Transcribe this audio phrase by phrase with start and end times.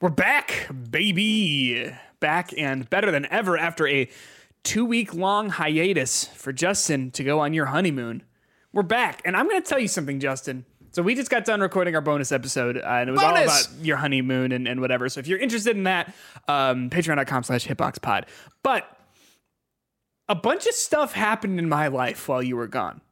[0.00, 1.92] We're back, baby.
[2.20, 4.08] Back and better than ever after a
[4.64, 8.22] two week long hiatus for Justin to go on your honeymoon.
[8.72, 9.20] We're back.
[9.26, 10.64] And I'm going to tell you something, Justin.
[10.92, 13.68] So we just got done recording our bonus episode, uh, and it was all about
[13.82, 15.06] your honeymoon and, and whatever.
[15.10, 16.14] So if you're interested in that,
[16.48, 18.24] um, patreon.com slash hitboxpod.
[18.62, 18.90] But
[20.30, 23.02] a bunch of stuff happened in my life while you were gone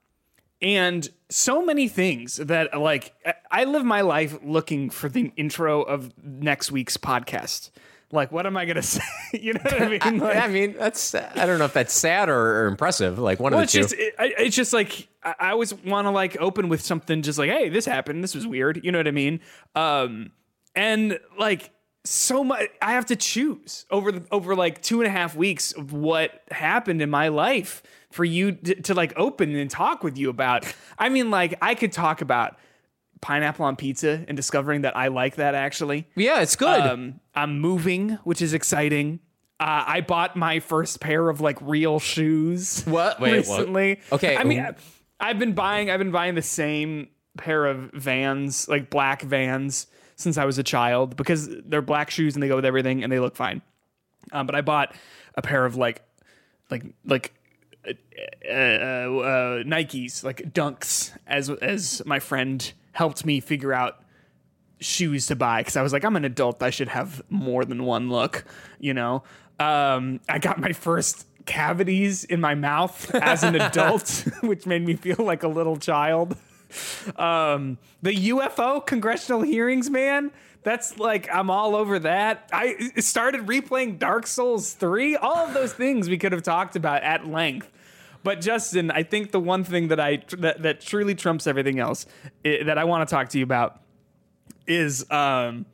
[0.60, 5.82] and so many things that like I- I live my life looking for the intro
[5.82, 7.70] of next week's podcast.
[8.10, 9.02] Like, what am I gonna say?
[9.32, 10.18] you know what I mean?
[10.18, 13.18] Like, I mean, that's I don't know if that's sad or, or impressive.
[13.18, 13.82] Like one well, of it's the two.
[13.84, 17.22] just it, I- it's just like I I always want to like open with something
[17.22, 18.24] just like, hey, this happened.
[18.24, 18.80] This was weird.
[18.84, 19.40] You know what I mean?
[19.74, 20.32] Um,
[20.74, 21.70] and like
[22.04, 25.72] so much, I have to choose over the, over like two and a half weeks
[25.72, 30.16] of what happened in my life for you to, to like open and talk with
[30.16, 30.64] you about.
[30.98, 32.56] I mean, like I could talk about
[33.20, 36.06] pineapple on pizza and discovering that I like that actually.
[36.14, 36.80] yeah, it's good.
[36.80, 39.20] Um, I'm moving, which is exciting.
[39.60, 42.84] Uh, I bought my first pair of like real shoes.
[42.86, 43.20] What?
[43.20, 43.36] Wait, what?
[43.36, 44.00] recently?
[44.12, 44.64] Okay, I mean,
[45.18, 45.90] I've been buying.
[45.90, 50.62] I've been buying the same pair of Vans, like black Vans, since I was a
[50.62, 53.62] child because they're black shoes and they go with everything and they look fine.
[54.32, 54.94] Um, but I bought
[55.34, 56.02] a pair of like,
[56.70, 57.34] like, like.
[57.88, 64.02] Uh, uh, uh, Nikes, like Dunks, as as my friend helped me figure out
[64.80, 66.62] shoes to buy because I was like, I'm an adult.
[66.62, 68.44] I should have more than one look,
[68.78, 69.22] you know?
[69.58, 74.94] Um, I got my first cavities in my mouth as an adult, which made me
[74.94, 76.36] feel like a little child.
[77.16, 80.30] Um, the UFO congressional hearings, man.
[80.62, 82.48] That's like I'm all over that.
[82.52, 85.16] I started replaying Dark Souls 3.
[85.16, 87.70] All of those things we could have talked about at length.
[88.28, 92.04] But Justin, I think the one thing that I that, that truly trumps everything else
[92.44, 93.80] i- that I want to talk to you about
[94.66, 95.64] is um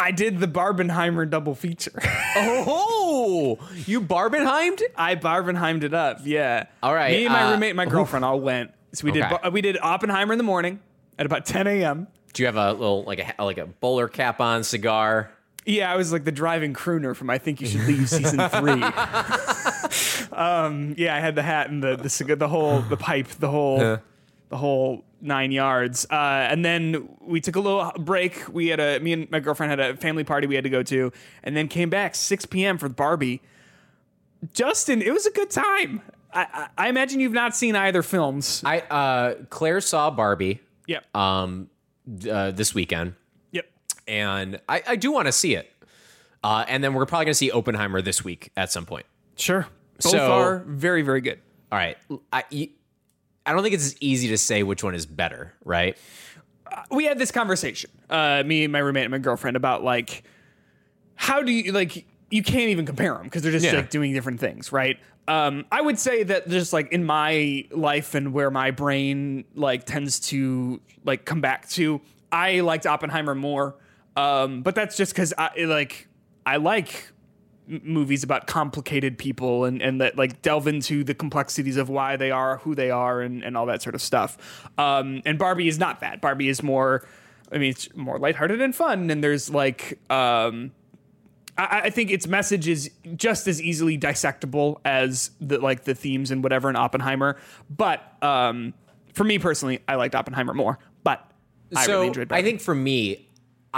[0.00, 1.92] I did the Barbenheimer double feature.
[2.36, 4.82] oh, you Barbenheimed?
[4.96, 6.18] I Barbenheimed it up.
[6.24, 6.66] Yeah.
[6.82, 8.72] All right, Me and my uh, roommate, and my girlfriend, all went.
[8.92, 9.38] So we Okay.
[9.44, 10.80] did we did Oppenheimer in the morning
[11.16, 12.08] at about 10 a.m.
[12.32, 15.30] Do you have a little like a like a bowler cap on cigar?
[15.68, 18.82] Yeah, I was like the driving crooner from I Think You Should Leave season three.
[20.32, 23.50] um, yeah, I had the hat and the the, cigar, the whole the pipe, the
[23.50, 23.98] whole
[24.48, 26.06] the whole nine yards.
[26.10, 26.14] Uh,
[26.50, 28.44] and then we took a little break.
[28.50, 30.82] We had a me and my girlfriend had a family party we had to go
[30.84, 31.12] to,
[31.42, 32.78] and then came back 6 p.m.
[32.78, 33.42] for Barbie.
[34.54, 36.00] Justin, it was a good time.
[36.32, 38.62] I, I, I imagine you've not seen either films.
[38.64, 41.14] I uh Claire saw Barbie Yep.
[41.14, 41.68] um
[42.30, 43.16] uh, this weekend, yep.
[44.08, 45.70] And I, I do want to see it.
[46.42, 49.06] Uh, and then we're probably gonna see Oppenheimer this week at some point.
[49.36, 49.66] Sure.
[50.02, 51.40] Both So- are very very good.
[51.70, 51.98] All right.
[52.32, 52.44] I,
[53.44, 55.96] I don't think it's as easy to say which one is better, right?
[56.90, 60.22] we had this conversation, uh, me and my roommate and my girlfriend, about like
[61.14, 63.72] how do you like you can't even compare them because they're just Yeah.
[63.76, 64.98] like doing different things, right?
[65.26, 69.84] Um, I would say that just like in my life and where my brain like
[69.84, 73.74] tends to like come back to, I liked Oppenheimer more,
[74.18, 76.08] um, but that's just because I like
[76.44, 77.12] I like
[77.68, 82.30] movies about complicated people and, and that like delve into the complexities of why they
[82.30, 84.70] are who they are and, and all that sort of stuff.
[84.78, 86.20] Um, and Barbie is not that.
[86.20, 87.06] Barbie is more,
[87.52, 89.10] I mean, it's more lighthearted and fun.
[89.10, 90.72] And there's like, um,
[91.56, 96.30] I, I think its message is just as easily dissectable as the like the themes
[96.30, 97.36] and whatever in Oppenheimer.
[97.68, 98.72] But um,
[99.12, 100.78] for me personally, I liked Oppenheimer more.
[101.04, 101.30] But
[101.76, 102.28] I so really enjoyed.
[102.28, 102.40] Barbie.
[102.40, 103.27] I think for me,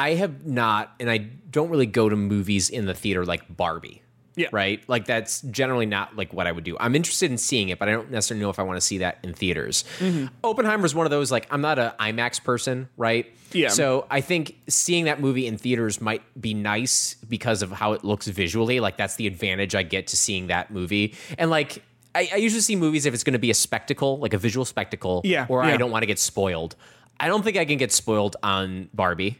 [0.00, 4.03] I have not, and I don't really go to movies in the theater like Barbie.
[4.34, 4.49] Yeah.
[4.50, 4.83] Right.
[4.88, 6.75] Like that's generally not like what I would do.
[6.81, 8.99] I'm interested in seeing it, but I don't necessarily know if I want to see
[8.99, 9.84] that in theaters.
[9.99, 10.28] Mm-hmm.
[10.43, 13.27] Oppenheimer is one of those like I'm not an IMAX person, right?
[13.53, 13.69] Yeah.
[13.69, 18.03] So I think seeing that movie in theaters might be nice because of how it
[18.05, 18.81] looks visually.
[18.81, 21.15] Like that's the advantage I get to seeing that movie.
[21.37, 21.83] And like
[22.15, 24.65] I, I usually see movies if it's going to be a spectacle, like a visual
[24.65, 25.75] spectacle, Yeah, or yeah.
[25.75, 26.77] I don't want to get spoiled.
[27.19, 29.39] I don't think I can get spoiled on Barbie.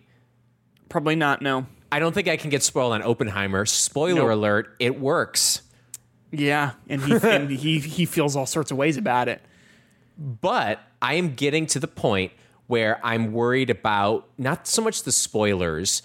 [0.90, 1.40] Probably not.
[1.40, 1.66] No.
[1.90, 3.64] I don't think I can get spoiled on Oppenheimer.
[3.64, 4.31] Spoiler Nope.
[4.32, 5.62] alert, it works.
[6.31, 9.40] Yeah, and he and he he feels all sorts of ways about it.
[10.19, 12.32] But I am getting to the point
[12.66, 16.02] where I'm worried about not so much the spoilers.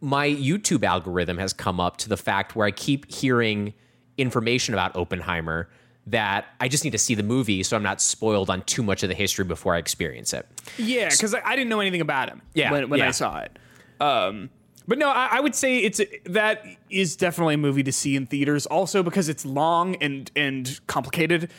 [0.00, 3.72] My YouTube algorithm has come up to the fact where I keep hearing
[4.18, 5.68] information about Oppenheimer
[6.06, 9.02] that I just need to see the movie so I'm not spoiled on too much
[9.02, 10.46] of the history before I experience it.
[10.76, 12.42] Yeah, because I, I didn't know anything about him.
[12.52, 13.58] Yeah, when, when I saw it.
[14.04, 14.50] Um,
[14.86, 18.26] but no, I, I would say it's that is definitely a movie to see in
[18.26, 18.66] theaters.
[18.66, 21.50] Also because it's long and and complicated,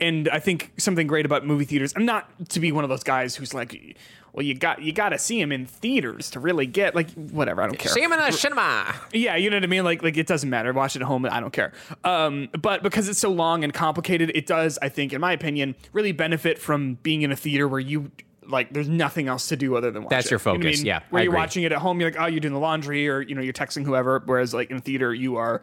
[0.00, 1.94] and I think something great about movie theaters.
[1.96, 3.96] I'm not to be one of those guys who's like,
[4.34, 7.62] well, you got you got to see them in theaters to really get like whatever.
[7.62, 7.92] I don't care.
[7.92, 8.94] See him in a cinema.
[9.12, 9.84] Yeah, you know what I mean.
[9.84, 10.72] Like, like it doesn't matter.
[10.74, 11.24] Watch it at home.
[11.24, 11.72] I don't care.
[12.02, 14.78] Um, but because it's so long and complicated, it does.
[14.82, 18.10] I think, in my opinion, really benefit from being in a theater where you
[18.48, 18.72] like.
[18.72, 20.10] There's nothing else to do other than watch.
[20.10, 20.30] That's it.
[20.32, 20.78] your You know I focus.
[20.78, 20.86] mean?
[20.86, 21.40] Yeah, where I you're agree.
[21.40, 23.52] watching it at home, you're like, oh, you're doing the laundry, or you know, you're
[23.52, 24.22] texting whoever.
[24.24, 25.62] Whereas, like in theater, you are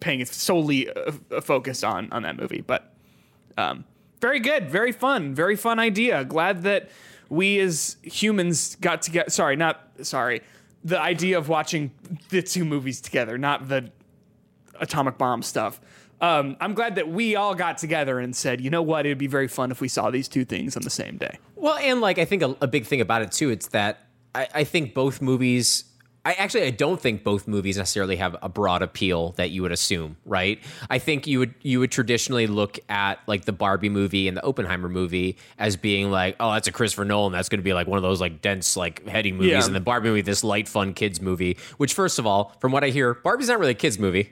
[0.00, 2.60] paying it solely uh, focused on on that movie.
[2.60, 2.92] But
[3.56, 3.84] um,
[4.20, 6.24] very good, very fun, very fun idea.
[6.24, 6.90] Glad that
[7.28, 9.32] we as humans got to get.
[9.32, 10.42] Sorry, not sorry.
[10.84, 11.92] The idea of watching
[12.30, 13.90] the two movies together, not the
[14.80, 15.80] atomic bomb stuff.
[16.22, 19.26] Um, I'm glad that we all got together and said, you know what, it'd be
[19.26, 21.38] very fun if we saw these two things on the same day.
[21.56, 24.46] Well, and like I think a, a big thing about it too, it's that I,
[24.54, 25.84] I think both movies.
[26.24, 29.72] I actually I don't think both movies necessarily have a broad appeal that you would
[29.72, 30.60] assume, right?
[30.88, 34.44] I think you would you would traditionally look at like the Barbie movie and the
[34.46, 37.88] Oppenheimer movie as being like, oh, that's a Christopher Nolan, that's going to be like
[37.88, 39.64] one of those like dense like heady movies, Yeah.
[39.66, 41.56] and the Barbie movie this light fun kids movie.
[41.78, 44.30] Which first of all, from what I hear, Barbie's not really a kids movie.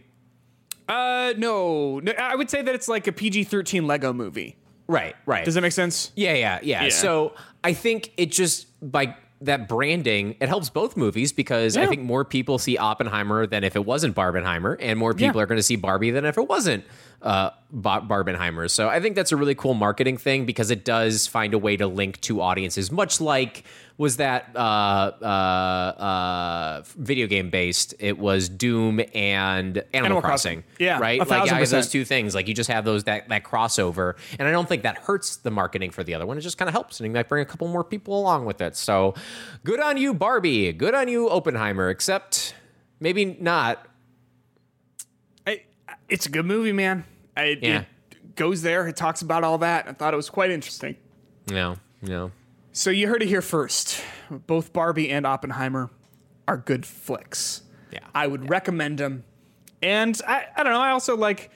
[0.90, 4.56] Uh, no, no I would say that it's like a PG-13 Lego movie.
[4.88, 5.44] Right, right.
[5.44, 6.10] Does that make sense?
[6.16, 6.88] Yeah, yeah, yeah, Yeah.
[6.90, 12.02] So I think it just by that branding, it helps both movies because I think
[12.02, 15.44] more people see Oppenheimer than if it wasn't Barbenheimer, and more people Yeah.
[15.44, 16.84] are going to see Barbie than if it wasn't
[17.22, 18.70] uh, Barbenheimer.
[18.70, 21.76] So I think that's a really cool marketing thing because it does find a way
[21.76, 23.64] to link to audiences, much like
[23.98, 27.92] was that uh, uh, uh, video game based?
[27.98, 30.62] It was Doom and Animal, Animal Crossing.
[30.62, 30.76] Crossing.
[30.78, 31.18] Yeah, right.
[31.18, 32.34] like yeah, those two things.
[32.34, 35.50] Like you just have those that that crossover, and I don't think that hurts the
[35.50, 36.38] marketing for the other one.
[36.38, 38.62] It just kind of helps, and you might bring a couple more people along with
[38.62, 38.74] it.
[38.74, 39.14] So,
[39.64, 40.72] good on you, Barbie.
[40.72, 41.90] Good on you, Oppenheimer.
[41.90, 42.54] Except
[43.00, 43.86] maybe not.
[46.10, 47.04] It's a good movie, man.
[47.36, 47.84] I, Yeah.
[48.10, 48.86] It goes there.
[48.88, 49.88] It talks about all that.
[49.88, 50.96] I thought it was quite interesting.
[51.50, 52.32] No, no.
[52.72, 54.02] So you heard it here first.
[54.30, 55.90] Both Barbie and Oppenheimer
[56.46, 57.62] are good flicks.
[57.92, 58.00] Yeah.
[58.14, 59.24] I would recommend them.
[59.82, 60.80] And I, I don't know.
[60.80, 61.50] I also like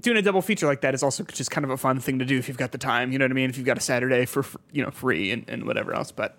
[0.00, 2.24] doing a double feature like that is also just kind of a fun thing to
[2.24, 3.12] do if you've got the time.
[3.12, 3.50] You know what I mean?
[3.50, 6.10] If you've got a Saturday for you know free and, and whatever else.
[6.10, 6.36] But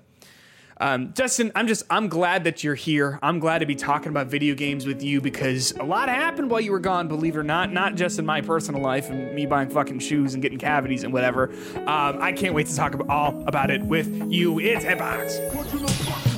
[0.77, 3.19] um, Justin, I'm just I'm glad that you're here.
[3.21, 6.61] I'm glad to be talking about video games with you because a lot happened while
[6.61, 7.07] you were gone.
[7.07, 10.33] Believe it or not, not just in my personal life and me buying fucking shoes
[10.33, 11.51] and getting cavities and whatever.
[11.75, 14.59] Um, I can't wait to talk about all about it with you.
[14.59, 16.34] It's Hitbox.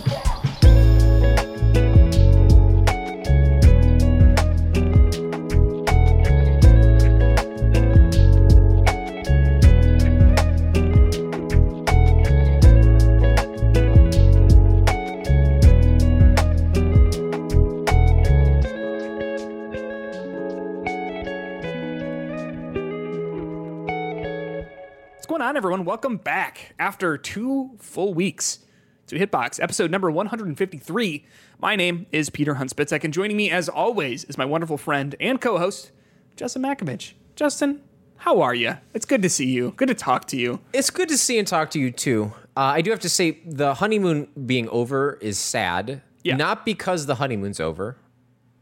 [25.58, 25.86] On, everyone?
[25.86, 28.60] Welcome back after two full weeks
[29.08, 31.26] to Hitbox, episode number 153.
[31.60, 35.42] My name is Peter Hunspitzek, and joining me, as always, is my wonderful friend and
[35.42, 35.90] co host,
[36.36, 37.14] Justin Matkovich.
[37.36, 37.82] Justin,
[38.18, 38.78] how are you?
[38.94, 39.72] It's good to see you.
[39.78, 40.60] Good to talk to you.
[40.74, 42.34] It's good to see and talk to you too.
[42.56, 46.04] Uh, I do have to say, the honeymoon being over is sad.
[46.24, 46.36] Yeah.
[46.36, 47.98] Not because the honeymoon's over.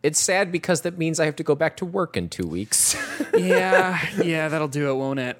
[0.01, 2.95] It's sad because that means I have to go back to work in two weeks.
[3.35, 5.37] Yeah, yeah, that'll do it, won't it?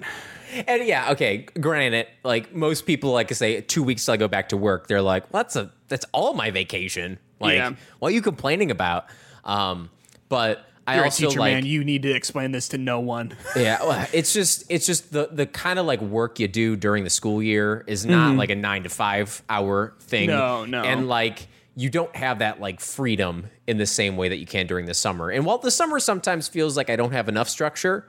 [0.66, 1.46] And yeah, okay.
[1.60, 4.86] Granted, like most people, like I say, two weeks till I go back to work,
[4.88, 7.72] they're like, well, "That's a that's all my vacation." Like, Yeah.
[7.98, 9.06] what are you complaining about?
[9.44, 9.90] Um,
[10.28, 11.66] but I You're a also teacher, like, man.
[11.66, 13.36] You need to explain this to no one.
[13.56, 17.04] yeah, well, it's just it's just the the kind of like work you do during
[17.04, 20.28] the school year is not like a nine to five hour thing.
[20.28, 20.82] No, no.
[20.84, 24.66] and like you don't have that like freedom in the same way that you can
[24.66, 25.28] during the summer.
[25.28, 28.08] And while the summer sometimes feels like I don't have enough structure,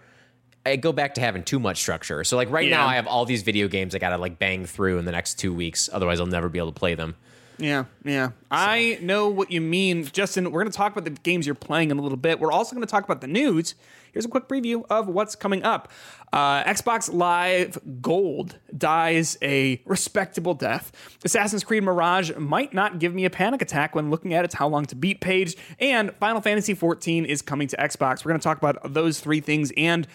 [0.67, 2.23] I go back to having too much structure.
[2.23, 2.77] So like right Yeah.
[2.77, 5.11] now I have all these video games I got to like bang through in the
[5.11, 7.15] next 2 weeks otherwise I'll never be able to play them.
[7.59, 8.29] Yeah, yeah.
[8.51, 10.51] I know what you mean, Justin.
[10.51, 12.39] We're going to talk about the games you're playing in a little bit.
[12.39, 13.73] We're also going to talk about the news.
[14.11, 15.91] Here's a quick preview of what's coming up.
[16.31, 20.91] Uh, Xbox Live Gold dies a respectable death.
[21.25, 24.67] Assassin's Creed Mirage might not give me a panic attack when looking at its How
[24.67, 25.55] Long to Beat page.
[25.79, 28.23] And Final Fantasy XIV is coming to Xbox.
[28.23, 30.07] We're going to talk about those three things and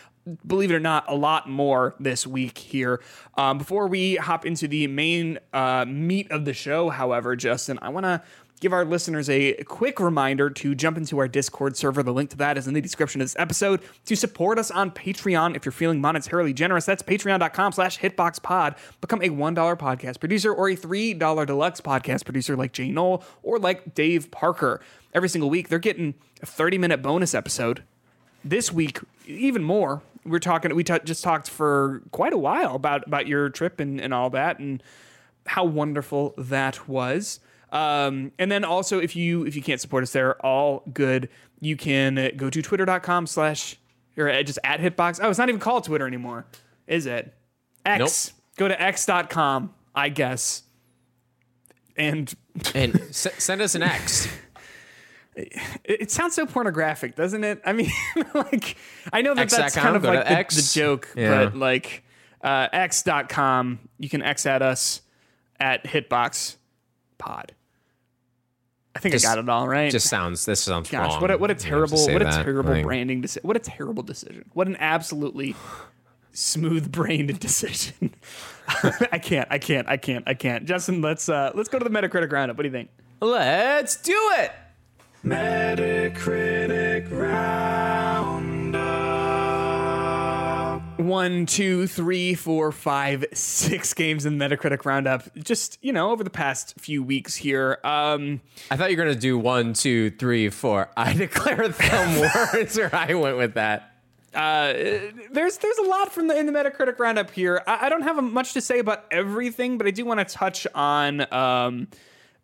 [0.46, 3.02] believe it or not, a lot more this week here.
[3.36, 7.88] Um, before we hop into the main uh, meat of the show, however, Justin, I
[7.88, 8.22] want to
[8.60, 12.00] give our listeners a quick reminder to jump into our Discord server.
[12.04, 13.80] The link to that is in the description of this episode.
[14.04, 18.76] To support us on Patreon, if you're feeling monetarily generous, that's patreon.com slash hitboxpod.
[19.00, 23.58] Become a $1 podcast producer or a $3 deluxe podcast producer like Jay Knol or
[23.58, 24.80] like Dave Parker.
[25.12, 27.82] Every single week, they're getting a 30 minute bonus episode
[28.44, 30.74] this week even more we're talking.
[30.74, 34.30] We t- just talked for quite a while about about your trip and and all
[34.30, 34.82] that, and
[35.46, 37.40] how wonderful that was.
[37.70, 41.28] Um, and then also, if you if you can't support us there, all good.
[41.60, 43.76] You can go to twitter.com slash
[44.16, 45.20] or just at hitbox.
[45.22, 46.44] Oh, it's not even called Twitter anymore,
[46.86, 47.32] is it?
[47.86, 48.32] X.
[48.56, 50.62] Go to x.com, I guess.
[51.96, 52.32] And
[52.74, 54.28] And s- send us an X.
[55.34, 55.52] it,
[55.84, 57.60] it sounds so pornographic, doesn't it?
[57.64, 57.90] I mean,
[58.34, 58.76] like
[59.12, 60.56] I know that that's X.com, kind of like the, X.
[60.72, 61.44] the joke, Yeah.
[61.44, 62.04] but like
[62.42, 65.00] uh, x.com, you can X at us
[65.60, 66.56] at Hitbox
[67.18, 67.52] Pod.
[68.94, 69.90] I think Just- I got it all right.
[69.90, 70.44] Just sounds.
[70.44, 71.20] This sounds Gosh, wrong.
[71.22, 72.44] what a, what a You have to terrible, what a that.
[72.44, 73.46] terrible Like, branding decision.
[73.46, 74.44] What a terrible decision.
[74.52, 75.56] What an absolutely
[76.32, 78.14] smooth-brained decision.
[79.12, 80.66] I can't, I can't, I can't, I can't.
[80.66, 82.56] Justin, let's uh let's go to the Metacritic roundup.
[82.56, 82.90] What do you think?
[83.20, 84.52] Let's do it.
[85.24, 88.82] Metacritic Roundup.
[90.98, 95.34] One, two, three, four, five, six games in the Metacritic roundup.
[95.36, 97.78] Just you know, over the past few weeks here.
[97.84, 100.90] Um, I thought you were gonna do one, two, three, four.
[100.96, 102.20] I declare them
[102.54, 103.94] words, or I went with that.
[104.34, 104.72] uh,
[105.30, 107.62] there's there's a lot from the in the Metacritic roundup here.
[107.66, 110.66] I, I don't have much to say about everything, but I do want to touch
[110.74, 111.88] on um,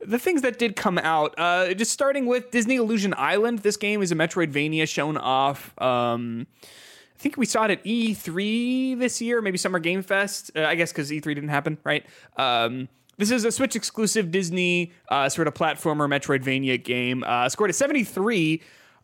[0.00, 1.34] the things that did come out.
[1.38, 3.60] Uh, just starting with Disney Illusion Island.
[3.60, 5.74] This game is a Metroidvania shown off.
[5.80, 10.52] Um, I think we saw it at E3 this year, maybe Summer Game Fest.
[10.54, 12.06] Uh, I guess because E3 didn't happen, right?
[12.36, 17.24] Um, this is a Switch exclusive Disney uh, sort of platformer Metroidvania game.
[17.26, 18.62] Uh, scored a 73.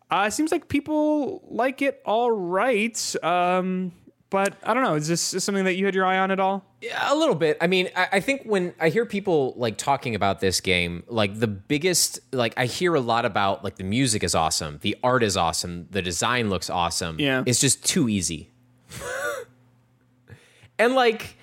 [0.09, 3.15] Uh, seems like people like it all right.
[3.21, 3.91] Um,
[4.29, 4.95] but I don't know.
[4.95, 6.65] Is this something that you had your eye on at all?
[6.81, 7.57] Yeah, a little bit.
[7.61, 11.39] I mean, I, I think when I hear people like talking about this game, like
[11.39, 15.23] the biggest, like I hear a lot about like the music is awesome, the art
[15.23, 17.19] is awesome, the design looks awesome.
[17.19, 17.43] Yeah.
[17.45, 18.49] it's just too easy.
[20.79, 21.37] and like,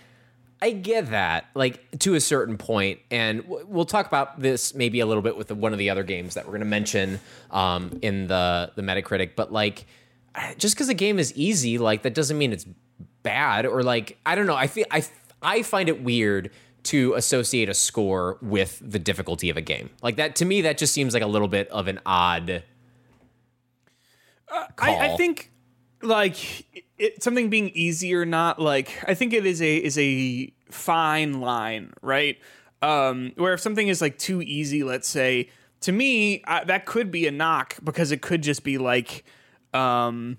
[0.61, 5.07] I get that, like to a certain point, and we'll talk about this maybe a
[5.07, 7.19] little bit with the, one of the other games that we're going to mention
[7.51, 9.31] um, in the the Metacritic.
[9.35, 9.87] But like,
[10.59, 12.67] just because a game is easy, like that doesn't mean it's
[13.23, 14.57] bad or like I don't know.
[14.57, 15.05] I feel I
[15.41, 16.51] I find it weird
[16.85, 19.91] to associate a score with the difficulty of a game.
[20.03, 22.65] Like that to me, that just seems like a little bit of an odd.
[24.79, 25.51] I, I think
[26.03, 26.67] like
[26.99, 31.41] it, something being easy or not like i think it is a is a fine
[31.41, 32.39] line right
[32.83, 35.49] um where if something is like too easy let's say
[35.81, 39.25] to me I, that could be a knock because it could just be like
[39.75, 40.37] um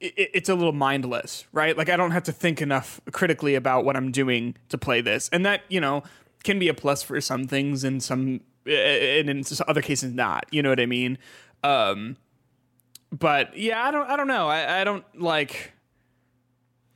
[0.00, 3.84] it, it's a little mindless right like i don't have to think enough critically about
[3.84, 6.02] what i'm doing to play this and that you know
[6.44, 10.62] can be a plus for some things and some and in other cases not you
[10.62, 11.18] know what i mean
[11.62, 12.16] um
[13.12, 14.48] but yeah, I don't I don't know.
[14.48, 15.72] I, I don't like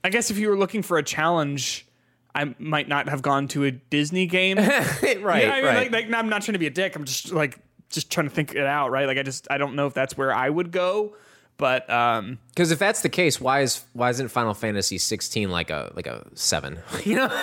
[0.02, 1.86] I guess if you were looking for a challenge,
[2.34, 4.56] I might not have gone to a Disney game.
[4.58, 4.72] right,
[5.02, 5.20] Yeah,
[5.52, 5.92] I mean, right.
[5.92, 6.96] like, like I'm not trying to be a dick.
[6.96, 7.58] I'm just like
[7.90, 9.06] just trying to think it out, right?
[9.06, 11.16] Like I just I don't know if that's where I would go,
[11.56, 15.70] but um Because if that's the case, why is why isn't Final Fantasy 16 like
[15.70, 16.78] a like a seven?
[17.04, 17.42] You know,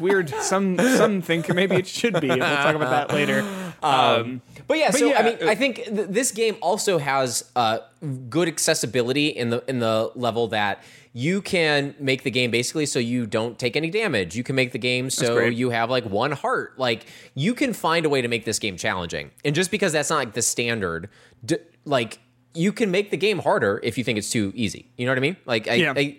[0.00, 0.30] weird.
[0.40, 2.28] Some some think maybe it should be.
[2.28, 3.42] We'll talk about that later.
[3.82, 7.50] Um, But yeah, so yeah, I mean, uh, I think th- this game also has
[7.54, 7.80] uh,
[8.30, 12.98] good accessibility in the in the level that you can make the game basically so
[12.98, 14.36] you don't take any damage.
[14.36, 16.78] You can make the game so you have like one heart.
[16.78, 17.04] Like
[17.34, 19.30] you can find a way to make this game challenging.
[19.44, 21.10] And just because that's not like the standard,
[21.44, 22.20] d- like
[22.54, 24.90] you can make the game harder if you think it's too easy.
[24.96, 25.36] You know what I mean?
[25.44, 25.92] Like I, Yeah.
[25.96, 26.18] I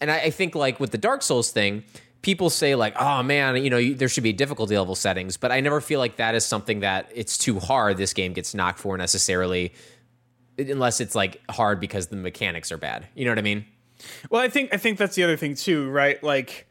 [0.00, 1.84] and I, I think like with the Dark Souls thing,
[2.22, 5.52] people say like, "Oh man, you know, you, there should be difficulty level settings," but
[5.52, 7.96] I never feel like that is something that it's too hard.
[7.96, 9.74] This game gets knocked for necessarily,
[10.58, 13.06] unless it's like hard because the mechanics are bad.
[13.14, 13.64] You know what I mean?
[14.30, 16.22] Well, I think I think that's the other thing too, right?
[16.22, 16.66] Like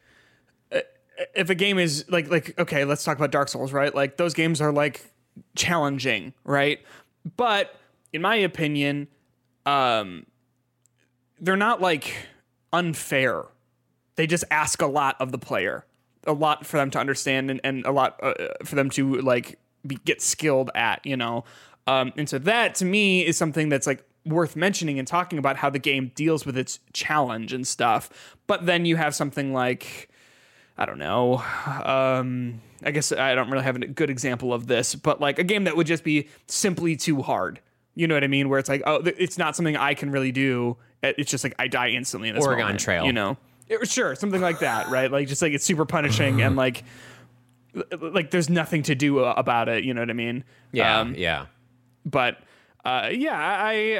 [1.34, 3.94] if a game is like like okay, let's talk about Dark Souls, right?
[3.94, 5.04] Like those games are like
[5.56, 6.80] challenging, right?
[7.36, 7.74] But
[8.12, 9.08] in my opinion,
[9.66, 10.26] um
[11.40, 12.14] they're not like
[12.72, 13.44] unfair.
[14.16, 15.86] They just ask a lot of the player.
[16.26, 19.58] A lot for them to understand and, and a lot uh, for them to like
[19.86, 21.44] be, get skilled at, you know.
[21.86, 25.56] Um, and so that to me is something that's like worth mentioning and talking about
[25.56, 28.36] how the game deals with its challenge and stuff.
[28.46, 30.10] But then you have something like
[30.76, 31.42] I don't know.
[31.84, 35.44] Um, I guess I don't really have a good example of this, but like a
[35.44, 37.60] game that would just be simply too hard.
[37.94, 38.48] You know what I mean?
[38.48, 40.76] Where it's like, oh, th- it's not something I can really do.
[41.02, 43.04] It's just like I die instantly in this Oregon moment, Trail.
[43.04, 43.36] You know?
[43.68, 45.10] It- sure, something like that, right?
[45.10, 46.84] Like just like it's super punishing and like
[48.00, 49.84] like there's nothing to do uh, about it.
[49.84, 50.44] You know what I mean?
[50.72, 51.46] Yeah, Um, yeah.
[52.04, 52.38] but
[52.84, 53.92] uh, yeah, I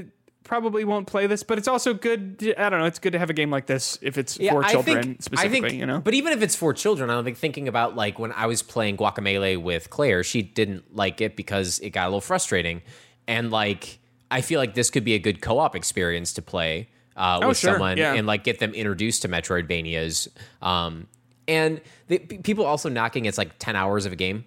[0.00, 0.02] uh,
[0.44, 2.38] probably won't play this, but it's also good.
[2.38, 2.86] to- I don't know.
[2.86, 5.22] It's good to have a game like this if it's Yeah, for I children think-
[5.22, 5.58] specifically.
[5.66, 7.94] I think, you know, But even if it's for children, I don't think thinking about
[7.96, 12.04] like when I was playing Guacamelee with Claire, she didn't like it because it got
[12.04, 12.80] a little frustrating,
[13.28, 13.98] and like
[14.30, 17.52] I feel like this could be a good co-op experience to play uh, with Oh,
[17.52, 18.14] sure, someone yeah.
[18.14, 20.28] and like get them introduced to Metroidvanias.
[20.62, 21.06] Um,
[21.46, 24.44] and the, p- people also knocking it's like ten hours of a game.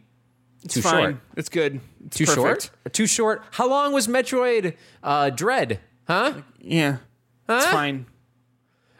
[0.67, 0.93] too Fine.
[1.03, 1.15] short.
[1.37, 1.79] It's good.
[2.07, 2.71] It's Too perfect.
[2.83, 2.93] short?
[2.93, 3.43] Too short?
[3.51, 5.79] How long was Metroid uh, Dread?
[6.07, 6.33] Huh?
[6.59, 6.97] Yeah,
[7.47, 8.05] it's fine.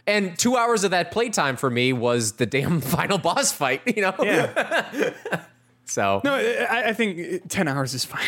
[0.06, 3.82] And two hours of that playtime for me was the damn final boss fight.
[3.94, 4.16] You know?
[4.22, 5.14] Yeah.
[5.88, 8.22] So No, I, I think ten hours is fine.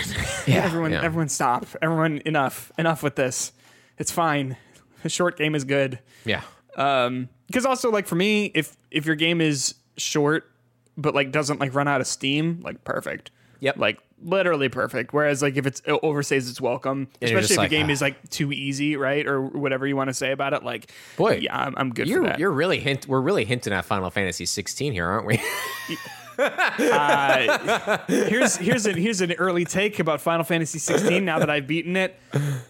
[0.48, 1.04] Yeah, everyone, yeah.
[1.04, 1.66] everyone, stop.
[1.82, 3.52] Everyone, enough, enough with this.
[3.98, 4.58] It's fine.
[5.04, 6.00] A short game is good.
[6.26, 6.42] yeah.
[6.76, 10.50] Um, because also like for me, if if your game is short
[10.98, 13.32] but like doesn't like run out of steam, like perfect.
[13.62, 13.78] Yep.
[13.78, 15.14] Like literally perfect.
[15.14, 18.02] Whereas like if it's it overstays its welcome, And especially if the game "Ah." is
[18.02, 21.58] like too easy, right, or whatever you want to say about it, like Boy, yeah,
[21.58, 22.40] I'm, I'm good You're that.
[22.40, 23.08] you're really hint.
[23.08, 25.42] We're really hinting at Final Fantasy 16 here, aren't we?
[28.08, 31.24] here's here's an here's an early take about Final Fantasy 16.
[31.26, 32.18] Now that I've beaten it,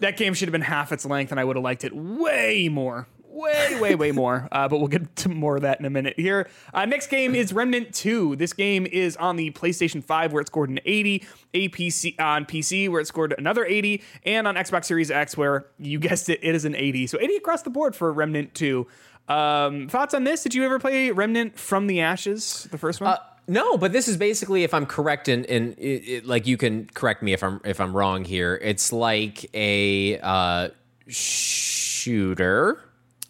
[0.00, 2.68] that game should have been half its length, and I would have liked it way
[2.68, 4.48] more, way way way more.
[4.50, 6.14] Uh, but we'll get to more of that in a minute.
[6.18, 8.36] Here, uh, next game is Remnant 2.
[8.36, 11.24] This game is on the PlayStation 5, where it scored an 80,
[11.54, 15.66] a PC on PC, where it scored another 80, and on Xbox Series X, where
[15.78, 17.06] you guessed it, it is an 80.
[17.06, 18.86] So 80 across the board for Remnant 2.
[19.28, 20.42] Um, thoughts on this?
[20.42, 23.12] Did you ever play Remnant from the Ashes, the first one?
[23.12, 23.18] Uh,
[23.50, 26.86] no, but this is basically, if I'm correct, and in, it, it, like you can
[26.94, 28.54] correct me if I'm if I'm wrong here.
[28.62, 30.68] It's like a uh,
[31.08, 32.80] shooter.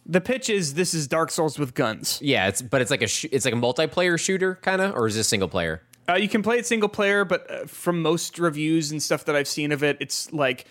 [0.04, 2.18] the pitch is this is Dark Souls with guns.
[2.20, 5.06] Yeah, it's but it's like a sh- it's like a multiplayer shooter kind of, or
[5.06, 5.80] is this single player?
[6.06, 9.34] Uh, you can play it single player, but uh, from most reviews and stuff that
[9.34, 10.66] I've seen of it, it's like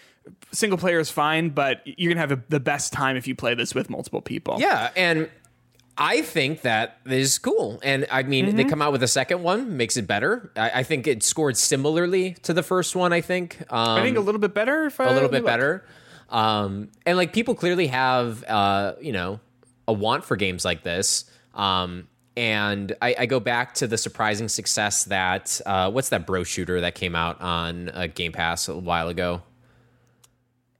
[0.51, 3.55] single player is fine, but you're gonna have a, the best time if you play
[3.55, 4.57] this with multiple people.
[4.59, 5.27] Yeah, and
[6.01, 7.79] I think that is cool.
[7.83, 10.49] And I mean, they come out with a second one, makes it better.
[10.55, 13.11] I, I think it scored similarly to the first one.
[13.11, 13.61] I think.
[13.69, 14.85] Um, I think a little bit better.
[14.85, 15.85] If a little bit better.
[16.29, 19.39] Um, and like people clearly have, uh, you know,
[19.87, 21.25] a want for games like this.
[21.53, 22.07] Um,
[22.37, 26.79] and I, I go back to the surprising success that uh, what's that bro shooter
[26.81, 29.41] that came out on uh, Game Pass a while ago?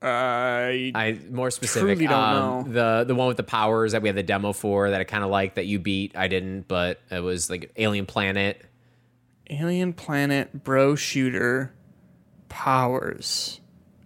[0.01, 2.09] I I more specific.
[2.09, 5.03] Um, The the one with the powers that we had the demo for that I
[5.03, 6.15] kind of like that you beat.
[6.15, 8.61] I didn't, but it was like Alien Planet.
[9.49, 11.73] Alien Planet Bro Shooter
[12.47, 13.59] Powers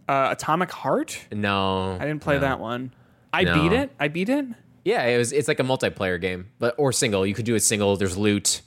[0.08, 1.28] uh, Atomic Heart.
[1.32, 2.42] No, I didn't play no.
[2.42, 2.94] that one.
[3.32, 3.54] I No.
[3.62, 3.92] beat it.
[4.00, 4.46] I beat it.
[4.86, 5.32] Yeah, it was.
[5.32, 7.26] It's like a multiplayer game, but or single.
[7.26, 7.96] You could do it single.
[7.98, 8.62] There's loot.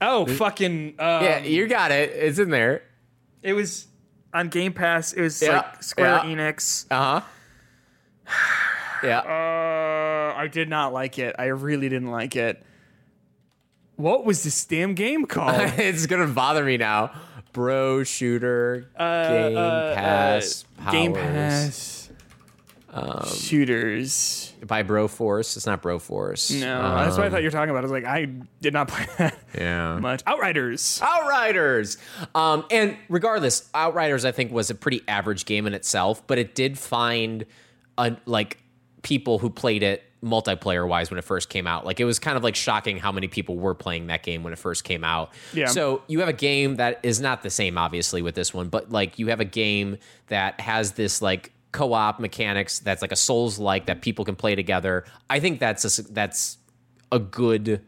[0.00, 0.94] Oh fucking!
[0.98, 2.10] Um, Yeah, you got it.
[2.10, 2.82] It's in there.
[3.42, 3.86] It was
[4.34, 5.12] on Game Pass.
[5.12, 6.34] It was Yeah, like Square yeah.
[6.34, 6.86] Enix.
[6.90, 7.20] Uh
[8.26, 8.36] huh.
[9.04, 9.18] yeah.
[9.20, 11.36] Uh, I did not like it.
[11.38, 12.62] I really didn't like it.
[13.96, 15.54] What was this damn game called?
[15.78, 17.12] it's gonna bother me now.
[17.52, 22.08] Bro shooter game Uh, pass uh, Game powers.
[22.92, 23.36] Pass.
[23.40, 24.49] Shooters.
[24.66, 25.56] By Broforce.
[25.56, 26.58] It's not Broforce.
[26.60, 27.78] No, that's what I thought you were talking about.
[27.78, 28.26] I was like, I
[28.60, 29.98] did not play that Yeah.
[29.98, 30.22] much.
[30.26, 31.00] Outriders.
[31.02, 31.96] Outriders.
[32.34, 36.54] Um, and regardless, Outriders I think was a pretty average game in itself, but it
[36.54, 37.46] did find
[37.98, 38.58] uh, like
[39.02, 41.86] people who played it multiplayer wise when it first came out.
[41.86, 44.52] Like it was kind of like shocking how many people were playing that game when
[44.52, 45.32] it first came out.
[45.54, 45.66] Yeah.
[45.68, 48.90] So you have a game that is not the same obviously with this one, but
[48.92, 49.96] like you have a game
[50.26, 54.54] that has this like co-op mechanics that's like a souls like that people can play
[54.54, 55.04] together.
[55.28, 56.58] I think that's a, that's
[57.12, 57.82] a good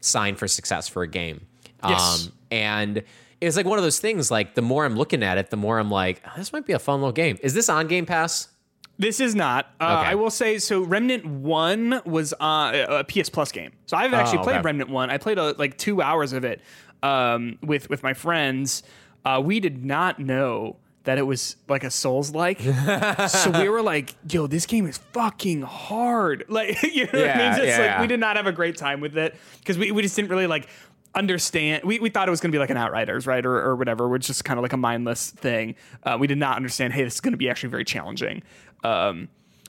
[0.00, 1.46] sign for success for a game.
[1.86, 2.26] Yes.
[2.26, 3.02] Um, and
[3.40, 4.30] it's like one of those things.
[4.30, 6.72] Like the more I'm looking at it, the more I'm like, "Oh, this might be
[6.72, 7.36] a fun little game.
[7.42, 8.48] Is this on Game Pass?
[8.96, 9.66] This is not.
[9.80, 10.10] Uh, Okay.
[10.10, 10.80] I will say so.
[10.82, 14.64] Remnant One was on a PS Plus game, so I've actually Oh, played.
[14.64, 15.10] Remnant One.
[15.10, 16.60] I played uh like two hours of it
[17.02, 18.82] um, with with my friends.
[19.24, 22.60] Uh, we did not know that it was like a Souls like,
[23.28, 27.24] so we were like, "Yo, this game is fucking hard." Like, you know what I
[27.26, 27.52] Yeah, mean?
[27.58, 28.00] Just yeah, like yeah.
[28.00, 30.46] we did not have a great time with it because we we just didn't really
[30.46, 30.68] like
[31.14, 31.84] understand.
[31.84, 34.08] We, we thought it was going to be like an outriders right or, or whatever
[34.08, 35.76] which is kind of like a mindless thing.
[36.02, 38.42] Uh, we did not understand hey this is going to be actually very challenging.
[38.82, 39.28] Um,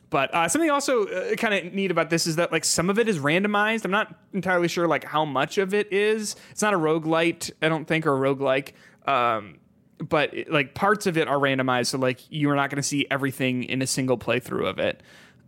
[0.09, 2.97] but uh, something also uh, kind of neat about this is that like some of
[2.99, 3.83] it is randomized.
[3.85, 6.35] I'm not entirely sure like how much of it is.
[6.51, 8.73] It's not a roguelite i don't think or a roguelike.
[9.07, 9.57] Um,
[9.97, 13.07] but like parts of it are randomized so like you are not going to see
[13.09, 15.01] everything in a single playthrough of it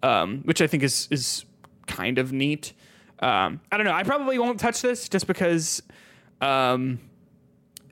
[0.04, 1.46] um, which i think is is
[1.86, 2.74] kind of neat
[3.20, 5.82] um, i don't know i probably won't touch this just because
[6.42, 7.00] um,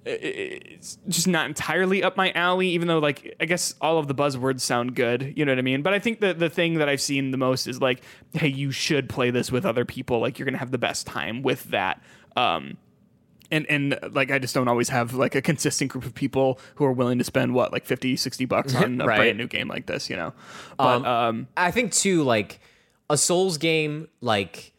[0.06, 2.70] it's just not entirely up my alley.
[2.70, 5.34] Even though, like, I guess all of the buzzwords sound good.
[5.36, 5.82] You know what I mean?
[5.82, 8.72] But I think that the thing that I've seen the most is like, hey, you
[8.72, 10.20] should play this with other people.
[10.20, 12.02] Like, you're gonna have the best time with that.
[12.36, 12.78] Um,
[13.56, 16.86] and and like I just don't always have like a consistent group of people who
[16.86, 19.18] are willing to spend what like 50 60 bucks on a Right.
[19.18, 20.34] brand new game like this, you know.
[20.78, 22.60] But um, I think too, like
[23.10, 24.74] a Souls game, like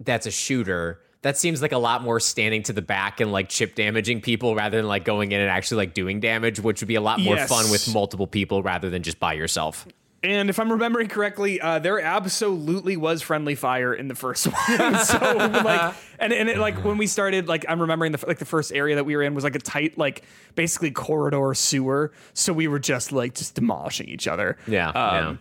[0.00, 0.98] that's a shooter.
[1.22, 4.56] That seems like a lot more standing to the back and like chip damaging people
[4.56, 7.20] rather than like going in and actually like doing damage, which would be a lot
[7.20, 7.48] more Yes.
[7.48, 9.86] fun with multiple people rather than just by yourself.
[10.24, 14.98] And if I'm remembering correctly, uh, there absolutely was friendly fire in the first one.
[15.04, 15.18] so
[15.64, 18.72] like, and and it, like when we started, like I'm remembering the like the first
[18.72, 20.22] area that we were in was like a tight, like
[20.54, 22.12] basically corridor sewer.
[22.34, 24.58] So we were just like just demolishing each other.
[24.68, 25.36] Yeah, Um, yeah.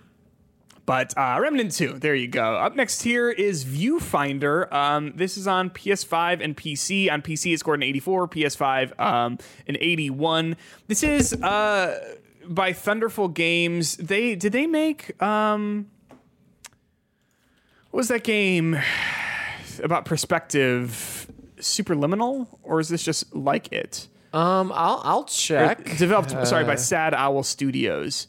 [0.88, 2.56] But uh, Remnant 2, there you go.
[2.56, 4.70] Up next here is Viewfinder.
[4.74, 7.10] Um, this is on PS5 and PC.
[7.10, 8.28] On PC, it scored an 84.
[8.28, 10.58] PS5, um, an 81.
[10.88, 12.16] This is uh,
[12.48, 13.98] by Thunderful Games.
[13.98, 15.88] They did they make um,
[17.92, 18.80] what was that game
[19.84, 21.28] about perspective?
[21.58, 24.08] Superliminal, or is this just like it?
[24.34, 25.98] Um, I'll I'll check.
[25.98, 28.28] Developed, sorry, by Sad Owl Studios.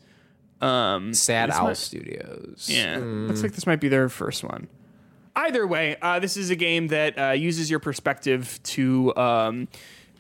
[0.61, 2.68] Um, Sad Owl might- Studios.
[2.70, 4.68] yeah, looks like this might be their first one.
[5.35, 9.66] Either way, uh, this is a game that uh, uses your perspective to um,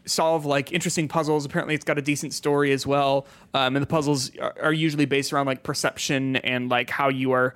[0.04, 1.44] solve like interesting puzzles.
[1.44, 5.04] Apparently, it's got a decent story as well, um, and the puzzles are, are usually
[5.04, 7.54] based around like perception and like how you are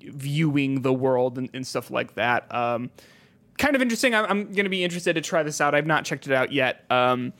[0.00, 2.52] viewing the world and, and stuff like that.
[2.54, 2.90] Um,
[3.58, 4.14] kind of interesting.
[4.14, 5.74] I'm, I'm going to be interested to try this out.
[5.74, 6.84] I've not checked it out yet.
[6.90, 7.32] Um,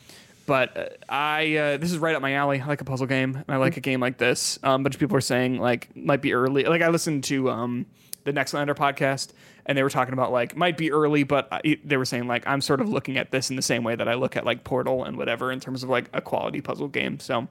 [0.46, 2.60] but uh, I uh, this is right up my alley.
[2.60, 3.34] I like a puzzle game.
[3.34, 4.58] And I like a game like this.
[4.62, 6.64] Um, a bunch of people are saying like might be early.
[6.64, 7.86] Like I listened to um,
[8.24, 9.32] the Nextlander podcast,
[9.66, 12.46] and they were talking about like might be early, but I, they were saying like
[12.46, 14.64] I'm sort of looking at this in the same way that I look at like
[14.64, 17.18] Portal and whatever in terms of like a quality puzzle game.
[17.20, 17.48] So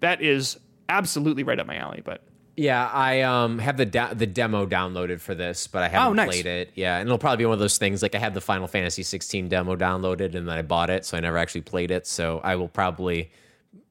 [0.00, 2.00] that is absolutely right up my alley.
[2.04, 2.22] But
[2.56, 6.12] Yeah, I um have the da- the demo downloaded for this, but I haven't Oh,
[6.12, 6.28] nice.
[6.28, 6.70] played it.
[6.74, 9.02] Yeah, and it'll probably be one of those things like I had the Final Fantasy
[9.02, 12.06] 16 demo downloaded and then I bought it, so I never actually played it.
[12.06, 13.30] So I will probably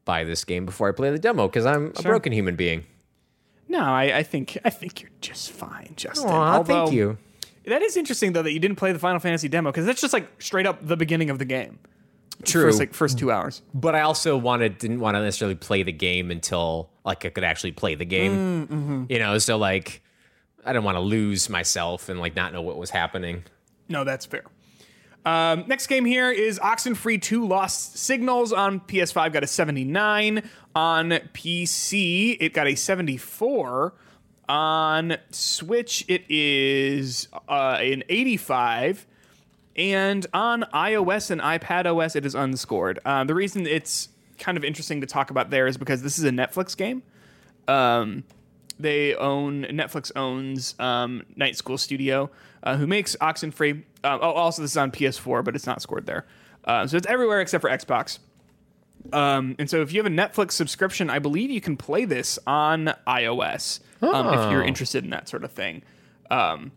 [0.05, 2.85] buy this game before I play the demo because I'm a broken human being.
[3.67, 6.29] no, I, I think I think you're just fine, Justin.
[6.29, 7.17] Aw, Although- thank you.
[7.67, 10.13] That is interesting though that you didn't play the Final Fantasy demo because that's just
[10.13, 11.79] like straight up the beginning of the game.
[12.43, 13.61] True, First like first two hours.
[13.73, 17.43] but I also wanted didn't want to necessarily play the game until like I could
[17.45, 19.07] actually play the game.
[19.09, 20.03] You know, so like
[20.65, 23.43] I didn't want to lose myself and like not know what was happening.
[23.87, 24.43] No, that's fair.
[25.25, 30.47] Um, next game here is Oxenfree 2 Lost Signals on PS5 got a 79.
[30.75, 33.93] On PC, it got a 74.
[34.47, 39.07] On Switch, it is uh, an 85.
[39.75, 42.99] And on iOS and iPad OS, it is unscored.
[43.05, 46.23] Um, the reason it's kind of interesting to talk about there is because this is
[46.23, 47.03] a Netflix game.
[47.67, 48.23] Um,
[48.79, 52.29] they own Netflix owns um, Night School Studio,
[52.63, 53.83] uh, who makes Oxenfree.
[54.03, 56.25] Uh, oh, also this is on PS4, but it's not scored there.
[56.65, 58.19] Uh, so it's everywhere except for Xbox.
[59.13, 62.39] Um, and so if you have a Netflix subscription, I believe you can play this
[62.47, 64.67] on iOS um, if you're Oh.
[64.67, 65.83] interested in that sort of thing.
[66.31, 66.71] Um,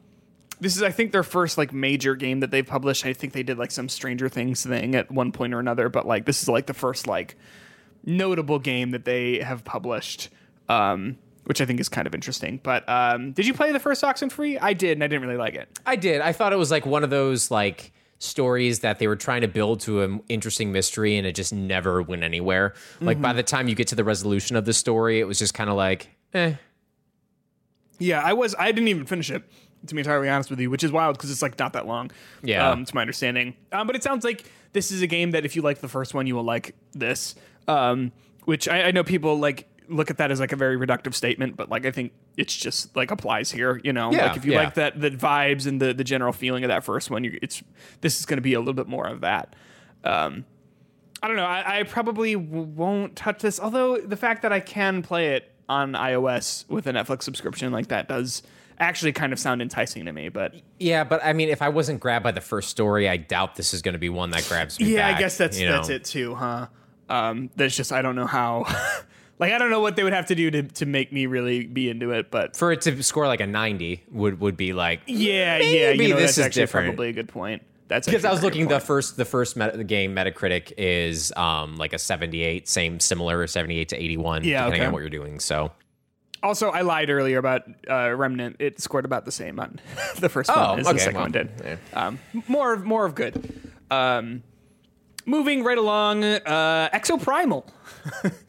[0.61, 3.07] this is, I think, their first like major game that they've published.
[3.07, 6.07] I think they did like some Stranger Things thing at one point or another, but
[6.07, 7.37] like this is like the first like
[8.05, 10.31] notable game that they have published,
[10.69, 12.61] um, which I think is kind of interesting.
[12.62, 14.59] But um, did you play the first Oxenfree?
[14.61, 15.69] I did, and I didn't really like it.
[15.87, 16.21] I did.
[16.21, 19.49] I thought it was like one of those like stories that they were trying to
[19.49, 22.75] build to an interesting mystery and it just never went anywhere.
[23.01, 25.55] Like by the time you get to the resolution of the story, it was just
[25.55, 26.55] kind of like, eh.
[27.99, 28.55] Yeah, I was.
[28.59, 29.43] I didn't even finish it.
[29.87, 32.11] To be entirely honest with you, which is wild because it's like not that long.
[32.43, 32.69] Yeah.
[32.69, 33.55] um, to my understanding.
[33.71, 36.15] Um, but it sounds like this is a game that if you like the first
[36.15, 37.37] one, you will like this.
[37.69, 38.11] Um,
[38.45, 41.57] which I, I know people like look at that as like a very reductive statement,
[41.57, 43.81] but like I think it's just like applies here.
[43.83, 44.64] You know, Yeah, like if you yeah.
[44.64, 47.62] like that the vibes and the the general feeling of that first one, you, it's
[48.01, 49.55] this is going to be a little bit more of that.
[50.05, 50.44] Um,
[51.22, 51.44] I don't know.
[51.44, 53.59] I, I probably w- won't touch this.
[53.59, 57.88] Although the fact that I can play it on iOS with a Netflix subscription like
[57.88, 58.42] that does
[58.79, 60.29] actually kind of sound enticing to me.
[60.29, 63.57] But Yeah, but I mean, if I wasn't grabbed by the first story, I doubt
[63.57, 64.94] this is going to be one that grabs me.
[64.94, 65.72] yeah, I guess that's you know?
[65.72, 66.68] that's it too, huh?
[67.09, 68.64] Um, that's just I don't know how.
[69.38, 71.66] like I don't know what they would have to do to to make me really
[71.66, 72.31] be into it.
[72.31, 76.05] But For it to score like a 90 would would be like yeah, yeah, Maybe
[76.07, 76.87] you know, this that's is actually different.
[76.88, 77.62] probably a good point.
[77.88, 81.33] That's because I was looking good the first the first meta, the game Metacritic is
[81.37, 84.87] um like a 78, same similar 78 to 81 Yeah, depending okay.
[84.87, 85.40] on what you're doing.
[85.40, 85.72] So
[86.42, 88.57] Also, I lied earlier about uh, Remnant.
[88.59, 89.81] It scored about the same on
[90.20, 91.51] the first Oh, one as the second well, one did.
[91.64, 91.77] yeah.
[91.94, 93.35] Um, more, of, more of good.
[93.90, 94.42] Um,
[95.24, 97.66] moving right along, uh, Exoprimal.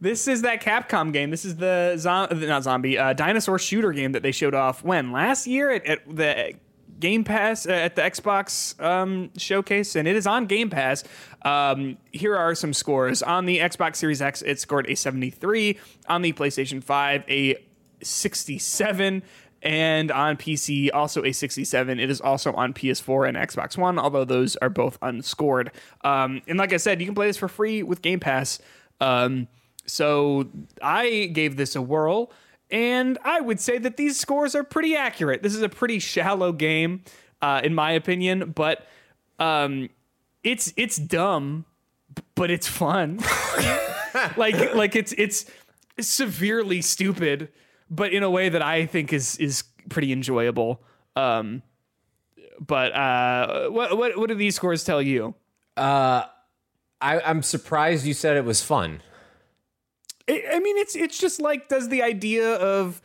[0.00, 1.30] this is that Capcom game.
[1.30, 5.12] This is the zo- not zombie uh, dinosaur shooter game that they showed off when
[5.12, 6.54] last year at, at the
[6.98, 11.02] Game Pass uh, at the Xbox um, showcase, and it is on Game Pass.
[11.42, 14.42] Um, here are some scores on the Xbox Series X.
[14.42, 15.78] It scored a 73.
[16.08, 17.56] On the PlayStation 5, a
[18.02, 19.22] 67
[19.62, 22.00] and on PC also a 67.
[22.00, 25.70] It is also on PS4 and Xbox One, although those are both unscored.
[26.02, 28.58] Um, and like I said, you can play this for free with Game Pass.
[29.00, 29.48] Um,
[29.86, 30.48] so
[30.82, 32.30] I gave this a whirl,
[32.70, 35.42] and I would say that these scores are pretty accurate.
[35.42, 37.02] This is a pretty shallow game,
[37.42, 38.86] uh, in my opinion, but
[39.38, 39.88] um,
[40.44, 41.64] it's it's dumb,
[42.34, 43.20] but it's fun.
[44.36, 45.46] like like it's it's
[45.98, 47.50] severely stupid
[47.90, 50.80] but in a way that I think is is pretty enjoyable.
[51.16, 51.62] Um,
[52.60, 55.34] but uh, what what what do these scores tell you?
[57.02, 59.02] I, I'm surprised you said it was fun.
[60.30, 63.02] I, I mean, it's it's just like does the idea of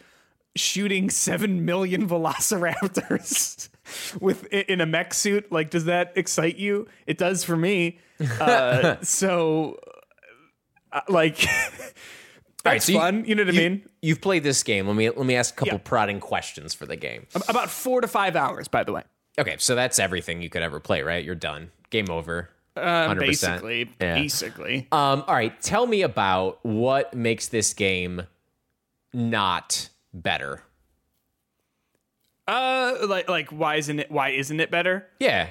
[0.55, 3.69] shooting seven million velociraptors
[4.21, 6.88] with in a mech suit like does that excite you?
[7.07, 7.99] It does for me.
[8.39, 9.77] Uh, so,
[10.93, 11.45] uh, like.
[12.63, 13.25] That's so fun.
[13.25, 13.83] You, know what I mean?
[14.01, 14.88] You've played this game.
[14.88, 15.81] Let me let me ask a couple Yeah.
[15.83, 17.27] prodding questions for the game.
[17.49, 19.03] About four to five hours, by the way.
[19.38, 21.23] Okay, so that's everything you could ever play, right?
[21.23, 21.69] You're done.
[21.91, 22.49] Game over.
[22.75, 24.15] Uh, basically, Yeah.
[24.15, 24.88] basically.
[24.91, 28.23] Um, all right, tell me about what makes this game
[29.13, 30.61] not better.
[32.47, 35.07] Uh, like like why isn't it why isn't it better?
[35.19, 35.49] Yeah.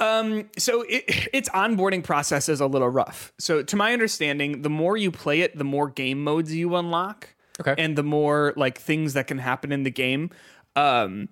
[0.00, 3.32] Um, So it, its onboarding process is a little rough.
[3.38, 7.28] So to my understanding, the more you play it, the more game modes you unlock,
[7.60, 7.74] Okay.
[7.78, 10.30] and the more like things that can happen in the game.
[10.74, 11.28] Um,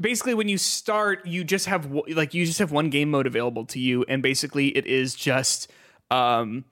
[0.00, 3.64] basically, when you start, you just have like you just have one game mode available
[3.66, 5.70] to you, and basically it is just
[6.10, 6.64] um,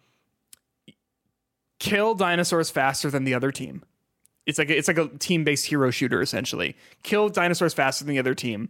[1.78, 3.84] kill dinosaurs faster than the other team.
[4.46, 6.76] It's like a, it's like a team based hero shooter essentially.
[7.02, 8.68] Kill dinosaurs faster than the other team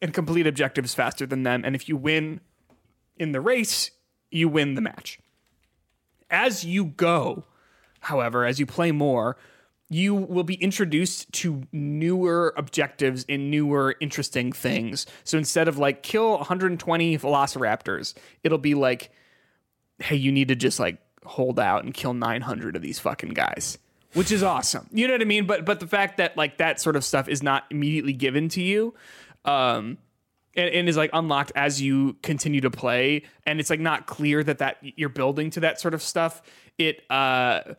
[0.00, 1.62] and complete objectives faster than them.
[1.64, 2.40] And if you win
[3.16, 3.90] in the race,
[4.30, 5.18] you win the match.
[6.30, 7.44] As you go,
[8.00, 9.36] however, as you play more,
[9.90, 15.04] you will be introduced to newer objectives and newer interesting things.
[15.24, 19.10] So instead of like kill 120 velociraptors, it'll be like,
[19.98, 23.78] hey, you need to just like hold out and kill 900 of these fucking guys.
[24.14, 24.88] Which is awesome.
[24.92, 25.46] You know what I mean?
[25.46, 28.62] But but the fact that like that sort of stuff is not immediately given to
[28.62, 28.94] you,
[29.44, 29.98] um,
[30.56, 34.42] and, and is like unlocked as you continue to play, and it's like not clear
[34.42, 36.42] that that you're building to that sort of stuff.
[36.76, 37.74] It uh,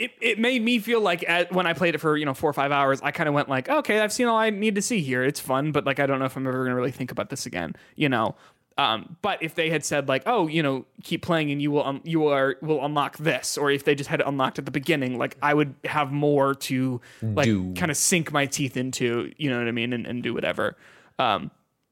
[0.00, 2.48] it, it made me feel like at, when I played it for you know four
[2.48, 4.82] or five hours, I kind of went like, okay, I've seen all I need to
[4.82, 5.22] see here.
[5.22, 7.46] It's fun, but like I don't know if I'm ever gonna really think about this
[7.46, 7.76] again.
[7.94, 8.34] You know.
[8.78, 11.84] Um, but if they had said like, oh, you know, keep playing and you will
[11.84, 14.70] um, you are will unlock this, or if they just had it unlocked at the
[14.70, 19.50] beginning, like I would have more to like kind of sink my teeth into, you
[19.50, 20.78] know what I mean, and, and do whatever.
[21.18, 21.50] Um,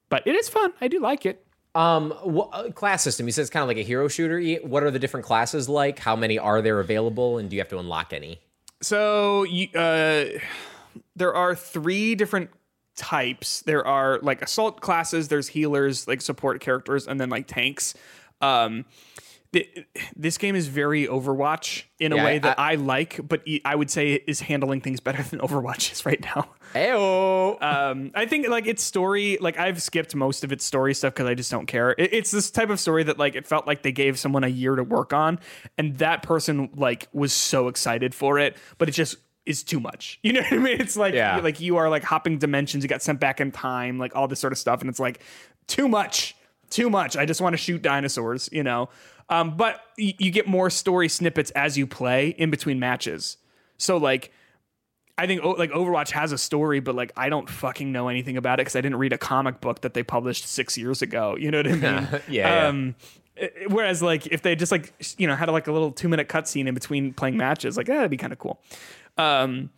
[0.09, 0.73] but it is fun.
[0.81, 1.45] I do like it.
[1.75, 3.27] Um, wha- uh, class system.
[3.27, 4.41] You said it's kind of like a hero shooter.
[4.67, 5.99] What are the different classes like?
[5.99, 8.41] How many are there available, and do you have to unlock any?
[8.81, 10.27] So you, uh,
[11.17, 12.51] there are three different
[12.97, 13.63] types.
[13.63, 15.29] There are like assault classes.
[15.29, 17.95] There's healers, like support characters, and then like tanks.
[18.41, 18.85] Um,
[20.17, 23.91] this game is very Overwatch in a Yeah, way that I, like, but I would
[23.91, 26.51] say it is handling things better than Overwatch is right now.
[26.75, 27.63] Heyo.
[27.63, 31.27] Um, I think like its story, like I've skipped most of its story stuff because
[31.27, 31.93] I just don't care.
[31.93, 34.49] It, it's this type of story that like it felt like they gave someone a
[34.49, 35.39] year to work on,
[35.79, 40.19] and that person like was so excited for it, but it just is too much.
[40.29, 40.81] You know what I mean?
[40.81, 41.39] It's like Yeah.
[41.39, 42.85] like you are like hopping dimensions.
[42.85, 45.23] You got sent back in time, like all this sort of stuff, and it's like
[45.69, 46.37] too much,
[46.69, 47.17] too much.
[47.17, 48.91] I just want to shoot dinosaurs, you know.
[49.31, 53.37] Um, but y- you get more story snippets as you play in between matches.
[53.77, 54.33] So like
[55.17, 58.61] I think like Overwatch has a story, but like I don't fucking know anything about
[58.61, 61.37] it because I didn't read a comic book that they published six years ago.
[61.41, 61.83] You know what I mean?
[61.83, 62.67] Yeah, yeah.
[62.69, 62.95] Um,
[63.37, 66.29] eh, whereas like if they just like you know had like a little two minute
[66.29, 68.61] cutscene in between playing matches, like eh, that'd be kind of cool.
[69.17, 69.71] Um,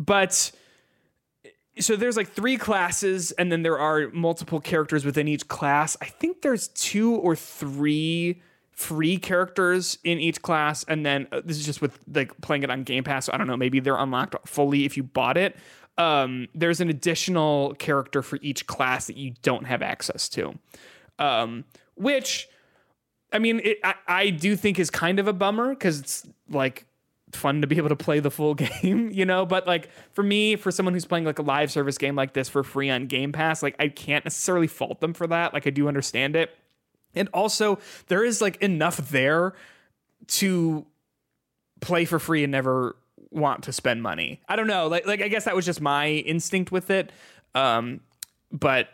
[0.00, 0.50] but
[1.78, 5.96] so there's like three classes, and then there are multiple characters within each class.
[6.02, 11.58] I think there's two or three free characters in each class, and then uh, this
[11.58, 13.26] is just with like playing it on Game Pass.
[13.26, 15.56] So I don't know, maybe they're unlocked fully if you bought it.
[15.98, 20.54] Um, there's an additional character for each class that you don't have access to,
[21.18, 21.64] um,
[21.96, 22.48] which
[23.32, 26.86] I mean, it, I, I do think is kind of a bummer because it's like
[27.32, 29.46] fun to be able to play the full game, you know.
[29.46, 32.48] But like for me, for someone who's playing like a live service game like this
[32.48, 35.52] for free on Game Pass, like I can't necessarily fault them for that.
[35.52, 36.56] Like I do understand it.
[37.14, 39.54] And also, there is like enough there
[40.28, 40.86] to
[41.80, 42.96] play for free and never
[43.30, 44.40] want to spend money.
[44.48, 44.88] I don't know.
[44.88, 47.12] Like, like I guess that was just my instinct with it.
[47.54, 48.00] Um,
[48.50, 48.88] but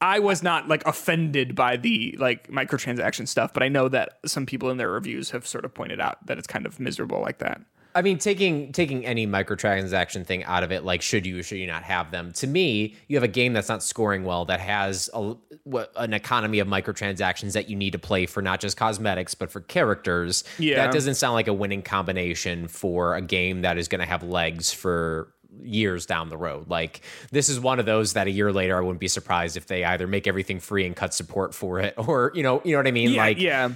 [0.00, 3.54] I was not like offended by the like microtransaction stuff.
[3.54, 6.38] But I know that some people in their reviews have sort of pointed out that
[6.38, 7.60] it's kind of miserable like that.
[7.94, 11.58] I mean, taking taking any microtransaction thing out of it, like should you or should
[11.58, 12.32] you not have them?
[12.34, 16.14] To me, you have a game that's not scoring well, that has a, what, an
[16.14, 20.44] economy of microtransactions that you need to play for not just cosmetics but for characters.
[20.58, 20.76] Yeah.
[20.76, 24.22] that doesn't sound like a winning combination for a game that is going to have
[24.22, 26.68] legs for years down the road.
[26.68, 29.66] Like this is one of those that a year later I wouldn't be surprised if
[29.66, 32.78] they either make everything free and cut support for it, or you know, you know
[32.78, 33.10] what I mean?
[33.10, 33.70] Yeah, like yeah.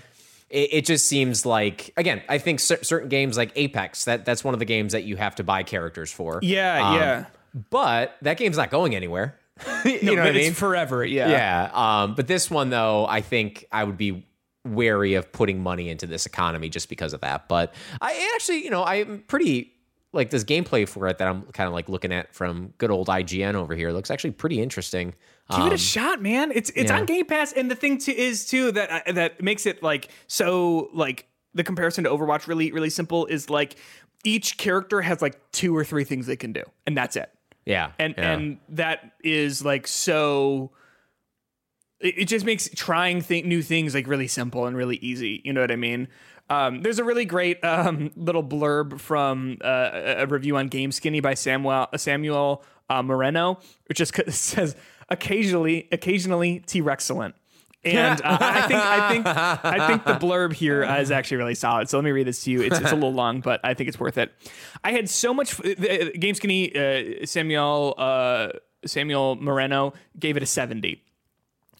[0.50, 4.44] It, it just seems like again i think cer- certain games like apex that that's
[4.44, 7.24] one of the games that you have to buy characters for Yeah, Um, yeah.
[7.70, 9.38] but that game's not going anywhere
[9.84, 11.04] you No, know what i mean forever.
[11.04, 11.28] Yeah.
[11.30, 11.70] yeah
[12.02, 14.26] um but this one though i think i would be
[14.64, 18.70] wary of putting money into this economy just because of that but i actually you
[18.70, 19.72] know i'm pretty
[20.12, 23.06] like this gameplay for it that i'm kind of like looking at from good old
[23.08, 25.14] ign over here looks actually pretty interesting
[25.50, 26.50] Give it Um, a shot, man.
[26.52, 26.98] It's it's yeah.
[26.98, 30.08] on Game Pass, and the thing too is too that uh, that makes it like
[30.26, 33.76] so like the comparison to Overwatch really really simple is like
[34.24, 37.30] each character has like two or three things they can do, and that's it.
[37.64, 38.32] yeah And yeah.
[38.32, 40.72] and that is like so.
[42.00, 45.42] It, it just makes trying th- new things like really simple and really easy.
[45.44, 46.08] You know what I mean?
[46.50, 50.90] Um, there's a really great um, little blurb from uh, a a review on Game
[50.90, 54.74] Skinny by Samuel Samuel uh, Moreno, which just says
[55.08, 57.34] occasionally occasionally T Rexcellent.
[57.84, 61.54] And uh, I think I think I think the blurb here uh, is actually really
[61.54, 61.88] solid.
[61.88, 62.62] So let me read this to you.
[62.62, 64.32] It's, it's a little long, but I think it's worth it.
[64.82, 65.52] I had so much.
[65.52, 68.48] f- The, Game Skinny uh, Samuel uh,
[68.84, 71.04] Samuel Moreno gave it a seventy.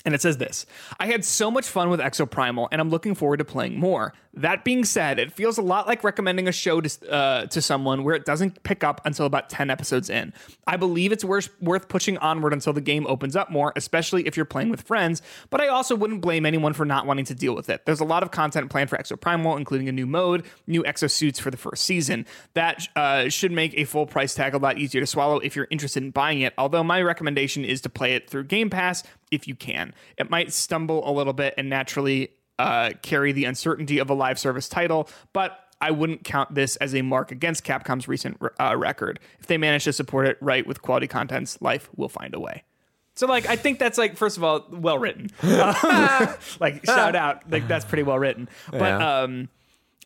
[0.07, 0.64] And it says this
[0.99, 4.14] I had so much fun with Exoprimal, and I'm looking forward to playing more.
[4.35, 8.05] That being said, it feels a lot like recommending a show to, uh, to someone
[8.05, 10.35] where it doesn't pick up until about 10 episodes in.
[10.66, 14.37] I believe it's worth, worth pushing onward until the game opens up more, especially if
[14.37, 17.55] you're playing with friends, but I also wouldn't blame anyone for not wanting to deal
[17.55, 17.87] with it.
[17.87, 21.51] There's a lot of content planned for Exoprimal, including a new mode, new exosuits for
[21.51, 22.27] the first season.
[22.53, 25.69] That uh, should make a full price tag a lot easier to swallow if you're
[25.71, 29.49] interested in buying it, although my recommendation is to play it through Game Pass if
[29.49, 29.95] you can.
[30.17, 34.39] It might stumble a little bit and naturally uh, carry the uncertainty of a live
[34.39, 39.21] service title, but I wouldn't count this as a mark against Capcom's recent uh, record.
[39.41, 42.65] If they manage to support it right with quality contents, life will find a way.
[43.15, 45.31] So, like, I think that's like, first of all, well written.
[45.43, 45.49] Um,
[46.61, 48.49] like, shout out, like that's pretty well written.
[48.71, 49.21] But Yeah.
[49.23, 49.49] um,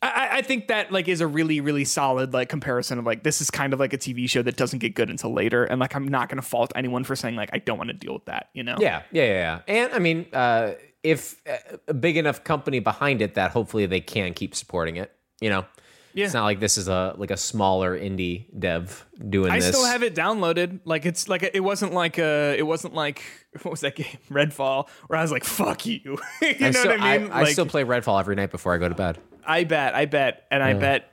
[0.03, 3.41] I, I think that like is a really really solid like comparison of like this
[3.41, 5.95] is kind of like a TV show that doesn't get good until later, and like
[5.95, 8.49] I'm not gonna fault anyone for saying like I don't want to deal with that,
[8.55, 8.77] you know?
[8.79, 9.61] Yeah, yeah, yeah.
[9.69, 14.01] And I mean, uh, if uh, a big enough company behind it that hopefully they
[14.01, 15.67] can keep supporting it, you know.
[16.15, 16.25] Yeah.
[16.25, 19.65] It's not like this is a like a smaller indie dev doing this.
[19.65, 19.69] I this.
[19.69, 20.81] still have it downloaded.
[20.85, 23.23] Like it's like it wasn't like uh it wasn't like
[23.63, 26.01] what was that game Redfall where I was like fuck you.
[26.43, 27.31] you I know still, what I mean?
[27.31, 29.19] I, like, still play Redfall every night before I go to bed.
[29.47, 31.07] I bet, I bet, and I bet.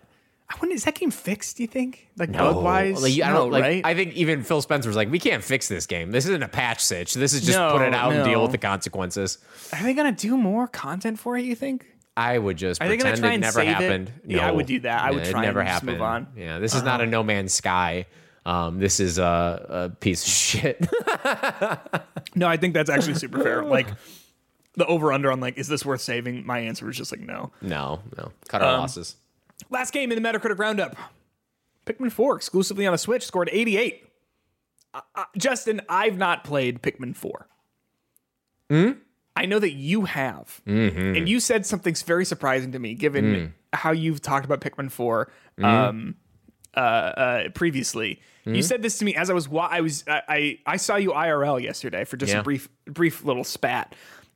[0.50, 1.58] I wonder, is that game fixed?
[1.58, 3.02] Do you think, like bug wise?
[3.02, 3.64] Like, I don't like.
[3.64, 3.82] right?
[3.86, 6.12] I think even Phil Spencer was like, "We can't fix this game.
[6.12, 7.14] This isn't a patch sitch.
[7.16, 9.40] This is just No, put it out and deal with the consequences."
[9.74, 11.44] Are they gonna do more content for it?
[11.44, 11.86] You think?
[12.18, 13.74] I would just Are pretend it never save it?
[13.74, 14.12] happened.
[14.26, 15.02] Yeah, I would do that.
[15.04, 15.92] I would Yeah, try it never and just happened.
[15.92, 16.22] move on.
[16.24, 16.32] Uh-huh.
[16.36, 18.08] Yeah, this is not a No Man's Sky.
[18.46, 20.88] Um, this is a, a piece of shit.
[22.36, 23.64] No, I think that's actually super fair.
[23.78, 23.88] Like
[24.76, 26.46] the over under on like, is this worth saving?
[26.46, 27.52] My answer was just like no.
[27.62, 29.16] no, no, cut our Um, losses.
[29.72, 30.96] Last game in the Metacritic roundup.
[31.86, 34.06] Pikmin 4 exclusively on a Switch scored 88.
[34.94, 37.48] Uh, uh, Justin, I've not played Pikmin 4.
[39.38, 40.62] I know that you have.
[40.66, 45.32] And you said something very surprising to me given how you've talked about Pikmin 4
[45.64, 46.16] um,
[46.76, 48.22] uh, uh, previously.
[48.46, 50.96] You said this to me as I was wa- I was I, I I saw
[50.96, 52.40] you IRL yesterday for just Yeah.
[52.40, 53.94] a brief brief little spat.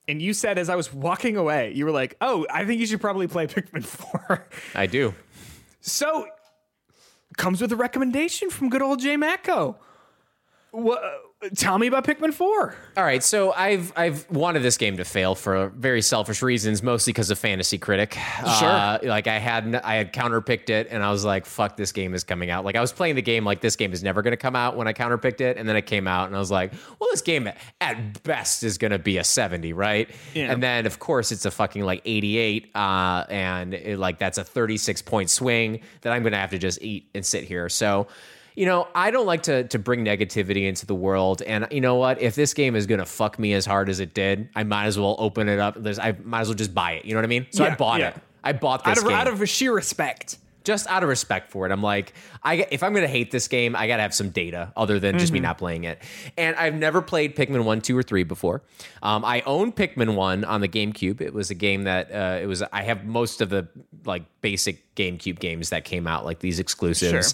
[0.10, 2.88] And you said as I was walking away, you were like, "Oh, I think you
[2.88, 5.14] should probably play Pikmin 4." I do.
[5.80, 6.28] So,
[7.38, 9.78] comes with a recommendation from good old Jay Macco.
[10.72, 11.02] What?
[11.56, 12.76] Tell me about Pikmin Four.
[12.96, 17.12] All right, so I've I've wanted this game to fail for very selfish reasons, mostly
[17.12, 18.18] because of Fantasy Critic.
[18.42, 22.14] Uh, like I had I had counterpicked it, and I was like, "Fuck, this game
[22.14, 24.32] is coming out." Like I was playing the game like this game is never going
[24.32, 26.52] to come out when I counterpicked it, and then it came out, and I was
[26.52, 27.50] like, "Well, this game
[27.82, 30.52] at best is going to be a seventy, right?" Yeah.
[30.52, 34.38] And then of course it's a fucking like eighty eight, uh, and it, like that's
[34.38, 37.44] a thirty six point swing that I'm going to have to just eat and sit
[37.44, 37.68] here.
[37.68, 38.08] So.
[38.62, 41.96] You know, I don't like to to bring negativity into the world, and you know
[41.96, 42.22] what?
[42.22, 45.00] If this game is gonna fuck me as hard as it did, I might as
[45.00, 45.82] well open it up.
[45.82, 47.06] There's, I might as well just buy it.
[47.06, 47.48] You know what I mean?
[47.50, 48.10] So I bought yeah.
[48.10, 48.18] it.
[48.44, 50.38] I bought this out of game out of sheer respect.
[50.64, 51.72] Just out of respect for it.
[51.72, 55.00] I'm like, I if I'm gonna hate this game, I gotta have some data other
[55.00, 55.44] than just me Mm-hmm.
[55.44, 56.02] not playing it.
[56.38, 58.62] And I've never played Pikmin one, two, or three before.
[59.02, 61.22] Um, I own Pikmin one on the GameCube.
[61.22, 62.62] It was a game that uh, it was.
[62.62, 63.68] I have most of the
[64.06, 67.34] like basic GameCube games that came out, like these exclusives.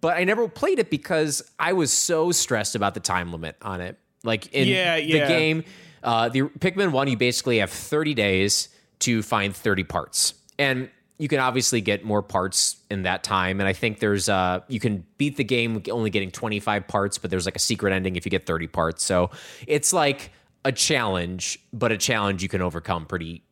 [0.00, 3.80] But I never played it because I was so stressed about the time limit on
[3.80, 3.98] it.
[4.22, 5.28] Like in Yeah, the yeah.
[5.28, 5.64] game,
[6.02, 8.68] uh, the Pikmin one, you basically have 30 days
[9.00, 10.88] to find 30 parts, and
[11.18, 13.60] you can obviously get more parts in that time.
[13.60, 17.30] And I think there's uh, you can beat the game only getting 25 parts, but
[17.30, 19.04] there's like a secret ending if you get 30 parts.
[19.04, 19.30] So
[19.66, 20.32] it's like
[20.64, 23.44] a challenge, but a challenge you can overcome pretty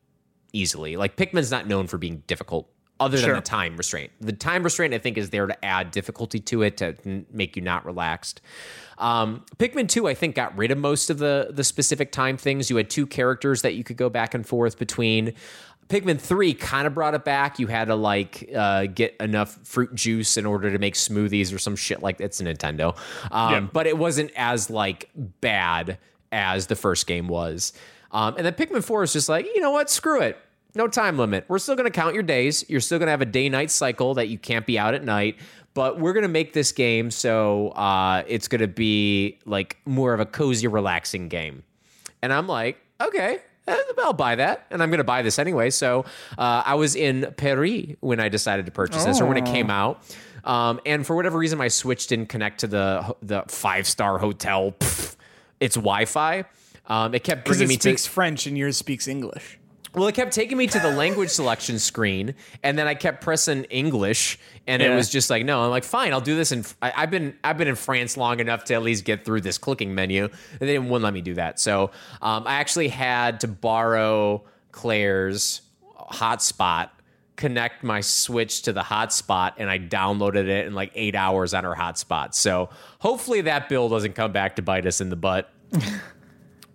[0.52, 0.96] easily.
[0.96, 2.68] Like Pikmin's not known for being difficult.
[3.00, 6.38] Other than the time restraint, the time restraint I think is there to add difficulty
[6.38, 8.40] to it to make you not relaxed.
[8.96, 12.70] Um, Pikmin two I think got rid of most of the the specific time things.
[12.70, 15.34] You had two characters that you could go back and forth between.
[15.92, 17.58] Pikmin three kind of brought it back.
[17.58, 21.58] You had to like uh, get enough fruit juice in order to make smoothies or
[21.58, 22.96] some shit like that's a Nintendo.
[23.30, 23.60] Um, Yeah.
[23.60, 25.98] But it wasn't as like bad
[26.32, 27.74] as the first game was.
[28.10, 29.90] Um, and then Pikmin 4 is just like, you know what?
[29.90, 30.38] Screw it.
[30.74, 31.44] No time limit.
[31.48, 32.64] We're still going to count your days.
[32.70, 35.04] You're still going to have a day night cycle that you can't be out at
[35.04, 35.36] night.
[35.74, 40.14] But we're going to make this game so uh, it's going to be like more
[40.14, 41.64] of a cozy, relaxing game.
[42.22, 43.40] And I'm like, okay,
[43.98, 44.66] I'll buy that.
[44.70, 45.70] And I'm going to buy this anyway.
[45.70, 46.04] So
[46.36, 49.70] uh, I was in Paris when I decided to purchase this or when it came
[49.70, 50.02] out.
[50.44, 54.72] Um, and for whatever reason, my Switch didn't connect to the the five star hotel.
[54.72, 55.16] Pff,
[55.60, 56.44] it's Wi Fi.
[56.86, 59.58] Um, it kept bringing it me to speaks French and yours speaks English.
[59.94, 63.64] Well, it kept taking me to the language selection screen, and then I kept pressing
[63.64, 65.62] English, and it was just like, no.
[65.62, 66.50] I'm like, fine, I'll do this.
[66.50, 69.42] And I, I've been I've been in France long enough to at least get through
[69.42, 70.30] this clicking menu,
[70.60, 71.60] and they wouldn't let me do that.
[71.60, 71.90] So
[72.22, 75.60] um, I actually had to borrow Claire's
[76.10, 76.88] hotspot,
[77.36, 81.64] connect my Switch to the hotspot, and I downloaded it in like eight hours on
[81.64, 82.32] her hotspot.
[82.32, 85.52] So hopefully that bill doesn't come back to bite us in the butt.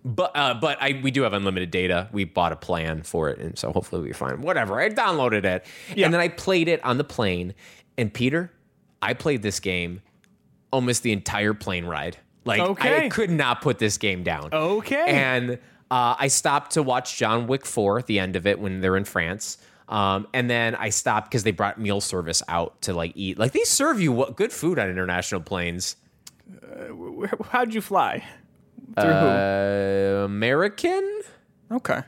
[0.04, 2.08] But uh, but I we do have unlimited data.
[2.12, 4.40] We bought a plan for it, and so hopefully we'll be fine.
[4.40, 4.80] Whatever.
[4.80, 7.54] I downloaded it, and then I played it on the plane.
[7.96, 8.52] And Peter,
[9.02, 10.02] I played this game
[10.70, 12.16] almost the entire plane ride.
[12.44, 13.06] Like okay.
[13.06, 14.50] I could not put this game down.
[14.52, 15.04] Okay.
[15.06, 15.58] And
[15.90, 18.96] uh, I stopped to watch John Wick 4 at the end of it when they're
[18.96, 19.58] in France.
[19.88, 23.38] Um, and then I stopped because they brought meal service out to like eat.
[23.38, 25.96] Like they serve you what, good food on international planes.
[26.90, 28.24] Where- How'd you fly?
[28.94, 31.20] Through Uh, American?
[31.70, 32.00] Okay.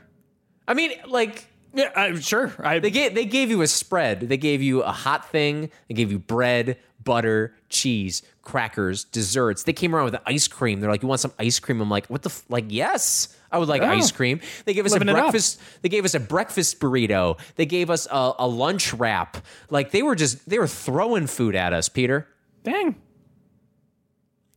[0.67, 2.51] I mean, like Yeah, I'm sure.
[2.59, 4.21] I They gave they gave you a spread.
[4.21, 5.69] They gave you a hot thing.
[5.87, 9.63] They gave you bread, butter, cheese, crackers, desserts.
[9.63, 10.79] They came around with ice cream.
[10.81, 12.43] They're like, "You want some ice cream?" I'm like, "What the f-?
[12.49, 12.65] like?
[12.69, 15.59] Yes, I would like ice cream." They gave us a breakfast.
[15.81, 17.39] They gave us a breakfast burrito.
[17.55, 19.37] They gave us a, a lunch wrap.
[19.69, 22.27] Like they were just they were throwing food at us, Peter.
[22.63, 22.95] dang.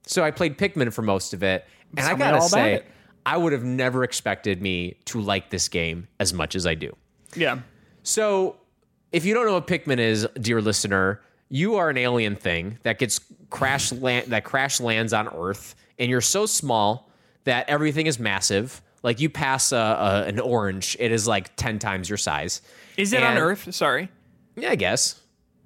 [0.07, 1.65] So I played Pikmin for most of it,
[1.97, 2.87] and I gotta all say, it.
[3.27, 6.95] I would have never expected me to like this game as much as I do.
[7.35, 7.61] Yeah.
[8.03, 8.57] So,
[9.13, 12.99] if you don't know what Pikmin is, dear listener, you are an alien thing that
[12.99, 13.21] gets
[13.51, 17.11] crash land that crash lands on Earth, and you're so small
[17.45, 18.83] that everything is massive.
[19.03, 22.63] Like you pass a, a, an orange, it is like ten times your size.
[22.97, 23.75] Is it on Earth?
[23.75, 24.09] Sorry.
[24.57, 25.21] Yeah, I guess.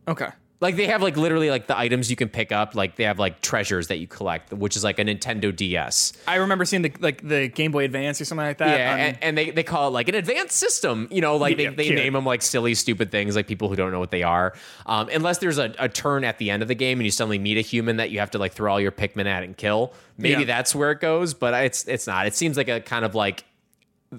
[0.06, 0.28] Okay.
[0.60, 2.74] Like they have like literally like the items you can pick up.
[2.74, 6.14] Like they have like treasures that you collect, which is like a Nintendo DS.
[6.26, 8.76] I remember seeing the like the Game Boy Advance or something like that.
[8.76, 11.06] Yeah, and, and they, they call it like an advanced system.
[11.12, 13.76] You know, like Yeah, they, they name them like silly, stupid things, like people who
[13.76, 14.52] don't know what they are.
[14.86, 17.38] Um, unless there's a, a turn at the end of the game and you suddenly
[17.38, 19.92] meet a human that you have to like throw all your Pikmin at and kill.
[20.16, 20.46] Maybe Yeah.
[20.46, 22.26] that's where it goes, but it's it's not.
[22.26, 23.44] It seems like a kind of like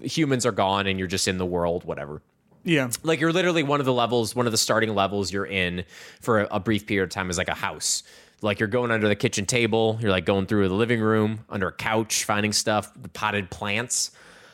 [0.03, 2.21] humans are gone and you're just in the world, whatever
[2.69, 2.89] yeah.
[3.03, 5.83] like you're literally one of the levels one of the starting levels you're in
[6.21, 8.03] for a, a brief period of time is like a house
[8.41, 11.67] like you're going under the kitchen table you're like going through the living room under
[11.67, 14.11] a couch finding stuff the potted plants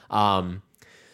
[0.09, 0.61] um,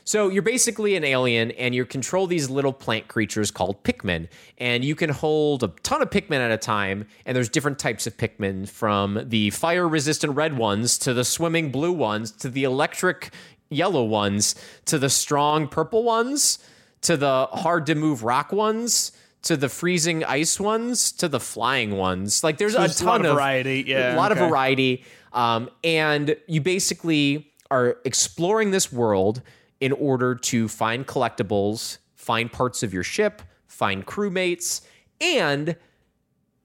[0.04, 4.28] so you're basically an alien and you control these little plant creatures called Pikmin.
[4.58, 7.06] And you can hold a ton of Pikmin at a time.
[7.26, 11.72] And there's different types of Pikmin from the fire resistant red ones to the swimming
[11.72, 13.32] blue ones to the electric
[13.70, 14.54] yellow ones
[14.86, 16.60] to the strong purple ones
[17.02, 19.12] to the hard to move rock ones
[19.44, 22.44] to the freezing ice ones to the flying ones.
[22.44, 24.42] Like there's, there's a a ton lot of variety, yeah, a lot okay.
[24.42, 25.04] of variety.
[25.34, 29.42] Um, and you basically are exploring this world
[29.80, 34.82] in order to find collectibles, find parts of your ship, find crewmates,
[35.20, 35.76] and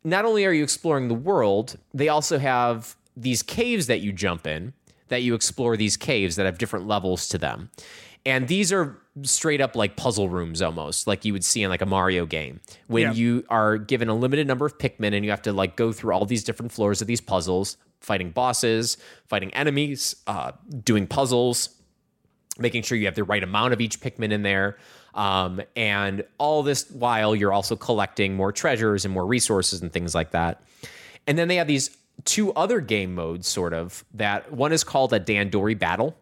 [0.04, 4.46] not only are you exploring the world, they also have these caves that you jump
[4.46, 4.74] in,
[5.08, 7.70] that you explore these caves that have different levels to them.
[8.26, 11.80] And these are straight up like puzzle rooms almost, like you would see in like
[11.80, 12.60] a Mario game.
[12.88, 13.12] When Yeah.
[13.12, 16.12] you are given a limited number of Pikmin and you have to like go through
[16.12, 18.98] all these different floors of these puzzles, fighting bosses,
[19.28, 20.52] fighting enemies, uh,
[20.84, 21.70] doing puzzles,
[22.58, 24.76] making sure you have the right amount of each Pikmin in there.
[25.14, 30.14] Um, and all this while you're also collecting more treasures and more resources and things
[30.14, 30.62] like that.
[31.26, 35.12] And then they have these two other game modes, sort of, that one is called
[35.14, 36.16] a Dandori battle.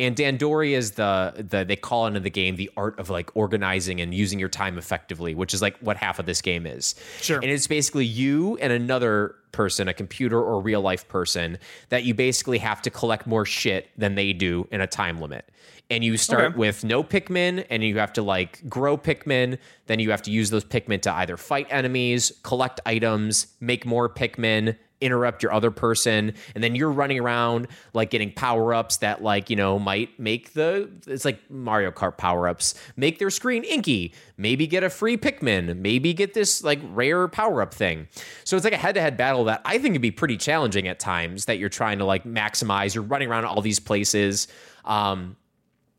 [0.00, 4.00] And Dandori is the the they call into the game the art of like organizing
[4.00, 6.94] and using your time effectively, which is like what half of this game is.
[7.20, 7.36] Sure.
[7.36, 11.58] And it's basically you and another person, a computer or real life person,
[11.90, 15.44] that you basically have to collect more shit than they do in a time limit.
[15.90, 16.56] And you start Okay.
[16.56, 19.58] with no Pikmin, and you have to like grow Pikmin.
[19.86, 24.08] Then you have to use those Pikmin to either fight enemies, collect items, make more
[24.08, 29.22] Pikmin, interrupt your other person, and then you're running around like getting power ups that
[29.22, 33.64] like you know might make the it's like Mario Kart power ups make their screen
[33.64, 34.14] inky.
[34.36, 35.76] Maybe get a free Pikmin.
[35.78, 38.08] Maybe get this like rare power up thing.
[38.44, 40.88] So it's like a head to head battle that I think would be pretty challenging
[40.88, 41.46] at times.
[41.46, 42.94] That you're trying to like maximize.
[42.94, 44.48] You're running around all these places.
[44.84, 45.36] Um,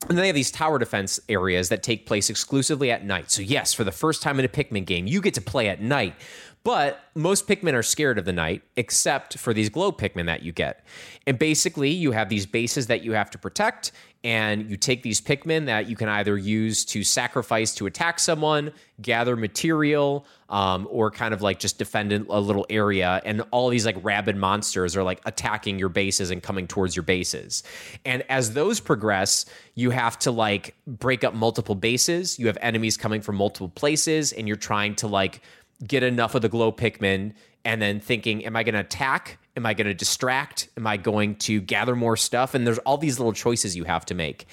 [0.09, 3.29] and then they have these tower defense areas that take place exclusively at night.
[3.29, 5.79] So, yes, for the first time in a Pikmin game, you get to play at
[5.79, 6.15] night.
[6.64, 10.51] But most Pikmin are scared of the night, except for these glow Pikmin that you
[10.51, 10.86] get.
[11.26, 13.91] And basically, you have these bases that you have to protect,
[14.24, 18.72] and you take these Pikmin that you can either use to sacrifice to attack someone,
[19.01, 23.22] gather material, um, or kind of like just defend a little area.
[23.26, 27.03] And all these like rabid monsters are like attacking your bases and coming towards your
[27.03, 27.64] bases.
[28.05, 32.38] And as those progress, you have to like break up multiple bases.
[32.38, 35.41] You have enemies coming from multiple places, and you're trying to like
[35.86, 39.38] get enough of the glow Pikmin and then thinking, am I going to attack?
[39.57, 40.69] Am I going to distract?
[40.77, 42.53] Am I going to gather more stuff?
[42.53, 44.47] And there's all these little choices you have to make.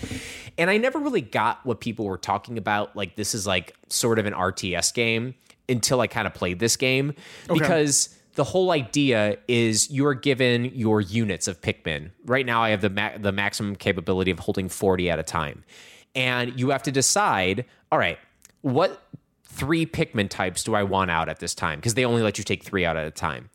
[0.59, 2.97] And I never really got what people were talking about.
[2.97, 5.35] Like, this is like sort of an RTS game
[5.68, 7.14] until I kind of played this game
[7.49, 12.11] because the whole idea is you're given your units of Pikmin.
[12.24, 15.64] Right now, I have the ma- the maximum capability of holding 40 at a time.
[16.14, 18.18] And you have to decide, all right,
[18.62, 19.03] what
[19.59, 21.81] three Pikmin types do I want out at this time?
[21.81, 23.51] Because they only let you take three out at a time.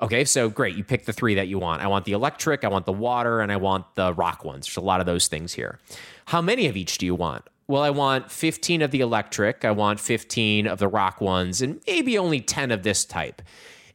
[0.00, 0.76] Okay, so great.
[0.76, 1.80] You pick the three that you want.
[1.80, 4.66] I want the electric, I want the water, and I want the rock ones.
[4.66, 5.78] There's a lot of those things here.
[6.26, 7.44] How many of each do you want?
[7.68, 11.80] Well, I want 15 of the electric, I want 15 of the rock ones, and
[11.86, 13.40] maybe only 10 of this type.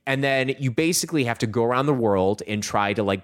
[0.07, 3.21] And then you basically have to go around the world and try to like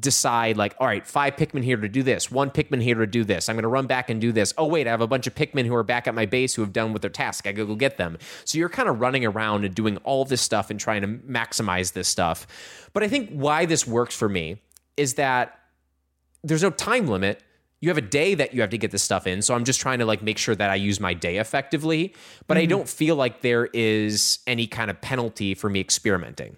[0.00, 3.22] decide like all right five pikmin here to do this one pikmin here to do
[3.22, 3.48] this.
[3.48, 4.54] I'm going to run back and do this.
[4.56, 6.62] Oh wait i have a bunch of pikmin who are back at my base who
[6.62, 7.46] have done with their task.
[7.46, 8.16] I gotta go get them.
[8.46, 11.92] So you're kind of running around and doing all this stuff and trying to maximize
[11.92, 12.46] this stuff.
[12.94, 14.62] But i think why this works for me
[14.96, 15.58] is that
[16.42, 17.42] there's no time limit.
[17.80, 19.80] You have a day that you have to get this stuff in so i'm just
[19.80, 22.14] trying to like make sure that i use my day effectively.
[22.46, 22.70] But i mm-hmm.
[22.70, 26.56] don't feel like there is any kind of penalty for me experimenting.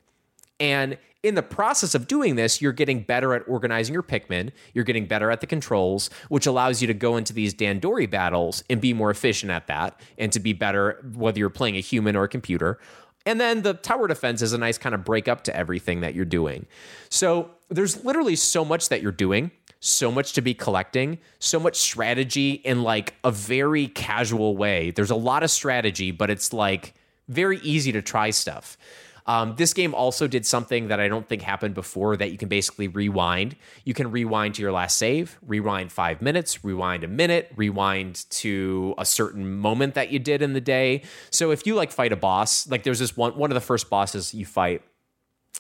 [0.60, 0.96] And
[1.26, 4.52] in the process of doing this, you're getting better at organizing your Pikmin.
[4.74, 8.62] You're getting better at the controls, which allows you to go into these Dandori battles
[8.70, 12.14] and be more efficient at that and to be better, whether you're playing a human
[12.14, 12.78] or a computer.
[13.26, 16.14] And then the tower defense is a nice kind of break up to everything that
[16.14, 16.66] you're doing.
[17.08, 19.50] So there's literally so much that you're doing,
[19.80, 24.92] so much to be collecting, so much strategy in like a very casual way.
[24.92, 26.94] There's a lot of strategy, but it's like
[27.26, 28.78] very easy to try stuff.
[29.26, 32.48] Um, this game also did something that I don't think happened before that you can
[32.48, 33.56] basically rewind.
[33.84, 38.94] You can rewind to your last save, rewind five minutes, rewind a minute, rewind to
[38.98, 41.02] a certain moment that you did in the day.
[41.30, 43.90] So if you like fight a boss, like there's this one, one of the first
[43.90, 44.82] bosses you fight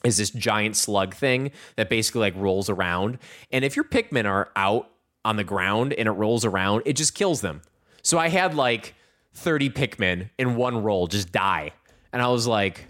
[0.04, 3.18] is this giant slug thing that basically like rolls around.
[3.50, 4.88] And if your Pikmin are out
[5.24, 7.62] on the ground and it rolls around, it just kills them.
[8.02, 8.94] So I had like
[9.34, 11.72] 30 Pikmin in one roll just die.
[12.12, 12.86] And I was like,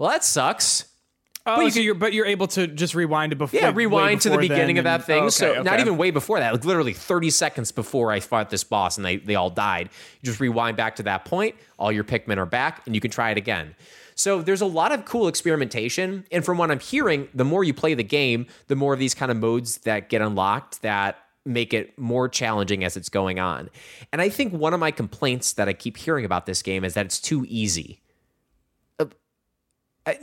[0.00, 0.86] well, that sucks.
[1.46, 3.60] Oh, you so can- you're but you're able to just rewind it before.
[3.60, 5.22] Yeah, like, rewind to the beginning of that and- thing.
[5.22, 8.50] Oh, okay, so not even way before that, like literally 30 seconds before I fought
[8.50, 9.90] this boss and they, they all died.
[10.20, 13.10] You just rewind back to that point, all your Pikmin are back, and you can
[13.10, 13.74] try it again.
[14.14, 16.24] So there's a lot of cool experimentation.
[16.30, 19.14] And from what I'm hearing, the more you play the game, the more of these
[19.14, 23.70] kind of modes that get unlocked that make it more challenging as it's going on.
[24.12, 26.94] And I think one of my complaints that I keep hearing about this game is
[26.94, 27.99] that it's too easy.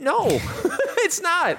[0.00, 1.58] No, it's not.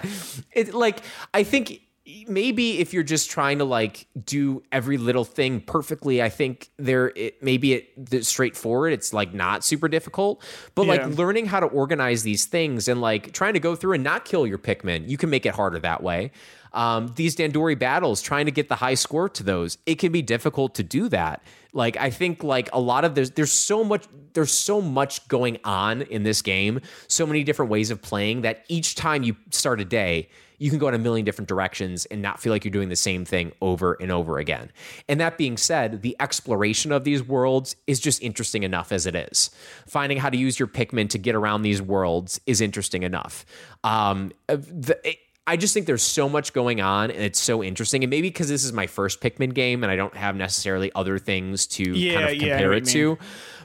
[0.52, 1.00] It like
[1.34, 1.82] I think
[2.28, 7.12] maybe if you're just trying to like do every little thing perfectly, I think there
[7.16, 8.94] it maybe it it's straightforward.
[8.94, 10.44] It's like not super difficult,
[10.76, 10.94] but Yeah.
[11.06, 14.26] like learning how to organize these things and like trying to go through and not
[14.26, 16.32] kill your Pikmin, you can make it harder that way.
[16.72, 20.22] Um, these Dandori battles, trying to get the high score to those, it can be
[20.22, 21.42] difficult to do that.
[21.74, 25.60] Like I think like a lot of there's there's so much there's so much going
[25.64, 29.80] on in this game, so many different ways of playing that each time you start
[29.82, 32.72] a day, you can go in a million different directions and not feel like you're
[32.72, 34.70] doing the same thing over and over again.
[35.08, 39.16] And that being said, the exploration of these worlds is just interesting enough as it
[39.16, 39.52] is.
[39.88, 43.46] Finding how to use your Pikmin to get around these worlds is interesting enough.
[43.86, 48.04] Um, the, it- I just think there's so much going on and it's so interesting.
[48.04, 51.18] And maybe because this is my first Pikmin game and I don't have necessarily other
[51.18, 52.94] things to Yeah, kind of yeah, compare what it mean.
[52.94, 53.18] to.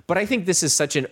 [0.06, 1.08] But I think this is such a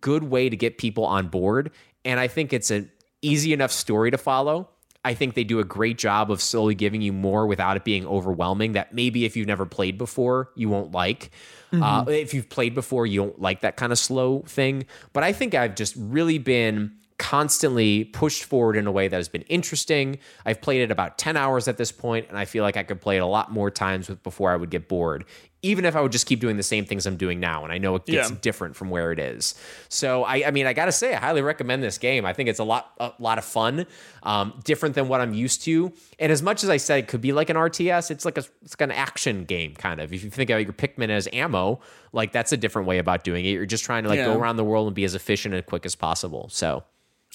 [0.00, 1.70] good way to get people on board.
[2.04, 2.90] And I think it's an
[3.22, 4.68] easy enough story to follow.
[5.04, 8.04] I think they do a great job of slowly giving you more without it being
[8.06, 8.72] overwhelming.
[8.72, 11.30] That maybe if you've never played before, you won't like.
[11.72, 14.86] Uh, if you've played before, you don't like that kind of slow thing.
[15.12, 19.28] But I think I've just really been constantly pushed forward in a way that has
[19.28, 20.18] been interesting.
[20.44, 23.00] I've played it about 10 hours at this point, and I feel like I could
[23.00, 25.24] play it a lot more times with before I would get bored.
[25.66, 27.78] Even if I would just keep doing the same things I'm doing now, and I
[27.78, 28.36] know it gets Yeah.
[28.40, 29.54] different from where it is.
[29.88, 32.24] So I, I mean, I gotta say, I highly recommend this game.
[32.24, 33.86] I think it's a lot, a lot of fun,
[34.22, 35.92] um, different than what I'm used to.
[36.18, 38.44] And as much as I said it could be like an RTS, it's like a,
[38.62, 40.12] it's like an action game kind of.
[40.12, 41.80] If you think about your Pikmin as ammo,
[42.12, 43.50] like that's a different way about doing it.
[43.50, 44.26] You're just trying to like Yeah.
[44.26, 46.48] go around the world and be as efficient and quick as possible.
[46.50, 46.84] So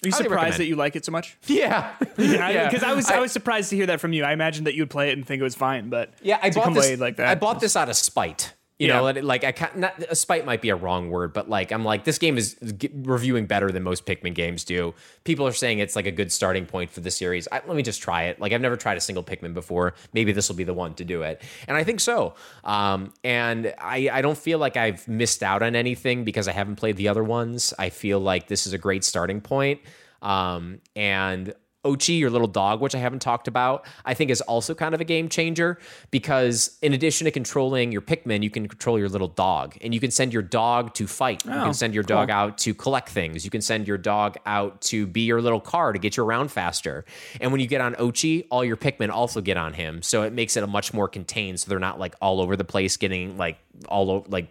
[0.04, 0.60] Are you surprised recommend.
[0.60, 1.38] that you like it so much?
[1.45, 4.24] yeah, Because I, was I, was surprised to hear that from you.
[4.24, 6.49] I imagined that you would play it and think it was fine, but Yeah, I
[6.49, 7.28] bought this like that.
[7.28, 8.54] I bought this out of spite.
[8.82, 9.12] You Yeah.
[9.12, 11.86] know, like I can't, not a spite might be a wrong word, but like I'm
[11.86, 14.96] like this game is g- reviewing better than most Pikmin games do.
[15.24, 17.48] People are saying it's like a good starting point for the series.
[17.52, 18.40] I, let me just try it.
[18.40, 19.94] Like I've never tried a single Pikmin before.
[20.14, 22.34] Maybe this will be the one to do it, and I think so.
[22.64, 26.78] Um, and I I don't feel like I've missed out on anything because I haven't
[26.78, 27.76] played the other ones.
[27.78, 29.80] I feel like this is a great starting point.
[30.24, 31.54] Um, and
[31.84, 35.02] Oatchi, your little dog, which I haven't talked about, I think is also kind of
[35.02, 35.80] a game changer
[36.12, 40.00] because in addition to controlling your Pikmin, you can control your little dog and you
[40.00, 41.44] can send your dog to fight.
[41.46, 43.44] you Oh, can send your dog out to collect things.
[43.44, 46.52] You can send your dog out to be your little car to get you around
[46.52, 47.04] faster.
[47.40, 50.04] And when you get on Oatchi, all your Pikmin also get on him.
[50.04, 51.60] So it makes it a much more contained.
[51.60, 53.58] So they're not like all over the place getting like
[53.88, 54.48] all over, like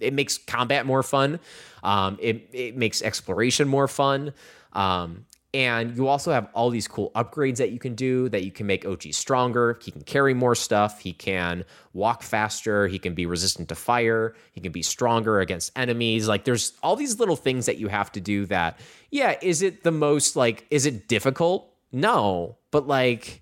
[0.00, 1.40] it makes combat more fun.
[1.82, 4.34] Um, it, it makes exploration more fun.
[4.72, 5.24] Um,
[5.56, 8.66] and you also have all these cool upgrades that you can do that you can
[8.66, 9.78] make Oatchi stronger.
[9.82, 11.00] He can carry more stuff.
[11.00, 12.86] He can walk faster.
[12.88, 14.34] He can be resistant to fire.
[14.52, 16.28] He can be stronger against enemies.
[16.28, 18.78] Like there's all these little things that you have to do that,
[19.10, 21.72] yeah, is it the most like, is it difficult?
[21.90, 22.58] No.
[22.70, 23.40] But like,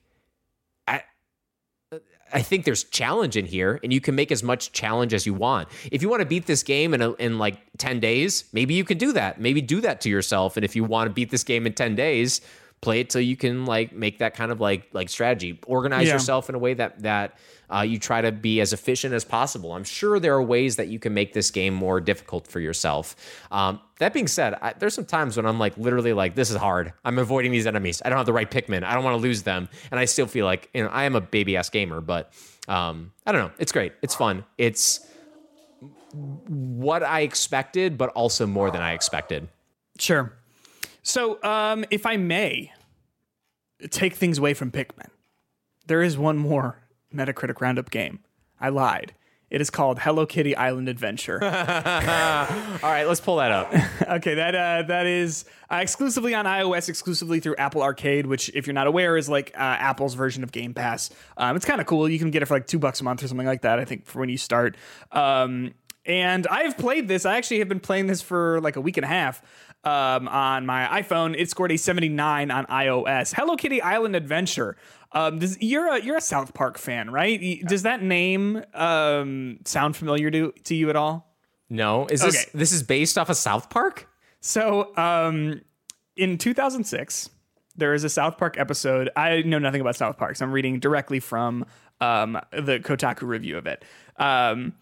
[2.32, 5.34] I think there's challenge in here, and you can make as much challenge as you
[5.34, 5.68] want.
[5.92, 8.84] If you want to beat this game in a, in like ten days, maybe you
[8.84, 9.40] can do that.
[9.40, 10.56] Maybe do that to yourself.
[10.56, 12.40] And if you want to beat this game in ten days,
[12.80, 15.60] play it till you can like make that kind of like like strategy.
[15.66, 16.14] Organize Yeah.
[16.14, 17.38] yourself in a way that that
[17.72, 19.72] uh, you try to be as efficient as possible.
[19.72, 23.16] I'm sure there are ways that you can make this game more difficult for yourself.
[23.50, 26.56] Um, that being said, I, there's some times when I'm like literally like this is
[26.56, 26.92] hard.
[27.04, 28.02] I'm avoiding these enemies.
[28.04, 28.82] I don't have the right Pikmin.
[28.82, 31.14] I don't want to lose them, and I still feel like you know I am
[31.14, 32.32] a baby ass gamer, but
[32.68, 33.52] um, I don't know.
[33.58, 33.92] It's great.
[34.02, 34.44] It's fun.
[34.58, 35.06] It's
[36.12, 39.48] what I expected, but also more than I expected.
[39.98, 40.32] Sure.
[41.02, 42.72] So, um, if I may
[43.90, 45.08] take things away from Pikmin,
[45.86, 46.83] there is one more
[47.14, 48.20] Metacritic Roundup game.
[48.60, 49.14] I lied.
[49.50, 51.34] It is called Hello Kitty Island Adventure.
[51.44, 53.72] All right, let's pull that up.
[54.08, 58.66] okay, that uh, that is uh, exclusively on iOS, exclusively through Apple Arcade, which, if
[58.66, 61.10] you're not aware, is like uh, Apple's version of Game Pass.
[61.36, 62.08] Um, it's kind of cool.
[62.08, 63.78] You can get it for like two bucks a month or something like that.
[63.78, 64.76] I think for when you start.
[65.12, 65.74] Um,
[66.06, 67.24] and I've played this.
[67.24, 69.40] I actually have been playing this for like a week and a half
[69.84, 71.34] um, on my iPhone.
[71.38, 73.34] It scored a 79 on iOS.
[73.34, 74.76] Hello Kitty Island Adventure.
[75.14, 77.62] Um, does, you're a you're a South Park fan, right?
[77.66, 81.32] Does that name um, sound familiar to to you at all?
[81.70, 82.50] No, is this Okay.
[82.52, 84.08] this is based off of South Park?
[84.40, 85.60] So, um,
[86.16, 87.30] in 2006,
[87.76, 89.08] there is a South Park episode.
[89.16, 91.64] I know nothing about South Park, so I'm reading directly from
[92.00, 93.84] um, the Kotaku review of it.
[94.18, 94.74] Um,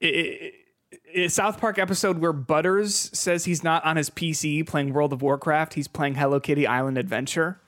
[0.00, 0.54] it, it-
[1.12, 5.12] it's a South Park episode where Butters says he's not on his PC playing World
[5.12, 5.74] of Warcraft.
[5.74, 7.60] He's playing Hello Kitty Island Adventure.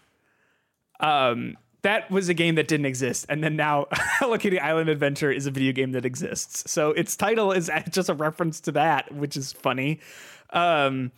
[1.03, 5.31] Um, that was a game that didn't exist, and then now Hello Kitty Island Adventure
[5.31, 6.71] is a video game that exists.
[6.71, 10.01] So its title is just a reference to that, which is funny.
[10.51, 11.11] Um,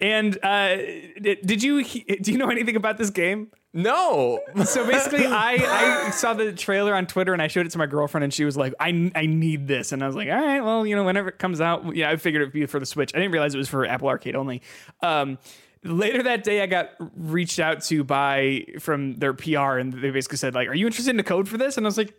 [0.00, 0.76] and uh,
[1.20, 3.50] did, you do you know anything about this game?
[3.72, 4.40] No.
[4.64, 7.86] So basically, I, I saw the trailer on Twitter and I showed it to my
[7.86, 9.92] girlfriend, and she was like, I, I need this.
[9.92, 12.16] And I was like, all right, well, you know, whenever it comes out, yeah, I
[12.16, 13.12] figured it'd be for the Switch.
[13.14, 14.62] I didn't realize it was for Apple Arcade only.
[15.02, 15.38] Um,
[15.86, 20.38] later that day, I got reached out to by from their PR, and they basically
[20.38, 21.76] said, like, are you interested in the code for this?
[21.76, 22.14] And I was like,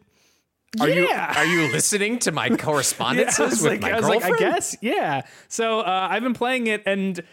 [0.80, 4.00] Are you are you listening to my Yeah, correspondences I was with like, my I
[4.00, 4.24] was like.
[4.24, 5.24] I guess, yeah.
[5.48, 7.24] So uh, I've been playing it, and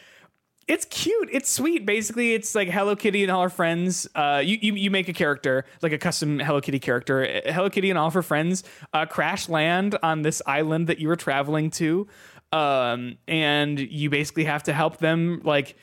[0.67, 1.29] it's cute.
[1.31, 1.85] It's sweet.
[1.85, 4.09] Basically, it's like Hello Kitty and all her friends.
[4.15, 7.43] Uh, you, you you make a character, like a custom Hello Kitty character.
[7.47, 11.09] Hello Kitty and all of her friends uh, crash land on this island that you
[11.09, 12.07] were traveling to,
[12.53, 15.77] um, and you basically have to help them like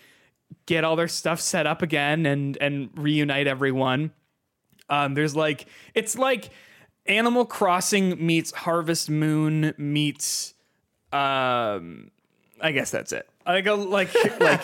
[0.66, 4.12] get all their stuff set up again and and reunite everyone.
[4.90, 6.50] Um, there's like it's like
[7.06, 10.54] Animal Crossing meets Harvest Moon meets
[11.12, 12.12] um
[12.62, 13.28] I guess that's it.
[13.46, 14.62] Like a, like like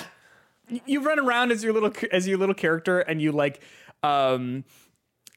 [0.85, 3.61] you run around as your little as your little character and you like
[4.03, 4.63] um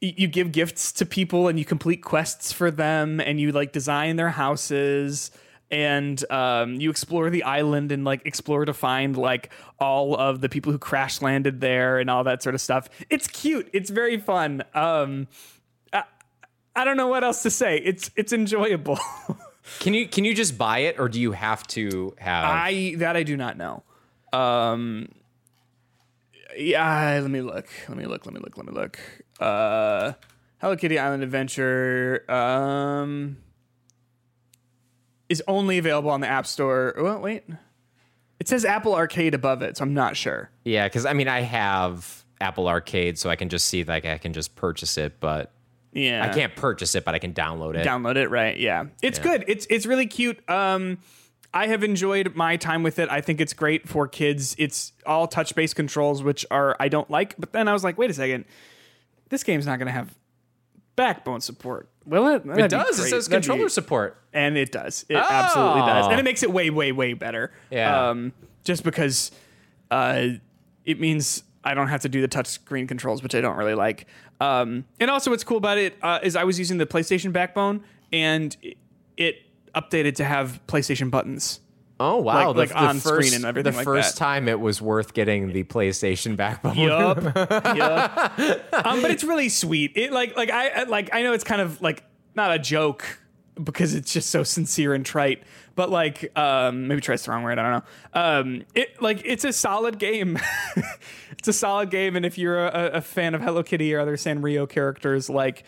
[0.01, 4.17] you give gifts to people and you complete quests for them and you like design
[4.17, 5.31] their houses
[5.71, 10.49] and um, you explore the island and like explore to find like all of the
[10.49, 12.89] people who crash landed there and all that sort of stuff.
[13.09, 13.69] It's cute.
[13.73, 14.63] It's very fun.
[14.75, 15.29] Um,
[15.93, 16.05] I,
[16.75, 17.79] I don't know what else to say.
[17.79, 18.99] It's it's enjoyable.
[19.79, 23.15] Can you can you just buy it or do you have to have I that
[23.15, 23.85] I do not know.
[24.33, 25.11] Um,
[26.57, 27.69] yeah, let me look.
[27.89, 28.27] Let me look.
[28.27, 28.57] Let me look.
[28.57, 28.99] Let me look.
[29.39, 30.13] Uh,
[30.61, 33.37] Hello Kitty Island Adventure um,
[35.31, 36.93] is only available on the App Store.
[36.99, 37.45] Oh, wait.
[38.39, 40.51] It says Apple Arcade above it, so I'm not sure.
[40.65, 44.19] Yeah, because I mean I have Apple Arcade, so I can just see like I
[44.19, 45.53] can just purchase it, but
[45.93, 47.87] Yeah, I can't purchase it, but I can download it.
[47.87, 50.99] download it right yeah it's good it's it's really cute um
[51.53, 55.27] i have enjoyed my time with it i think it's great for kids it's all
[55.27, 58.15] touch based controls which are i don't like but then i was like wait a
[58.15, 58.45] second
[59.31, 60.15] this game's not going to have
[60.97, 62.99] backbone support will it it does.
[62.99, 64.17] It says controller support.
[64.33, 66.11] and it does it absolutely does Oh.
[66.11, 68.09] and it makes it way way way better Yeah.
[68.11, 68.33] um
[68.65, 69.31] just because
[69.91, 70.29] uh
[70.85, 73.75] it means I don't have to do the touch screen controls, which I don't really
[73.75, 74.07] like.
[74.41, 77.85] Um, and also, what's cool about it uh, is I was using the PlayStation backbone,
[78.11, 78.57] and
[79.19, 79.43] it
[79.75, 81.61] updated to have PlayStation buttons.
[82.03, 82.53] Oh wow!
[82.53, 84.25] Like- like on screen first, and everything The like first that.
[84.25, 86.77] time it was worth getting the PlayStation backbone.
[86.77, 87.23] Yup,
[87.77, 88.41] yup.
[88.87, 89.93] Um, but it's really sweet.
[89.97, 92.03] It like like I like I know it's kind of like
[92.35, 93.05] not a joke
[93.63, 95.43] because it's just so sincere and trite.
[95.75, 97.59] But like um, maybe trite's the wrong word.
[97.59, 97.85] I don't
[98.15, 98.21] know.
[98.21, 100.39] Um, it like it's a solid game.
[101.39, 104.17] it's a solid game, and if you're a, a fan of Hello Kitty or other
[104.17, 105.65] Sanrio characters, like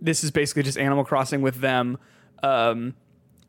[0.00, 1.96] this is basically just Animal Crossing with them.
[2.42, 2.94] Um,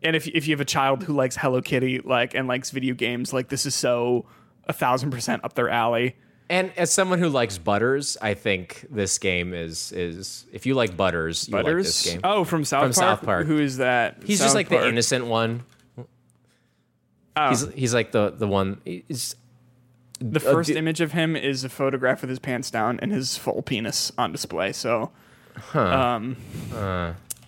[0.04, 2.94] and if if you have a child who likes Hello Kitty, like and likes video
[2.94, 4.26] games, like this is so
[4.66, 6.16] a thousand percent up their alley.
[6.50, 10.98] And as someone who likes Butters, I think this game is is if you like
[10.98, 11.86] Butters, you like Butters.
[11.86, 12.22] this game.
[12.24, 13.20] Oh, from South From Park.
[13.20, 13.48] South Park.
[13.48, 14.18] Who is that?
[14.26, 14.82] he's South just like Park.
[14.82, 15.64] the innocent one.
[17.38, 17.50] Oh.
[17.50, 18.82] He's he's like the the one.
[18.84, 19.36] He's,
[20.20, 23.38] The first the- image of him is a photograph with his pants down and his
[23.38, 24.74] full penis on display.
[24.74, 25.12] So,
[25.74, 26.36] um,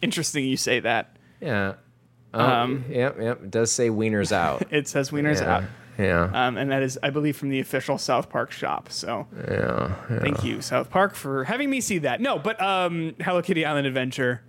[0.02, 1.18] interesting you say that.
[1.42, 1.74] yeah.
[2.34, 3.44] Oh, Um, yep, yep.
[3.44, 4.64] It does say wieners out.
[4.72, 5.56] It says wieners yeah.
[5.56, 5.64] out.
[5.98, 6.32] Yeah.
[6.34, 8.90] Um, and that is, I believe, from the official South Park shop.
[8.92, 9.94] So, yeah.
[10.20, 12.20] thank you, South Park, for having me see that.
[12.20, 14.42] No, but um, Hello Kitty Island Adventure,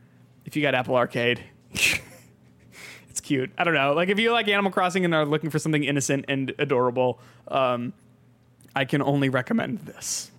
[0.47, 3.51] if you got Apple Arcade, it's cute.
[3.59, 3.93] I don't know.
[3.93, 7.93] Like, if you like Animal Crossing and are looking for something innocent and adorable, um,
[8.75, 10.31] I can only recommend this.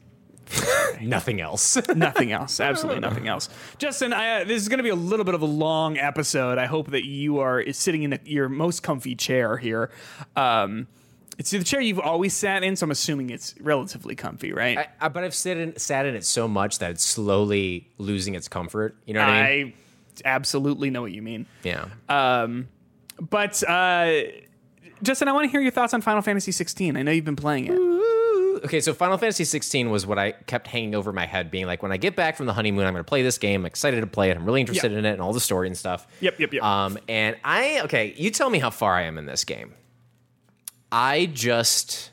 [1.10, 1.78] Nothing else.
[1.96, 2.60] nothing else.
[2.60, 3.50] Absolutely nothing else.
[3.78, 6.58] Justin, I, uh, this is going to be a little bit of a long episode.
[6.58, 9.92] I hope that you are sitting in your most comfy chair here.
[10.36, 10.88] Um,
[11.38, 14.78] it's the chair you've always sat in, so I'm assuming it's relatively comfy, right?
[14.78, 18.36] I, I, but I've sat in, sat in it so much that it's slowly losing
[18.36, 18.96] its comfort.
[19.06, 19.74] You know what I mean?
[20.26, 21.46] I absolutely know what you mean.
[21.64, 21.88] Yeah.
[22.08, 22.70] Um,
[23.20, 24.22] but uh,
[25.04, 26.96] Justin, I want to hear your thoughts on Final Fantasy 16.
[26.96, 27.95] I know you've been playing it.
[28.66, 31.82] Okay, so Final Fantasy 16 was what I kept hanging over my head, being like,
[31.82, 33.62] when I get back from the honeymoon, I'm going to play this game.
[33.62, 34.38] I'm excited to play it.
[34.38, 35.00] I'm really interested Yep.
[35.00, 36.06] in it and all the story and stuff.
[36.20, 36.64] Yep, yep, yep.
[36.64, 39.74] Um, and I okay, you tell me how far I am in this game.
[40.92, 42.12] I just,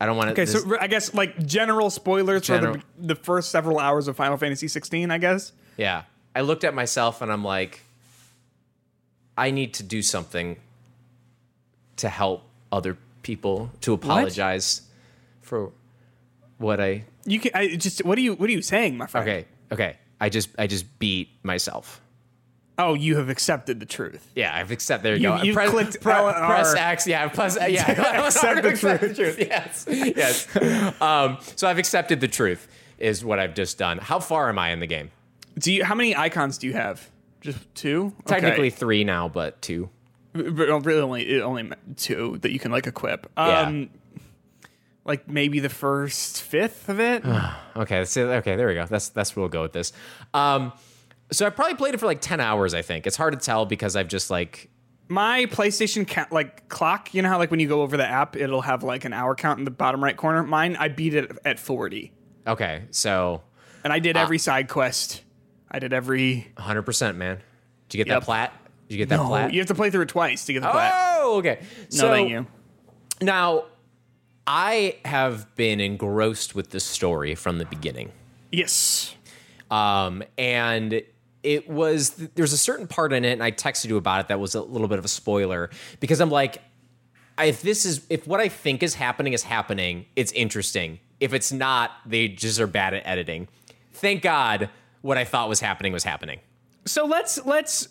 [0.00, 0.32] I don't want to.
[0.32, 4.16] Okay, so I guess like general spoilers General- for the, the first several hours of
[4.16, 5.52] Final Fantasy 16, I guess.
[5.76, 6.02] Yeah.
[6.34, 7.82] I looked at myself and I'm like,
[9.36, 10.56] I need to do something
[11.96, 12.42] to help
[12.72, 14.82] other people to apologize
[15.48, 15.72] for
[16.58, 19.28] what I You can I just what are you what are you saying, my friend?
[19.28, 19.96] Okay, okay.
[20.20, 22.00] I just I just beat myself.
[22.80, 24.30] Oh, you have accepted the truth.
[24.36, 25.04] Yeah, I've accepted.
[25.04, 25.42] There you, You- go.
[25.42, 26.74] you press, clicked pre- press.
[26.76, 27.06] X.
[27.08, 27.90] Yeah, plus yeah.
[28.24, 29.38] Accept the Accept the truth.
[29.40, 31.02] Yes, yes.
[31.02, 32.68] Um, so I've accepted the truth
[32.98, 33.98] is what I've just done.
[33.98, 35.10] How far am I in the game?
[35.58, 35.84] Do you?
[35.84, 37.08] How many Eikons do you have?
[37.40, 38.12] Just two.
[38.20, 38.34] Okay.
[38.40, 39.88] Technically three now, but two.
[40.32, 43.28] but really only it only two that you can like equip.
[43.36, 43.84] Yeah.
[45.08, 47.24] Like maybe the first fifth of it.
[47.76, 48.86] Okay, so okay, there we go.
[48.86, 49.92] That's that's where we'll go with this.
[50.34, 50.72] Um,
[51.30, 52.74] so I probably played it for like ten hours.
[52.74, 54.68] I think it's hard to tell because I've just like
[55.06, 57.14] My PlayStation ca- like clock.
[57.14, 59.36] You know how like when you go over the app, it'll have like an hour
[59.36, 60.42] count in the bottom right corner.
[60.42, 62.10] Mine, I beat it at forty,
[62.48, 63.42] okay, so
[63.84, 64.22] and I did Ah.
[64.22, 65.22] every side quest.
[65.70, 66.50] I did every.
[66.58, 67.36] hundred percent, man.
[67.88, 68.20] Did you get Yep.
[68.22, 68.52] that plat?
[68.88, 69.52] Did you get that No, plat?
[69.52, 70.92] you have to play through it twice to get the plat.
[71.20, 71.60] Oh, okay.
[71.92, 72.46] No, thank you.
[73.20, 73.66] now
[74.50, 78.10] I have been engrossed with this story from the beginning.
[78.50, 79.14] Yes.
[79.70, 81.02] um, and
[81.42, 84.40] it was there's a certain part in it, and I texted you about it that
[84.40, 85.68] was a little bit of a spoiler
[86.00, 86.62] because I'm like,
[87.38, 90.98] if this is if what I think is happening is happening, it's interesting.
[91.20, 93.48] If it's not, they just are bad at editing.
[93.92, 94.70] Thank God,
[95.02, 96.40] what I thought was happening was happening.
[96.86, 97.88] So let's let's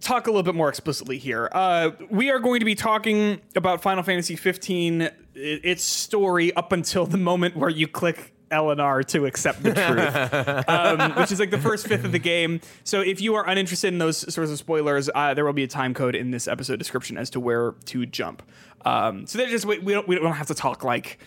[0.00, 1.48] talk a little bit more explicitly here.
[1.52, 6.72] Uh, we are going to be talking about Final Fantasy 15, i- its story up
[6.72, 11.50] until the moment where you click LNR to accept the truth, um, which is like
[11.50, 12.60] the first fifth of the game.
[12.84, 15.68] So if you are uninterested in those sorts of spoilers, uh, there will be a
[15.68, 18.42] time code in this episode description as to where to jump.
[18.84, 21.18] Um, so they're just we, we don't we don't have to talk like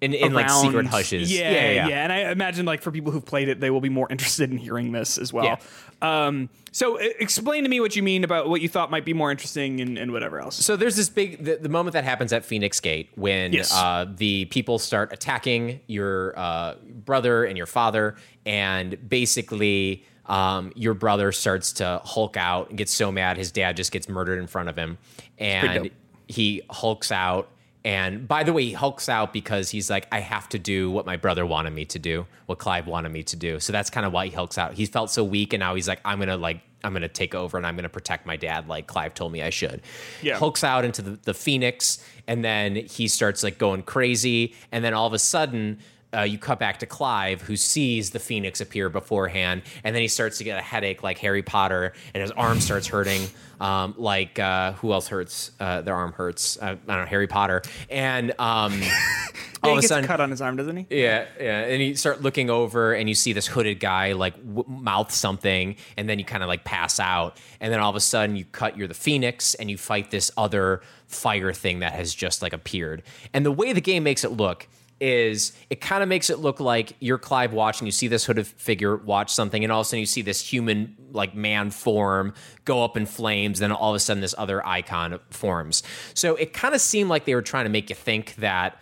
[0.00, 1.30] In, in like secret hushes.
[1.30, 3.82] Yeah, yeah, yeah, yeah, And I imagine like for people who've played it, they will
[3.82, 5.44] be more interested in hearing this as well.
[5.44, 5.56] Yeah.
[6.00, 9.30] Um, so explain to me what you mean about what you thought might be more
[9.30, 10.56] interesting and, and whatever else.
[10.56, 13.74] So there's this big the, the moment that happens at Phoenix Gate when Yes.
[13.74, 20.94] uh, the people start attacking your uh, brother and your father, and basically um, your
[20.94, 24.46] brother starts to hulk out and gets so mad his dad just gets murdered in
[24.46, 24.96] front of him,
[25.38, 25.90] and
[26.26, 27.50] he hulks out.
[27.84, 31.06] And by the way, he hulks out because he's like, I have to do what
[31.06, 33.58] my brother wanted me to do, what Clive wanted me to do.
[33.58, 34.74] So that's kind of why he hulks out.
[34.74, 37.56] He felt so weak, and now he's like, I'm gonna like, I'm gonna take over,
[37.56, 39.80] and I'm gonna protect my dad, like Clive told me I should.
[40.20, 40.36] Yeah.
[40.36, 44.92] Hulks out into the, the Phoenix, and then he starts like going crazy, and then
[44.92, 45.78] all of a sudden.
[46.12, 50.08] Uh, you cut back to Clive, who sees the Phoenix appear beforehand, and then he
[50.08, 53.28] starts to get a headache like Harry Potter, and his arm starts hurting.
[53.60, 55.52] Um, like uh, who else hurts?
[55.60, 56.56] Uh, their arm hurts.
[56.60, 57.62] Uh, I don't know, Harry Potter.
[57.90, 58.90] And um, Yeah,
[59.62, 60.86] all of a sudden, cut on his arm, doesn't he?
[60.90, 61.60] yeah, yeah.
[61.66, 65.76] And you start looking over and you see this hooded guy like w- mouth something,
[65.96, 67.36] and then you kind of like pass out.
[67.60, 70.30] And then all of a sudden you cut, you're the Phoenix, and you fight this
[70.36, 73.02] other fire thing that has just like appeared.
[73.34, 74.66] And the way the game makes it look
[75.00, 78.46] is it kind of makes it look like you're Clive watching, you see this hooded
[78.46, 82.34] figure watch something, and all of a sudden you see this human like man form
[82.64, 85.82] go up in flames, then all of a sudden this other Eikon forms.
[86.14, 88.76] So it kind of seemed like they were trying to make you think that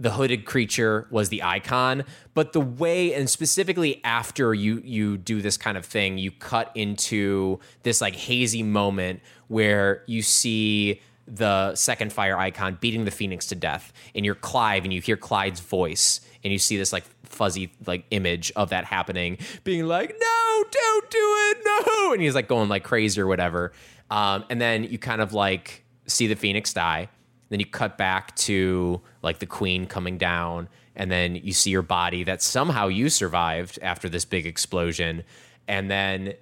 [0.00, 5.42] the hooded creature was the Eikon but the way and specifically after you you do
[5.42, 11.74] this kind of thing you cut into this like hazy moment where you see the
[11.74, 15.60] second fire Eikon beating the phoenix to death and you're clive and you hear clyde's
[15.60, 20.64] voice and you see this like fuzzy like image of that happening being like no
[20.70, 22.12] don't do it no!
[22.12, 23.72] And he's like going like crazy or whatever.
[24.10, 27.08] Um, and then you kind of like see the phoenix die.
[27.48, 31.82] Then you cut back to like the queen coming down, and then you see your
[31.82, 35.24] body that somehow you survived after this big explosion.
[35.66, 36.34] And then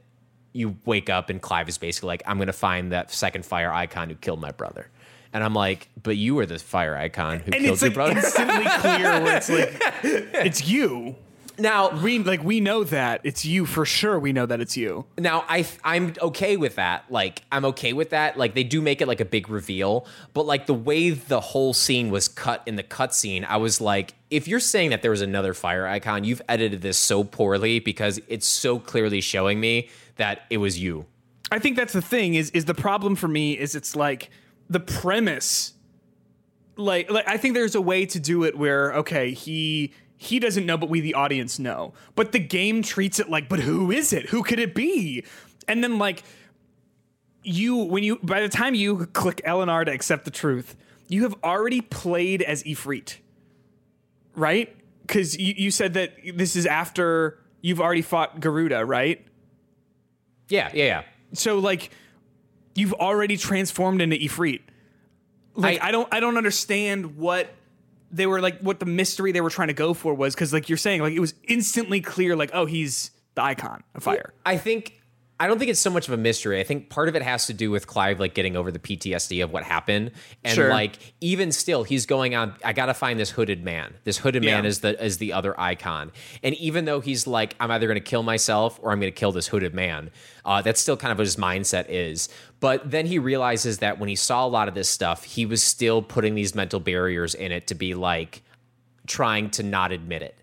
[0.53, 3.73] you wake up, and Clive is basically like, I'm going to find that second fire
[3.73, 4.89] Eikon who killed my brother.
[5.33, 7.95] And I'm like, but you were the fire Eikon who And killed it's your like
[7.95, 8.17] brother.
[8.17, 11.17] instantly clear where it's like it's you.
[11.59, 14.19] now, We like we know that it's you for sure.
[14.19, 15.05] We know that it's you.
[15.19, 17.05] Now I I'm okay with that.
[17.11, 18.39] Like I'm okay with that.
[18.39, 21.75] Like they do make it like a big reveal, but like the way the whole
[21.75, 25.21] scene was cut in the cutscene, I was like, if you're saying that there was
[25.21, 30.43] another fire Eikon, you've edited this so poorly because it's so clearly showing me that
[30.51, 31.07] it was you.
[31.51, 34.31] I think that's the thing is is the problem for me is it's like
[34.69, 35.73] the premise
[36.77, 40.67] like like I think there's a way to do it where okay, he he doesn't
[40.67, 41.95] know but we the audience know.
[42.15, 44.29] But the game treats it like but who is it?
[44.31, 45.25] Who could it be?
[45.67, 46.23] And then like
[47.43, 50.77] you when you by the time you click LNR to accept the truth,
[51.09, 53.17] you have already played as Ifrit.
[54.37, 54.75] Right?
[55.07, 59.25] Cuz you, you said that this is after you've already fought Garuda, right?
[60.49, 61.03] Yeah, yeah, yeah.
[61.33, 61.91] so like
[62.75, 64.61] you've already transformed into Ifrit.
[65.55, 67.49] Like I, I- don't I don't understand what
[68.11, 70.69] they were like what the mystery they were trying to go for was because like
[70.69, 74.33] you're saying like it was instantly clear like oh he's the Eikon of fire.
[74.47, 74.98] I think
[75.41, 76.59] I don't think it's so much of a mystery.
[76.59, 79.45] I think part of it has to do with Clive like getting over the PTSD
[79.45, 80.11] of what happened,
[80.43, 80.71] and Sure.
[80.71, 82.55] like even still, he's going on.
[82.65, 83.95] I gotta find this hooded man.
[84.03, 86.11] This hooded man is the is the other Eikon,
[86.43, 89.47] and even though he's like, I'm either gonna kill myself or I'm gonna kill this
[89.47, 90.11] hooded man.
[90.45, 92.29] Uh, that's still kind of what his mindset is.
[92.59, 95.63] But then he realizes that when he saw a lot of this stuff, he was
[95.63, 98.43] still putting these mental barriers in it to be like
[99.07, 100.35] trying to not admit it.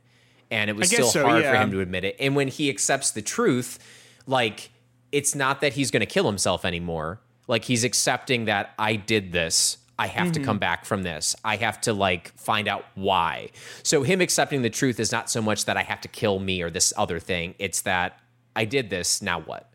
[0.51, 2.15] And it was still so, hard for him to admit it.
[2.19, 3.79] And when he accepts the truth,
[4.27, 4.69] like
[5.15, 7.19] it's not that he's going to kill himself anymore.
[7.47, 9.77] Like he's accepting that I did this.
[9.97, 10.45] I have to Mm-hmm.
[10.45, 11.35] come back from this.
[11.45, 13.49] I have to like find out why.
[13.83, 16.61] So him accepting the truth is not so much that I have to kill me
[16.61, 17.55] or this other thing.
[17.59, 18.19] It's that
[18.55, 19.21] I did this.
[19.21, 19.71] Now what?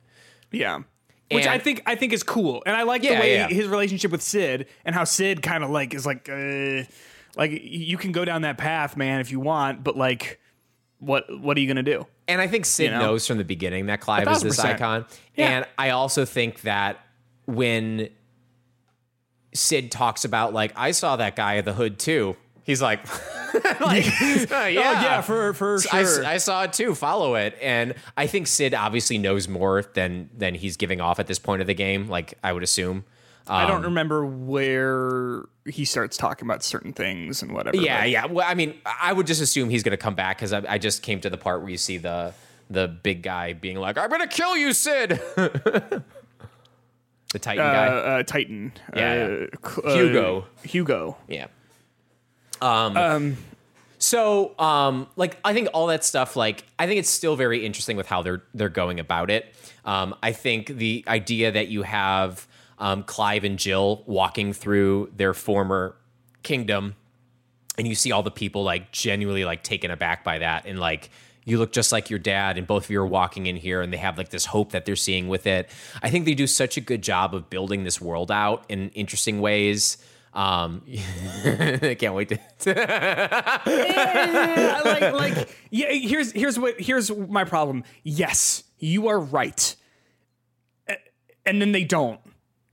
[0.53, 0.81] Yeah.
[1.31, 3.49] Which And- I think I think is cool, and I like Yeah, the way yeah.
[3.49, 6.83] his relationship with Cid and how Cid kind of like is like, uh,
[7.37, 10.41] like you can go down that path, man, if you want, but like,
[10.99, 12.05] what what are you gonna do?
[12.31, 13.01] And I think Cid You know?
[13.01, 15.05] knows from the beginning that Clive is this Eikon.
[15.35, 15.49] Yeah.
[15.49, 16.99] And I also think that
[17.47, 18.09] when
[19.53, 23.01] Cid talks about like I saw that guy at the hood too, he's like,
[23.81, 24.07] like
[24.51, 26.95] "Uh, yeah, for for I, I saw it too.
[26.95, 31.27] Follow it, and I think Cid obviously knows more than than he's giving off at
[31.27, 32.09] this point of the game.
[32.09, 33.05] Like I would assume.
[33.51, 37.77] I Um, don't remember where he starts talking about certain things and whatever.
[37.77, 38.27] Yeah, but- yeah.
[38.27, 40.79] Well, I mean, I would just assume he's going to come back because I, I
[40.79, 42.33] just came to the part where you see the
[42.71, 46.03] the big guy being like, "I'm going to kill you, Cid." the
[47.41, 47.87] Titan Uh, guy.
[47.89, 48.73] uh, Titan.
[48.95, 50.47] Yeah, uh, uh, Hugo.
[50.63, 51.17] Hugo.
[51.29, 51.47] Yeah.
[52.61, 53.37] Um,
[53.99, 57.97] so um like I think all that stuff like I think it's still very interesting
[57.99, 59.55] with how they're they're going about it.
[59.85, 62.47] Um I think the idea that you have
[62.81, 65.97] um Clive and Jill walking through their former
[66.43, 66.97] kingdom
[67.79, 71.11] and you see all the people like genuinely like taken aback by that and like
[71.45, 73.93] you look just like your dad and both of you are walking in here and
[73.93, 75.71] they have like this hope that they're seeing with it.
[76.03, 79.41] I think they do such a good job of building this world out in interesting
[79.41, 79.97] ways.
[80.33, 80.83] Um
[81.45, 82.39] i can't wait to
[83.67, 87.85] Yeah, like like yeah here's here's what here's my problem.
[88.05, 89.75] Yes you are right.
[91.47, 92.21] And then they don't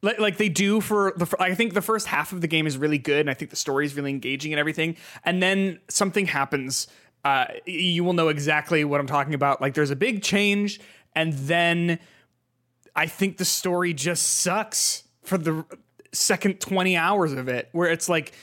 [0.08, 2.78] like, like they do for the i think the first half of the game is
[2.78, 4.96] really good and i think the story is really engaging and everything
[5.26, 6.88] and then something happens
[7.26, 10.80] uh, you will know exactly what i'm talking about like there's a big change
[11.14, 12.00] and then
[12.96, 15.66] i think the story just sucks for the
[16.14, 18.34] second 20 hours of it where it's like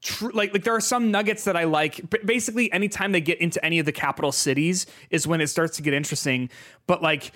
[0.00, 2.08] tr- like like there are some nuggets that I like.
[2.08, 5.76] But basically, anytime they get into any of the capital cities is when it starts
[5.78, 6.50] to get interesting.
[6.86, 7.32] But like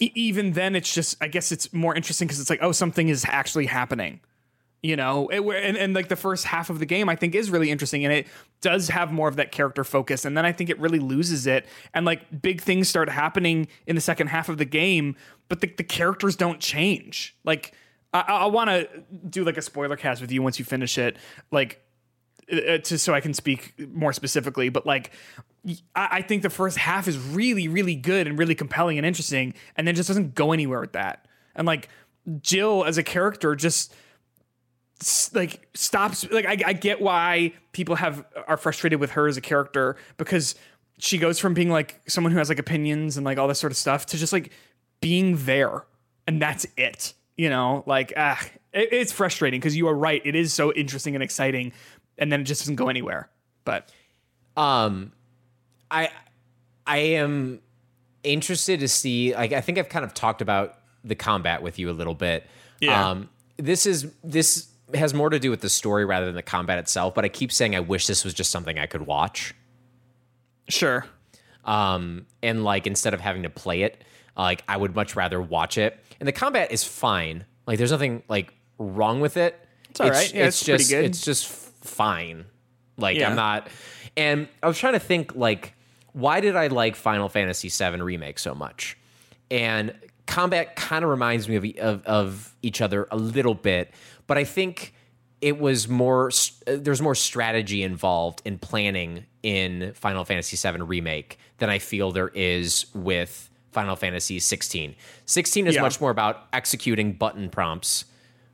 [0.00, 3.24] even then, it's just I guess it's more interesting because it's like oh something is
[3.28, 4.20] actually happening.
[4.80, 7.50] You know, it, and, and like the first half of the game, I think is
[7.50, 8.28] really interesting, and it
[8.60, 10.24] does have more of that character focus.
[10.24, 13.96] And then I think it really loses it, and like big things start happening in
[13.96, 15.16] the second half of the game,
[15.48, 17.36] but the, the characters don't change.
[17.44, 17.74] Like
[18.12, 18.88] I, I want to
[19.28, 21.16] do like a spoiler cast with you once you finish it,
[21.50, 21.82] like
[22.50, 24.68] uh, to so I can speak more specifically.
[24.68, 25.10] But like,
[25.94, 29.86] I, think the first half is really, really good and really compelling and interesting, and
[29.86, 31.26] then just doesn't go anywhere with that.
[31.54, 31.88] And like
[32.40, 33.94] Jill as a character just
[35.34, 36.28] like stops.
[36.30, 40.54] Like I, I get why people have are frustrated with her as a character because
[40.98, 43.72] she goes from being like someone who has like opinions and like all this sort
[43.72, 44.52] of stuff to just like
[45.00, 45.84] being there,
[46.26, 47.14] and that's it.
[47.36, 48.40] You know, like ah,
[48.72, 50.22] it, it's frustrating because you are right.
[50.24, 51.72] It is so interesting and exciting,
[52.16, 53.28] and then it just doesn't go anywhere.
[53.64, 53.90] But
[54.56, 55.12] um
[55.90, 56.08] i
[56.86, 57.60] i am
[58.22, 60.74] interested to see like i think i've kind of talked about
[61.04, 62.46] the combat with you a little bit
[62.80, 63.10] Yeah.
[63.10, 66.78] um this is this has more to do with the story rather than the combat
[66.78, 69.54] itself but i keep saying i wish this was just something i could watch
[70.68, 71.06] sure,
[71.64, 74.02] um and like instead of having to play it
[74.36, 78.22] like i would much rather watch it and the combat is fine like there's nothing
[78.28, 79.58] like wrong with it
[79.90, 80.32] it's all right.
[80.34, 81.04] Yeah, it's pretty just good.
[81.04, 82.44] it's just fine
[82.96, 83.30] like Yeah.
[83.30, 83.68] i'm not
[84.16, 85.74] and i was trying to think like
[86.18, 88.96] why did i like final fantasy VII remake so much
[89.50, 89.94] and
[90.26, 93.92] combat kind of reminds me of, of of each other a little bit
[94.26, 94.94] but i think
[95.40, 96.30] it was more
[96.66, 102.32] there's more strategy involved in planning in Final Fantasy VII remake than I feel there
[102.34, 104.96] is with Final Fantasy 16.
[105.26, 105.82] 16 is Yeah.
[105.82, 108.04] much more about executing button prompts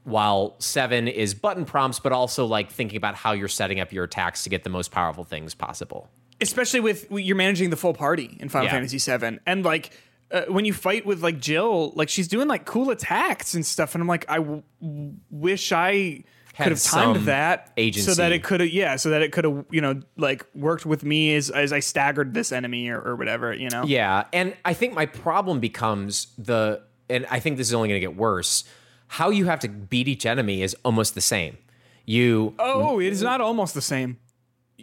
[0.03, 4.05] while 7 is button prompts but also like thinking about how you're setting up your
[4.05, 6.11] attacks to get the most powerful things possible.
[6.41, 8.73] Especially with you're managing the full party in Final Yeah.
[8.73, 9.91] Fantasy VII, and like
[10.31, 13.95] uh, when you fight with like Jill, like she's doing like cool attacks and stuff,
[13.95, 16.25] and I'm like, I w- w- wish I
[16.57, 18.09] could have timed that agency.
[18.09, 20.87] so that it could have yeah so that it could have you know like worked
[20.87, 24.57] with me as as I staggered this enemy or, or whatever you know Yeah, and
[24.65, 26.81] I think my problem becomes the,
[27.11, 28.63] and I think this is only going to get worse.
[29.09, 31.59] How you have to beat each enemy is almost the same.
[32.07, 34.19] You oh it is not almost the same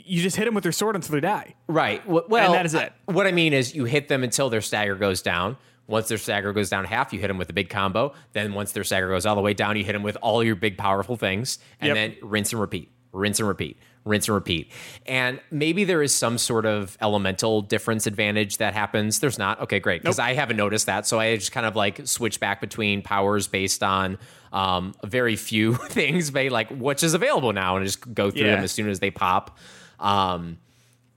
[0.06, 2.06] you just hit them with your sword until they die right.
[2.08, 2.94] Well, that is it.
[3.06, 5.58] What I mean is, you hit them until their stagger goes down.
[5.88, 8.14] Once their stagger goes down half, you hit them with a big combo.
[8.34, 10.56] Then once their stagger goes all the way down, you hit them with all your
[10.56, 11.96] big powerful things, and Yep.
[11.96, 14.72] then rinse and repeat, rinse and repeat, rinse and repeat.
[15.06, 19.20] And maybe there is some sort of elemental difference advantage that happens.
[19.20, 19.60] There's not.
[19.62, 20.02] Okay, great.
[20.02, 23.48] Because I haven't noticed that, so I just kind of like switch back between powers
[23.48, 24.18] based on
[24.54, 28.56] um, very few things, by like which is available now, and just go through Yeah.
[28.56, 29.58] them as soon as they pop.
[30.02, 30.58] Um,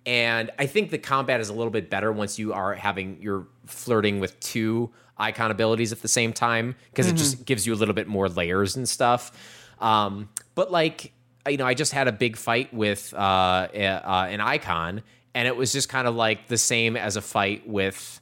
[0.07, 3.47] and I think the combat is a little bit better once you are having you're
[3.67, 7.77] flirting with two Eikon abilities at the same time because it just gives you a
[7.77, 9.33] little bit more layers and stuff.
[9.81, 11.13] Um, but like
[11.49, 15.03] you know, I just had a big fight with uh, uh, an Eikon,
[15.35, 18.21] and it was just kind of like the same as a fight with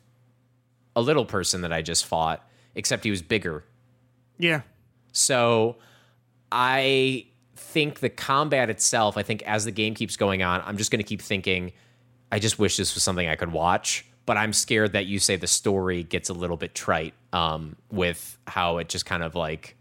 [0.97, 3.65] a little person that I just fought, except he was bigger.
[4.39, 4.63] yeah
[5.13, 5.77] So
[6.51, 7.27] I
[7.63, 10.99] think the combat itself, I think as the game keeps going on, I'm just going
[10.99, 11.73] to keep thinking,
[12.31, 14.05] I just wish this was something I could watch.
[14.25, 18.39] But I'm scared that you say the story gets a little bit trite um, with
[18.47, 19.77] how it just kind of like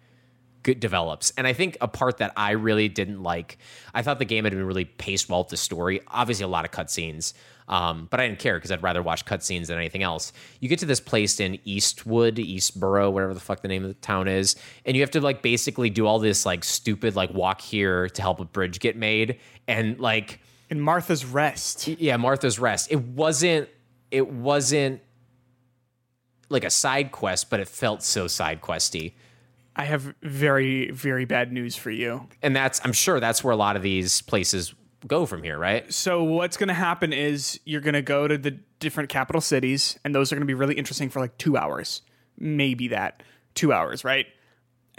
[0.64, 1.32] develops.
[1.38, 3.58] And I think a part that I really didn't like,
[3.94, 6.02] I thought the game had been really paced well with the story.
[6.08, 7.34] Obviously, a lot of cutscenes,
[7.68, 10.34] um, but I didn't care because I'd rather watch cutscenes than anything else.
[10.60, 13.96] You get to this place in Eastwood, Eastboro, whatever the fuck the name of the
[13.96, 14.56] town is,
[14.86, 18.22] and you have to like basically do all this like stupid like walk here to
[18.22, 20.40] help a bridge get made, and like
[20.70, 22.92] in Martha's Rest yeah, Martha's Rest.
[22.92, 23.70] It wasn't.
[24.12, 25.02] It wasn't
[26.50, 29.14] like a side quest, but it felt so side questy.
[29.82, 32.28] I have very very bad news for you.
[32.44, 34.76] And that's I'm sure that's where a lot of these places
[35.08, 35.92] go from here, right?
[35.92, 39.98] so what's going to happen is you're going to go to the different capital cities
[40.06, 42.04] and those are going to be really interesting for like 2 hours.
[42.38, 43.24] Maybe that.
[43.56, 44.28] 2 hours right?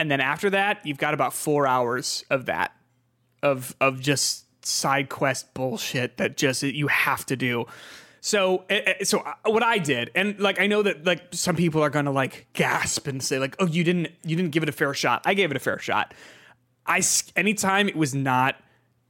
[0.01, 2.73] And then after that you've got about 4 hours of that
[3.41, 7.67] of of just side quest bullshit that just you have to do
[8.25, 11.57] so eh, eh, so uh, what I did and like I know that like some
[11.57, 14.63] people are going to like gasp and say like oh you didn't you didn't give
[14.63, 16.15] it a fair shot I gave it a fair shot
[16.87, 17.03] I
[17.37, 18.57] anytime it was not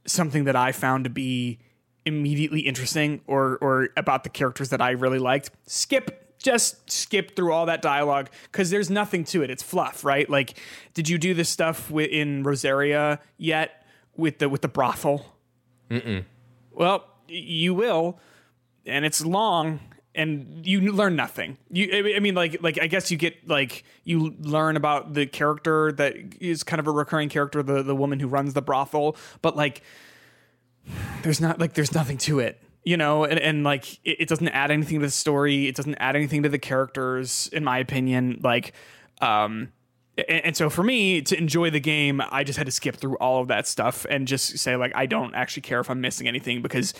[0.05, 1.59] something that I found to be
[2.05, 7.53] immediately interesting or or about the characters that I really liked, skip just skip through
[7.53, 9.49] all that dialogue because there's nothing to it.
[9.49, 10.29] It's fluff, right?
[10.29, 10.59] Like,
[10.93, 13.85] did you do this stuff in Rosaria yet
[14.15, 15.25] with the with the brothel?
[15.89, 16.25] Mm-mm.
[16.71, 18.19] Well, y- you will,
[18.85, 19.79] and it's long,
[20.15, 21.57] and you learn nothing.
[21.69, 25.91] You, I- mean, like, like I guess you get like you learn about the character
[25.93, 29.55] that is kind of a recurring character, the the woman who runs the brothel, but
[29.55, 29.81] like
[31.21, 33.23] there's not like there's nothing to it you know?
[33.23, 35.67] And, and like it, it doesn't add anything to the story.
[35.67, 38.41] It doesn't add anything to the characters in my opinion.
[38.43, 38.73] Like
[39.21, 39.71] um
[40.17, 43.15] and, and so for me to enjoy the game i just had to skip through
[43.17, 46.27] all of that stuff and just say like i don't actually care if i'm missing
[46.27, 46.93] anything because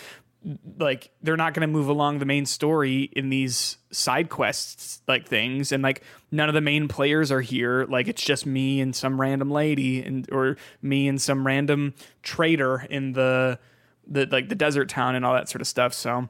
[0.78, 5.26] like they're not going to move along the main story in these side quests like
[5.26, 8.94] things and like none of the main players are here like it's just me and
[8.94, 13.58] some random lady and or me and some random trader in the
[14.06, 16.28] the like the desert town and all that sort of stuff so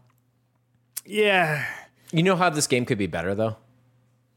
[1.04, 1.66] yeah
[2.12, 3.56] You know how this game could be better though?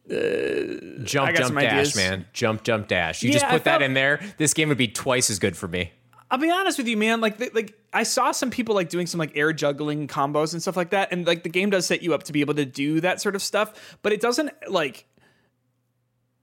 [0.09, 1.95] jump, Uh, got jump, dash, ideas.
[1.95, 2.25] man.
[2.33, 3.21] Jump, jump, dash.
[3.23, 4.21] You just Yeah, I put that in there.
[4.37, 5.91] This game would be twice as good for me.
[6.29, 7.21] I'll be honest with you, man.
[7.21, 10.61] Like, the, like I saw some people like doing some like air juggling combos and
[10.61, 12.65] stuff like that, and like the game does set you up to be able to
[12.65, 15.05] do that sort of stuff, but it doesn't like.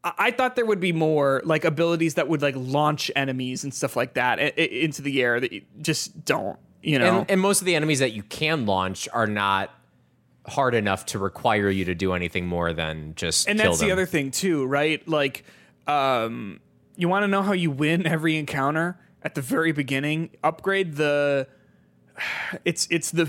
[0.02, 3.74] I I thought there would be more like abilities that would like launch enemies and
[3.74, 7.20] stuff like that into the air that you just don't, you know.
[7.20, 9.70] And, and most of the enemies that you can launch are not
[10.46, 13.88] hard enough to require you to do anything more than just and that's them.
[13.88, 15.42] the other thing too right like
[15.86, 16.60] um
[16.96, 21.46] you want to know how you win every encounter at the very beginning upgrade the
[22.64, 23.28] it's it's the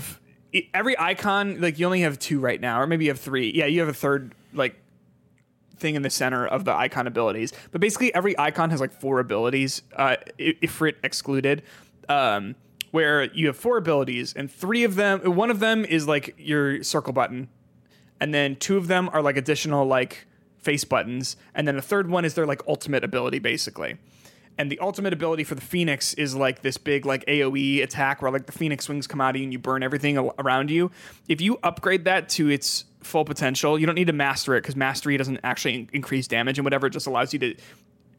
[0.52, 3.50] it- every Eikon like you only have two right now or maybe you have three.
[3.54, 4.76] Yeah you have a third like
[5.76, 7.52] thing in the center of the Eikon abilities.
[7.70, 11.62] But basically every Eikon has like four abilities uh ifrit excluded
[12.08, 12.54] um
[12.92, 16.82] where you have four abilities and three of them one of them is like your
[16.82, 17.48] circle button
[18.20, 20.26] and then two of them are like additional like
[20.58, 23.96] face buttons and then the third one is their like ultimate ability basically
[24.58, 28.30] and the ultimate ability for the phoenix is like this big like aoe attack where
[28.30, 30.90] like the phoenix wings come out of you and you burn everything a- around you
[31.28, 34.76] if you upgrade that to its full potential you don't need to master it because
[34.76, 37.54] mastery doesn't actually in- increase damage and whatever it just allows you to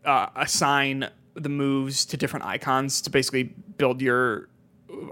[0.06, 4.50] uh, assign the moves to different Eikons to basically build your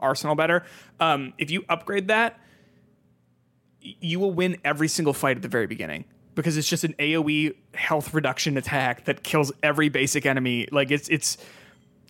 [0.02, 0.64] arsenal better.
[1.00, 2.40] Um, if you upgrade that,
[3.80, 7.56] you will win every single fight at the very beginning because it's just an AOE
[7.74, 10.68] health reduction attack that kills every basic enemy.
[10.72, 11.38] Like it's it's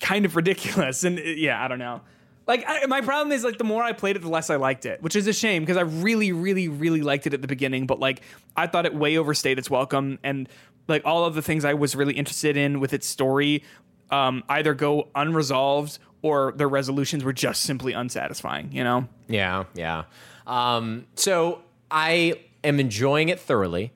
[0.02, 2.02] kind of ridiculous, and uh, yeah, I don't know.
[2.48, 4.86] Like I, my problem is like the more I played it, the less I liked
[4.86, 7.88] it, which is a shame because I really, really, really liked it at the beginning.
[7.88, 8.22] But like
[8.56, 10.50] I thought it way overstayed its welcome, and
[10.88, 13.64] like all of the things I was really interested in with its story
[14.12, 18.72] um, either go unresolved or their resolutions were just simply unsatisfying.
[18.72, 19.08] You know?
[19.28, 20.04] Yeah, yeah.
[20.48, 23.94] Um, so I am enjoying it thoroughly,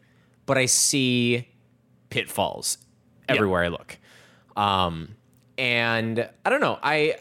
[0.49, 1.47] but I see
[2.09, 2.79] pitfalls
[3.27, 3.99] everywhere I look.
[4.57, 5.15] Um,
[5.59, 6.79] and I don't know.
[6.81, 7.17] I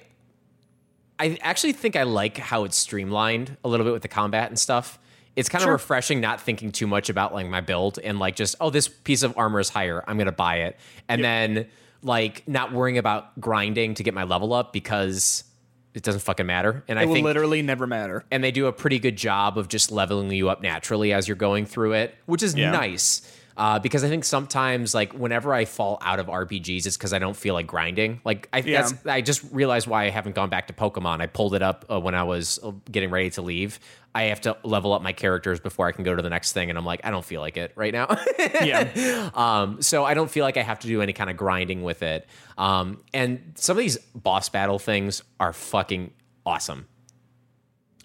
[1.19, 4.59] I actually think I like how it's streamlined a little bit with the combat and
[4.59, 4.99] stuff.
[5.37, 8.57] It's kind of refreshing not thinking too much about like my build and like just
[8.63, 11.67] oh this piece of armor is higher I'm gonna buy it and then
[12.03, 15.45] like not worrying about grinding to get my level up because
[15.94, 18.24] it doesn't fucking matter and I will think literally never matter.
[18.31, 21.36] and they do a pretty good job of just leveling you up naturally as you're
[21.36, 22.70] going through it, which is Yeah.
[22.70, 23.23] nice.
[23.56, 27.19] Uh, because I think sometimes, like whenever I fall out of RPGs, it's because I
[27.19, 28.20] don't feel like grinding.
[28.24, 28.89] Like I, Yeah.
[29.05, 31.20] I just realized why I haven't gone back to Pokemon.
[31.20, 33.81] I pulled it up uh, when I was uh, getting ready to leave.
[34.19, 36.69] I have to level up my characters before I can go to the next thing,
[36.70, 38.07] and I'm like, I don't feel like it right now.
[38.65, 39.31] Yeah.
[39.35, 42.03] Um, so I don't feel like I have to do any kind of grinding with
[42.03, 42.27] it.
[42.57, 46.12] Um, and some of these boss battle things are fucking
[46.45, 46.86] awesome.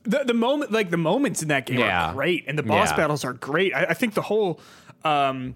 [0.04, 2.10] the the moment like the moments in that game Yeah.
[2.10, 2.98] are great and the boss Yeah.
[2.98, 4.60] battles are great I, I think the whole
[5.06, 5.56] um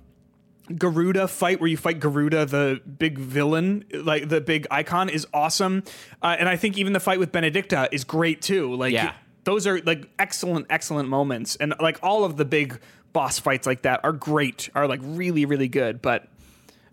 [0.76, 5.84] Garuda fight where you fight Garuda, the big villain, like the big Eikon, is awesome.
[6.22, 8.74] Uh, and I think even the fight with Benedicta is great too.
[8.76, 9.14] Like, Yeah.
[9.48, 11.56] Those are like excellent, excellent moments.
[11.56, 12.82] And like all of the big
[13.14, 16.02] boss fights like that are great, are like really, really good.
[16.02, 16.24] But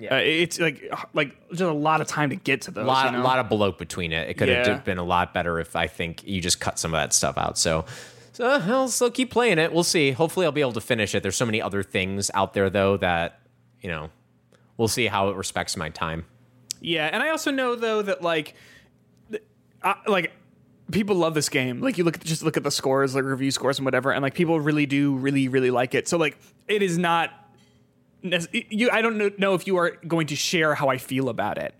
[0.00, 2.84] uh, it's like like just a lot of time to get to those.
[2.84, 3.24] A lot, you know?
[3.24, 4.30] lot of bloat between it.
[4.30, 7.00] It could have been a lot better if I think you just cut some of
[7.00, 7.58] that stuff out.
[7.58, 7.86] So,
[8.30, 9.72] so I'll still keep playing it.
[9.72, 10.12] We'll see.
[10.12, 11.24] Hopefully, I'll be able to finish it.
[11.24, 13.40] There's so many other things out there though that
[13.82, 14.10] you know,
[14.76, 16.24] we'll see how it respects my time.
[16.80, 18.54] Yeah, and I also know though that like,
[19.82, 20.32] I, like
[20.90, 21.80] people love this game.
[21.80, 24.22] Like you look at just look at the scores, like review scores and whatever, and
[24.22, 26.08] like people really do really really like it.
[26.08, 26.38] So like
[26.68, 27.30] it is not.
[28.52, 31.58] You, I don't know, know if you are going to share how I feel about
[31.58, 31.74] it.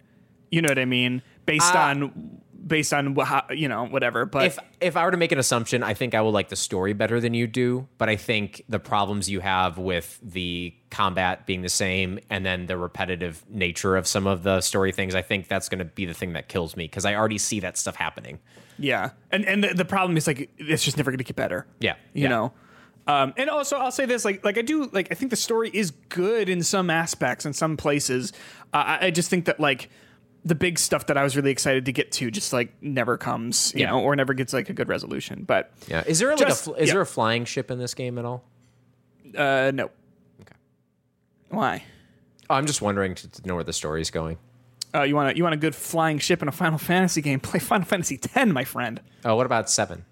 [0.51, 1.23] You know what I mean?
[1.47, 4.27] Based Uh, on based on how, you know whatever.
[4.27, 6.57] But If if I were to make an assumption, I think I will like the
[6.57, 7.89] story better than you do.
[7.99, 12.67] But I think the problems you have with the combat being the same and then
[12.67, 16.05] the repetitive nature of some of the story things, I think that's going to be
[16.05, 18.39] the thing that kills me because I already see that stuff happening.
[18.79, 21.67] Yeah, and and the, the problem is like it's just never going to get better.
[21.81, 22.29] Yeah, you yeah.
[22.29, 22.53] know.
[23.07, 25.71] Um, and also, I'll say this: like, like I do, like I think the story
[25.73, 28.33] is good in some aspects, in some places.
[28.73, 29.91] Uh, I, I just think that like
[30.47, 33.73] the big stuff that I was really excited to get to just like never comes,
[33.75, 33.91] you Yeah.
[33.91, 35.45] know, or never gets like a good resolution.
[35.45, 36.03] But Yeah.
[36.07, 36.95] Is there like Just- a fl- is yeah.
[36.95, 38.45] there a flying ship in this game at all?
[39.39, 39.85] uh, no.
[40.43, 40.55] Okay.
[41.49, 41.85] Why?
[42.51, 44.37] Oh, I'm just wondering to, to know where the story's going.
[44.95, 47.41] Uh, you want a, you want a good flying ship in a Final Fantasy game?
[47.51, 49.01] Play Final Fantasy X, my friend.
[49.25, 50.05] Oh, what about seven?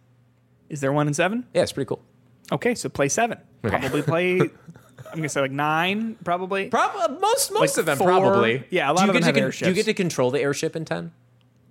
[0.68, 1.46] Is there one in seven?
[1.54, 2.02] Yeah, it's pretty cool.
[2.50, 3.38] Okay, so play seven.
[3.64, 3.78] Okay.
[3.78, 4.40] Probably play.
[4.40, 6.68] I'm gonna say like nine, probably.
[6.68, 8.64] Probably most most Like of them four- probably.
[8.70, 9.66] yeah, a lot do of get them to have con- airships.
[9.66, 11.12] Do you get to control the airship in ten?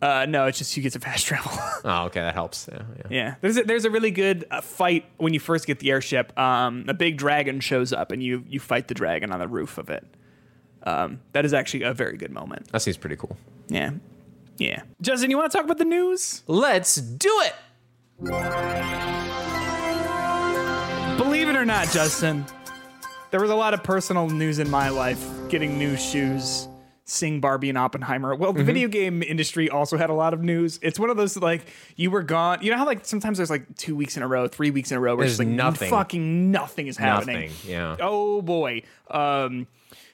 [0.02, 1.52] Uh, no, it's just you get to fast travel.
[1.84, 2.70] Oh, okay, that helps.
[2.72, 3.08] Yeah, yeah.
[3.10, 6.38] yeah, there's a, there's a really good uh, fight when you first get the airship.
[6.38, 9.78] Um, a big dragon shows up and you you fight the dragon on the roof
[9.80, 10.06] of it.
[10.84, 12.72] Um, that is actually a very good moment.
[12.72, 13.38] That seems pretty cool.
[13.68, 13.92] Yeah,
[14.58, 14.84] yeah.
[15.02, 16.44] Justin, you want to talk about the news?
[16.48, 17.54] Let's do it.
[21.18, 22.46] Believe it or not, Justin,
[23.30, 25.24] there was a lot of personal news in my life.
[25.50, 26.68] Getting new shoes,
[27.06, 28.36] seeing Barbie and Oppenheimer.
[28.36, 28.58] Well, Mm-hmm.
[28.60, 30.80] the video game industry also had a lot of news.
[30.82, 32.60] It's one of those like you were gone.
[32.62, 34.98] You know how like sometimes there's like two weeks in a row, three weeks in
[34.98, 35.90] a row, where There's it's like nothing.
[35.90, 37.50] fucking nothing is happening.
[37.50, 37.72] Nothing.
[37.72, 37.96] Yeah.
[38.00, 38.84] Oh boy.
[39.10, 39.68] Um,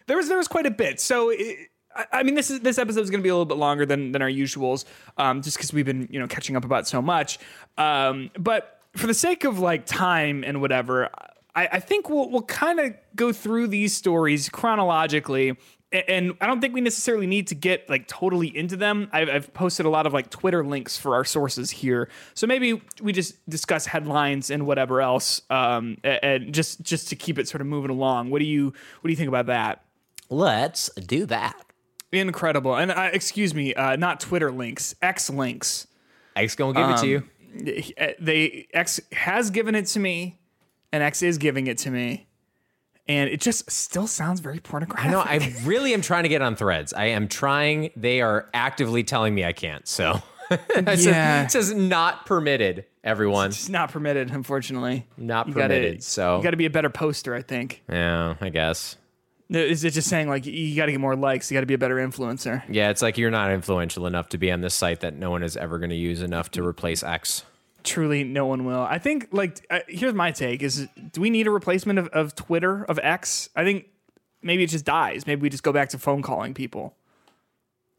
[0.07, 0.99] there was there was quite a bit.
[0.99, 1.29] So.
[1.29, 1.69] It,
[2.11, 4.11] I- mean, this is this episode is going to be a little bit longer than
[4.11, 4.85] than our usuals,
[5.17, 7.39] um, just because we've been you know catching up about so much.
[7.75, 11.09] Um, but for the sake of like time and whatever,
[11.55, 15.57] I, I think we'll we'll kind of go through these stories chronologically.
[15.91, 19.09] And I don't think we necessarily need to get like totally into them.
[19.13, 22.81] I've, I've posted a lot of like Twitter links for our sources here, so maybe
[23.01, 27.61] we just discuss headlines and whatever else, um, and just just to keep it sort
[27.61, 28.29] of moving along.
[28.29, 29.85] What do you what do you think about that?
[30.29, 31.55] Let's do that.
[32.11, 32.75] Incredible.
[32.75, 35.87] And uh, excuse me, uh, not Twitter links, X links.
[36.35, 37.93] X gonna give it to you.
[37.99, 40.39] Uh, They X has given it to me,
[40.91, 42.27] and X is giving it to me.
[43.09, 45.05] and it just still sounds very pornographic.
[45.05, 45.19] I know.
[45.21, 46.93] I really am trying to get on threads.
[46.93, 47.89] I am trying.
[47.95, 49.87] They are actively telling me I can't.
[49.87, 50.21] So
[50.51, 51.43] it, says, Yeah.
[51.43, 52.85] it says not permitted.
[53.03, 55.07] Everyone, it's not permitted, unfortunately.
[55.17, 56.03] not You gotta- permitted.
[56.03, 57.81] so You got to be a better poster, I think.
[57.89, 58.97] yeah, I guess.
[59.49, 61.49] Is it just saying like you got to get more likes?
[61.49, 62.63] You got to be a better influencer.
[62.69, 65.41] Yeah, it's like you're not influential enough to be on this site that no one
[65.41, 67.43] is ever going to use enough to replace X.
[67.83, 68.81] Truly, no one will.
[68.81, 72.35] I think like uh, here's my take: is do we need a replacement of, of
[72.35, 73.49] Twitter of X?
[73.55, 73.85] I think
[74.41, 75.25] maybe it just dies.
[75.25, 76.95] Maybe we just go back to phone calling people.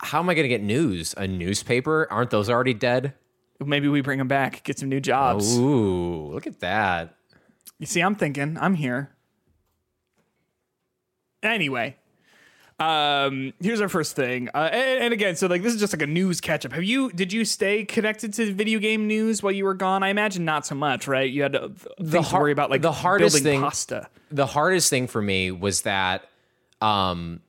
[0.01, 1.15] How am I going to get news?
[1.16, 2.07] A newspaper?
[2.11, 3.15] Aren't those already dead?
[3.61, 5.57] Maybe we bring them back, get some new jobs.
[5.59, 7.16] Ooh, look at that.
[7.79, 9.11] You see, I'm thinking, I'm here.
[11.43, 11.97] Anyway,
[12.81, 16.02] um, here's our first thing, uh, and, and again, so like this is just like
[16.02, 16.73] a news catch up.
[16.73, 17.10] Have you?
[17.10, 20.02] Did you stay connected to video game news while you were gone?
[20.02, 21.28] I imagine not so much, right?
[21.31, 21.69] You had uh,
[22.02, 24.09] things to worry about, like the hardest building thing- pasta.
[24.31, 26.28] the hardest thing for me was that
[26.81, 27.40] um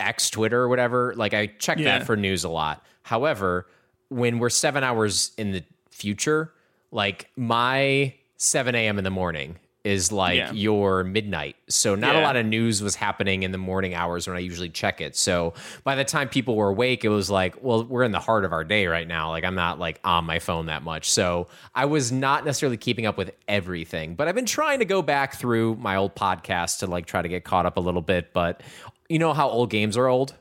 [0.00, 1.98] X Twitter or whatever, like I check Yeah.
[1.98, 2.84] that for news a lot.
[3.02, 3.66] However,
[4.08, 6.52] when we're seven hours in the future,
[6.90, 8.98] like my 7 a.m.
[8.98, 10.52] in the morning is like Yeah.
[10.52, 11.56] your midnight.
[11.68, 14.68] So not a lot of news was happening in the morning hours when I usually
[14.68, 15.16] check it.
[15.16, 15.54] So
[15.84, 18.52] by the time people were awake, it was like, well, we're in the heart of
[18.52, 19.30] our day right now.
[19.30, 21.10] Like I'm not like on my phone that much.
[21.10, 25.00] So I was not necessarily keeping up with everything, but I've been trying to go
[25.00, 28.34] back through my old podcast to like try to get caught up a little bit.
[28.34, 28.62] But
[29.08, 30.34] you know how old games are old?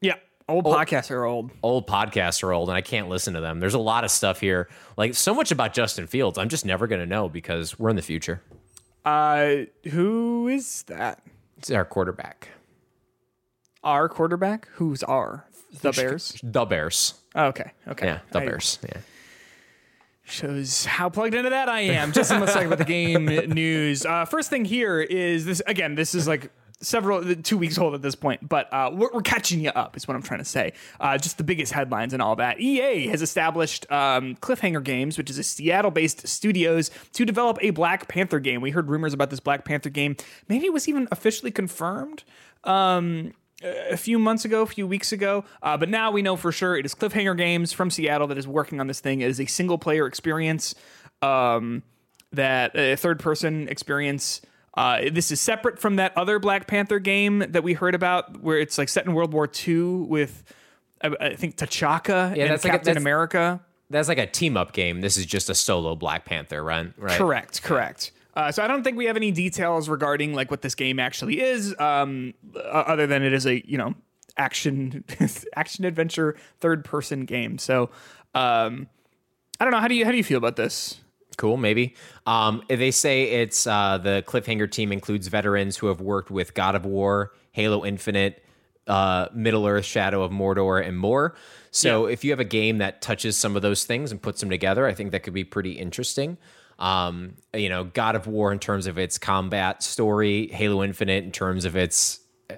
[0.00, 0.14] Yeah,
[0.48, 1.50] old podcasts are old.
[1.62, 3.60] Old podcasts are old and I can't listen to them.
[3.60, 6.38] There's a lot of stuff here, like so much about Justin Fields.
[6.38, 8.42] I'm just never going to know because we're in the future.
[9.04, 11.22] Uh, who is that?
[11.58, 12.48] It's our quarterback,
[13.84, 14.68] Our quarterback?
[14.74, 15.44] Who's our?
[15.80, 16.38] The Bears.
[16.42, 17.14] the Bears.
[17.34, 18.06] Oh, okay, okay.
[18.06, 18.78] Yeah, the I- Bears.
[18.82, 19.00] Yeah.
[20.24, 22.12] Shows how plugged into that I am.
[22.12, 24.06] Just in a second with the game news.
[24.06, 25.60] Uh, first thing here is this.
[25.66, 26.50] Again, this is like
[26.82, 29.96] several two weeks old at this point, but uh, we're, we're catching you up.
[29.96, 30.72] Is what I'm trying to say.
[31.00, 32.60] Uh, just the biggest headlines and all that.
[32.60, 38.08] EA has established um, Cliffhanger Games, which is a Seattle-based studios to develop a Black
[38.08, 38.60] Panther game.
[38.60, 40.16] We heard rumors about this Black Panther game.
[40.48, 42.24] Maybe it was even officially confirmed.
[42.64, 43.32] Um,
[43.62, 45.44] a few months ago, a few weeks ago.
[45.62, 48.46] Uh, but now we know for sure it is Cliffhanger Games from Seattle that is
[48.46, 49.20] working on this thing.
[49.20, 50.74] It is a single player experience,
[51.20, 51.82] um,
[52.32, 54.40] that a third person experience.
[54.74, 58.58] Uh, this is separate from that other Black Panther game that we heard about, where
[58.58, 60.42] it's like set in World War II with,
[61.02, 63.60] I, I think T'Chaka and that's like a- Captain that's- America.
[63.90, 65.02] That's like a team up game.
[65.02, 66.90] This is just a solo Black Panther, right?
[66.96, 67.18] Right.
[67.18, 68.12] Correct, correct.
[68.34, 71.42] Uh, so I don't think we have any details regarding like what this game actually
[71.42, 73.94] is, um, uh, other than it is a you know
[74.38, 75.04] action
[75.54, 77.58] action adventure third person game.
[77.58, 77.90] So
[78.34, 78.88] um,
[79.60, 79.80] I don't know.
[79.80, 81.01] How do you how do you feel about this?
[81.42, 81.96] Cool, maybe.
[82.24, 86.76] Um, they say it's uh, the cliffhanger team includes veterans who have worked with God
[86.76, 88.44] of War, Halo Infinite,
[88.86, 91.34] uh, Middle Earth, Shadow of Mordor, and more.
[91.72, 94.50] So if you have a game that touches some of those things and puts them
[94.50, 96.38] together, I think that could be pretty interesting.
[96.78, 101.32] Um, you know, God of War in terms of its combat story, Halo Infinite in
[101.32, 102.20] terms of its
[102.50, 102.54] uh,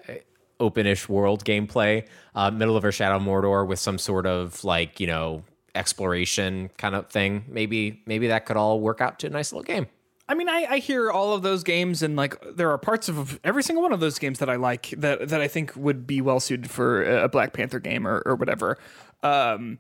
[0.61, 5.01] openish world gameplay, uh, Middle of Earth, Shadow of Mordor with some sort of like
[5.01, 5.43] you know
[5.75, 7.45] exploration kind of thing.
[7.49, 9.87] Maybe maybe that could all work out to a nice little game.
[10.27, 13.39] I mean, I, I hear all of those games, and like there are parts of
[13.45, 16.21] every single one of those games that I like that that I think would be
[16.21, 18.79] well suited for a Black Panther game or, or whatever.
[19.23, 19.79] Um,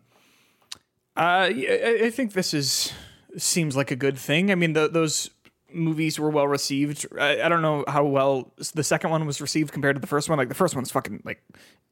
[1.16, 2.92] uh, I, I think this is
[3.36, 4.50] seems like a good thing.
[4.50, 5.30] I mean, the, those
[5.72, 7.06] movies were well received.
[7.18, 10.28] I, I don't know how well the second one was received compared to the first
[10.28, 10.38] one.
[10.38, 11.42] Like the first one's fucking like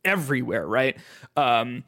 [0.04, 0.96] everywhere, right?
[1.36, 1.84] Um,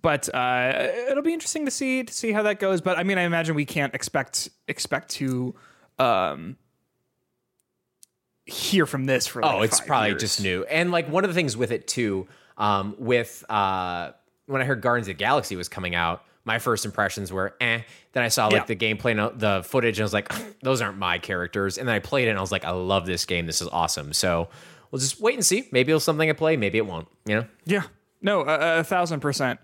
[0.00, 2.80] but uh, it'll be interesting to see to see how that goes.
[2.80, 5.54] But I mean, I imagine we can't expect expect to
[5.98, 6.56] um,
[8.46, 9.42] hear from this for.
[9.42, 10.20] Like Oh, it's probably years.
[10.20, 10.64] just new.
[10.64, 14.12] And like one of the things with it too, um, with uh,
[14.46, 17.82] when I heard Guardians of the Galaxy was coming out, my first impressions were eh.
[18.12, 18.64] Then I saw like Yeah.
[18.64, 21.78] the gameplay, no- the footage, and I was like, those aren't my characters.
[21.78, 23.46] And then I played it, and I was like, I love this game.
[23.46, 24.12] This is awesome.
[24.12, 24.48] So
[24.90, 25.68] we'll just wait and see.
[25.70, 26.56] Maybe it'll something I play.
[26.56, 27.08] Maybe it won't.
[27.26, 27.46] You know.
[27.64, 27.82] Yeah.
[28.20, 29.60] No, a, a thousand percent.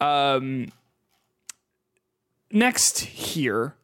[0.00, 0.68] Um,
[2.50, 3.74] next here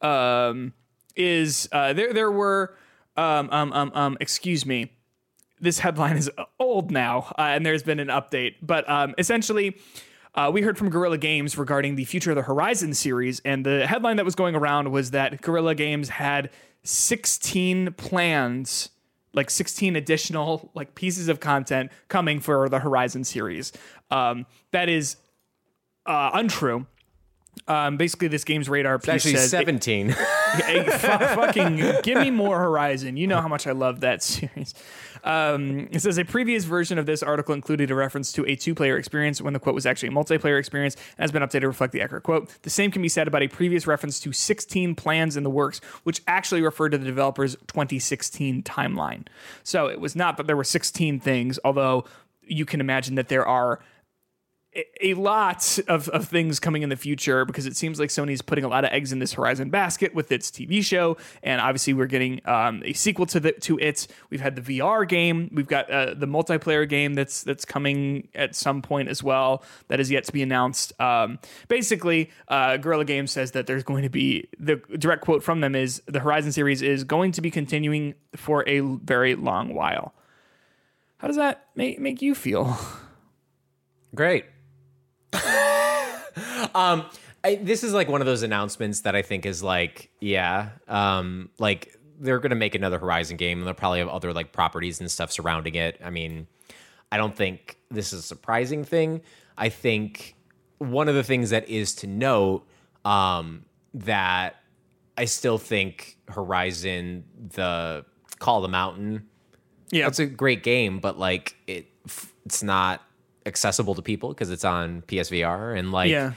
[0.00, 0.72] um,
[1.16, 2.12] is uh, there.
[2.12, 2.76] There were
[3.16, 4.92] um, um, um, um, excuse me.
[5.60, 8.56] This headline is old now, uh, and there's been an update.
[8.62, 9.76] But um, essentially,
[10.34, 13.86] uh, we heard from Guerrilla Games regarding the Future of the Horizon series, and the
[13.86, 16.50] headline that was going around was that Guerrilla Games had
[16.82, 18.88] 16 plans
[19.34, 23.72] like 16 additional like pieces of content coming for the Horizon series.
[24.10, 25.16] Um, that is
[26.06, 26.86] uh, untrue.
[27.68, 30.16] Um, basically, this GamesRadar piece Actually, says 17.
[30.52, 33.16] Hey, fu- fucking give me more Horizon.
[33.16, 34.74] You know how much I love that series.
[35.24, 38.98] Um, it says a previous version of this article included a reference to a two-player
[38.98, 41.94] experience when the quote was actually a multiplayer experience and has been updated to reflect
[41.94, 42.50] the accurate quote.
[42.64, 45.80] The same can be said about a previous reference to 16 plans in the works,
[46.02, 49.26] which actually referred to the developer's 2016 timeline.
[49.62, 52.04] So it was not that there were 16 things, although
[52.42, 53.80] you can imagine that there are
[55.00, 58.64] a lot of, of things coming in the future because it seems like Sony's putting
[58.64, 62.06] a lot of eggs in this Horizon basket with its TV show, and obviously we're
[62.06, 64.06] getting um, a sequel to the to it.
[64.30, 68.54] We've had the VR game, we've got uh, the multiplayer game that's that's coming at
[68.54, 70.98] some point as well that is yet to be announced.
[71.00, 71.38] Um,
[71.68, 75.74] basically, uh, Guerrilla Games says that there's going to be the direct quote from them
[75.74, 80.14] is the Horizon series is going to be continuing for a very long while.
[81.18, 82.78] How does that make make you feel?
[84.14, 84.44] Great.
[86.74, 87.04] um,
[87.44, 91.50] I, this is like one of those announcements that I think is like, yeah, um,
[91.58, 95.10] like they're gonna make another Horizon game, and they'll probably have other like properties and
[95.10, 96.00] stuff surrounding it.
[96.04, 96.46] I mean,
[97.10, 99.22] I don't think this is a surprising thing.
[99.58, 100.36] I think
[100.78, 102.66] one of the things that is to note
[103.04, 103.64] um,
[103.94, 104.56] that
[105.18, 108.04] I still think Horizon, the
[108.38, 109.28] Call of the Mountain,
[109.90, 111.86] Yeah, it's a great game, but like it,
[112.46, 113.02] it's not
[113.46, 116.32] accessible to people because it's on PSVR and like Yeah.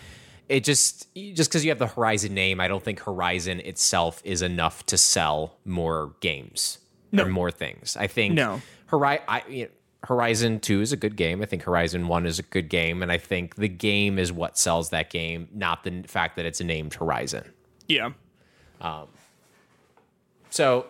[0.50, 4.42] it just just because you have the Horizon name, I don't think Horizon itself is
[4.42, 6.80] enough to sell more games
[7.18, 7.96] or more things.
[7.96, 8.62] I think No.
[8.88, 9.70] Hori- I, you know,
[10.04, 11.42] Horizon Two is a good game.
[11.42, 14.58] I think Horizon One is a good game, and I think the game is what
[14.58, 17.52] sells that game, not the fact that it's named Horizon.
[17.88, 18.12] yeah.
[18.82, 19.08] Um,
[20.50, 20.86] So,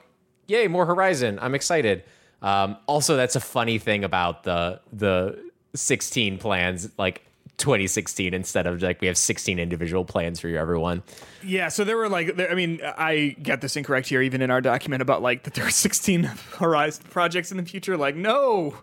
[0.47, 1.39] yay, more Horizon.
[1.41, 2.03] I'm excited.
[2.41, 5.44] Um, also, that's a funny thing about the the
[5.75, 7.21] 16 plans, like
[7.57, 11.03] 2016, instead of like we have 16 individual plans for everyone.
[11.43, 14.51] Yeah, so there were like, there, I mean, I get this incorrect here, even in
[14.51, 16.23] our document about like that there are 16
[16.57, 17.97] Horizon projects in the future.
[17.97, 18.75] Like, no,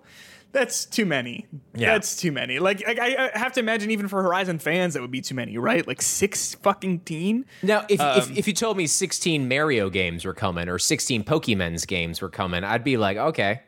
[0.52, 1.47] that's too many.
[1.74, 1.93] Yeah.
[1.93, 2.59] That's too many.
[2.59, 5.56] Like, I, I have to imagine even for Horizon fans, that would be too many,
[5.59, 5.86] right?
[5.86, 7.47] Like six fucking teen.
[7.62, 11.24] Now, if, if um, if you told me 16 Mario games were coming or 16
[11.24, 13.62] Pokemon's games were coming, I'd be like, okay.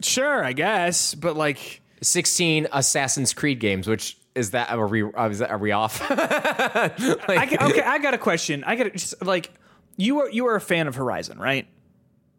[0.00, 5.28] Sure, I guess, but like, 16 Assassin's Creed games, which is that are we uh,
[5.28, 6.00] is that, are we off?
[6.10, 8.64] I, okay, I got a question.
[8.64, 9.52] I got just like,
[9.96, 11.66] you are you are a fan of Horizon, right?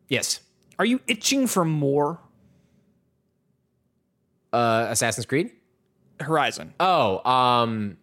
[0.07, 0.40] yes.
[0.80, 2.19] Are you itching for more
[4.52, 5.52] Uh, Assassin's Creed?
[6.19, 6.73] Horizon?
[6.80, 7.98] Oh, um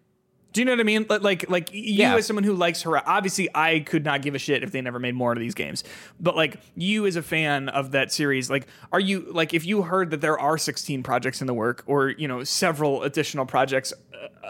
[0.56, 1.04] Do you know what I mean?
[1.10, 2.16] Like, like, you Yeah.
[2.16, 3.04] as someone who likes Horizon.
[3.06, 5.84] Obviously, I could not give a shit if they never made more of these games.
[6.18, 9.82] But like you as a fan of that series, like, are you like if you
[9.82, 13.92] heard that there are 16 projects in the work, or you know several additional projects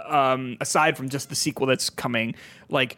[0.08, 2.36] uh, um, aside from just the sequel that's coming,
[2.68, 2.96] like.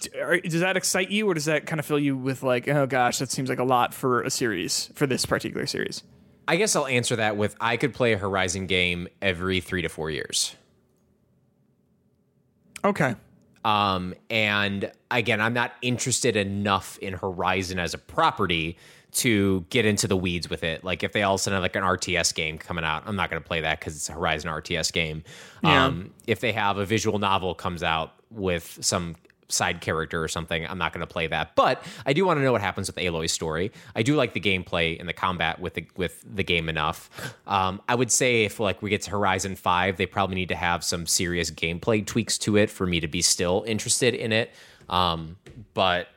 [0.00, 2.66] d- are- Does that excite you, or does that kind of fill you with like,
[2.66, 6.02] oh gosh, that seems like a lot for a series for this particular series?
[6.48, 9.88] I guess I'll answer that with I could play a Horizon game every three to
[9.88, 10.56] four years.
[12.84, 13.14] Okay,
[13.64, 18.78] Um, and again, I'm not interested enough in Horizon as a property
[19.10, 20.84] to get into the weeds with it.
[20.84, 23.16] Like if they all of a sudden have like an RTS game coming out, I'm
[23.16, 25.24] not going to play that because it's a Horizon RTS game.
[25.64, 25.86] Yeah.
[25.86, 29.16] Um, if they have a visual novel comes out with some
[29.48, 31.54] side character or something, I'm not going to play that.
[31.54, 33.72] But I do want to know what happens with Aloy's story.
[33.94, 37.10] I do like the gameplay and the combat with the with the game enough.
[37.46, 40.56] Um, I would say if like we get to Horizon Five, they probably need to
[40.56, 44.50] have some serious gameplay tweaks to it for me to be still interested in it.
[44.88, 45.36] Um,
[45.74, 46.08] but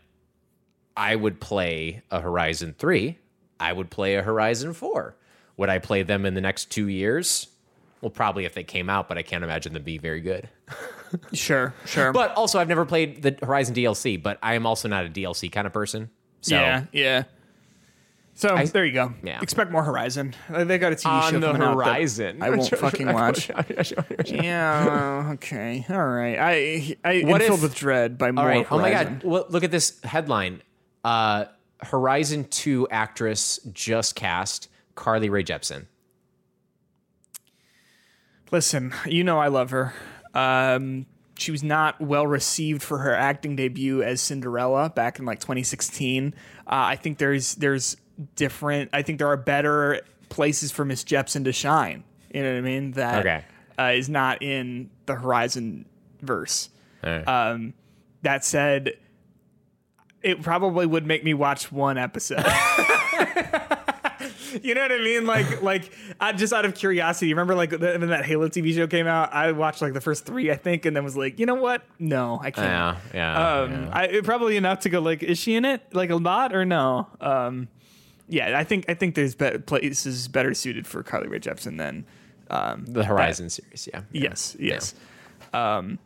[0.95, 3.17] I would play a Horizon 3.
[3.59, 5.15] I would play a Horizon 4.
[5.57, 7.47] Would I play them in the next two years?
[8.01, 10.49] Well, probably if they came out, but I can't imagine them be very good.
[11.33, 12.11] Sure, sure.
[12.13, 15.51] But also, I've never played the Horizon DLC, but I am also not a DLC
[15.51, 16.09] kind of person.
[16.41, 17.23] So yeah, yeah.
[18.33, 19.13] So there you go.
[19.23, 19.39] Yeah.
[19.41, 20.33] Expect more Horizon.
[20.49, 22.41] They got a TV On show the coming out that horizon.
[22.41, 23.51] I won't fucking watch.
[24.25, 25.31] yeah.
[25.33, 25.85] Okay.
[25.89, 26.37] All right.
[26.39, 28.43] I I What am filled if- with dread by more.
[28.43, 28.65] All right.
[28.71, 29.23] Oh my God.
[29.23, 30.63] Well, look at this headline.
[31.03, 31.45] Uh,
[31.83, 35.85] Horizon 2 actress just cast Carly Rae Jepsen.
[38.51, 39.93] Listen, you know I love her.
[40.33, 41.05] Um,
[41.37, 46.33] she was not well received for her acting debut as Cinderella back in like 2016.
[46.67, 47.97] Uh, I think there's there's
[48.35, 48.91] different.
[48.93, 52.03] I think there are better places for Miss Jepsen to shine.
[52.33, 52.91] You know what I mean?
[52.91, 53.43] That Okay.
[53.79, 55.85] uh, is not in the Horizon
[56.21, 56.69] verse.
[57.03, 57.73] Uh, Um,
[58.21, 58.93] that said,
[60.21, 62.45] it probably would make me watch one episode.
[64.63, 65.25] You know what I mean?
[65.25, 67.33] Like, like I, just out of curiosity.
[67.33, 70.25] Remember, like the, when that Halo TV show came out, I watched like the first
[70.25, 71.83] three, I think, and then was like, you know what?
[71.99, 72.67] No, I can't.
[72.67, 73.89] Yeah, yeah, Um, yeah.
[73.93, 75.81] I it- probably enough to go like, is she in it?
[75.93, 77.07] Like a lot or no?
[77.19, 77.67] Um,
[78.27, 82.05] yeah, I think I think there's be- places better suited for Carly Rae Jepsen than.
[82.49, 83.87] Um, the Horizon series.
[83.93, 84.01] Yeah.
[84.11, 84.93] yes, yes.
[85.53, 85.99] Um,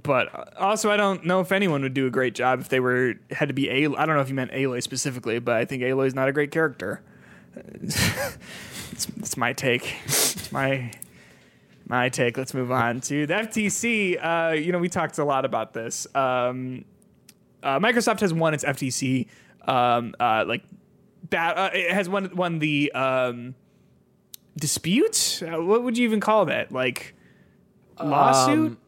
[0.00, 3.14] but also, I don't know if anyone would do a great job if they were
[3.30, 3.98] had to be Aloy.
[3.98, 6.50] I don't know if you meant Aloy specifically, but I think Aloy's not a great
[6.50, 7.02] character.
[7.54, 9.96] it's, it's my take.
[10.04, 10.92] It's my
[11.86, 12.38] my take.
[12.38, 14.18] Let's move on to the FTC.
[14.24, 16.06] Uh, you know, we talked a lot about this.
[16.14, 16.84] Um,
[17.62, 19.26] uh, Microsoft has won its FTC.
[19.66, 20.62] Um, uh, like
[21.30, 23.54] that, uh, it has won won the um,
[24.56, 25.42] dispute.
[25.42, 26.72] Uh, what would you even call that?
[26.72, 27.14] Like
[28.02, 28.78] lawsuit?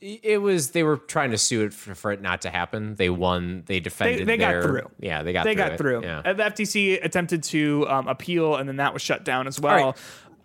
[0.00, 2.94] It was they were trying to sue it for, for it not to happen.
[2.94, 3.64] They won.
[3.66, 4.26] They defended.
[4.26, 4.90] they got their- through.
[4.98, 5.44] Yeah, they got.
[5.44, 5.76] they through got it.
[5.78, 6.02] through.
[6.02, 6.22] Yeah.
[6.32, 9.86] The FTC attempted to um, appeal, and then that was shut down as well.
[9.92, 9.96] right.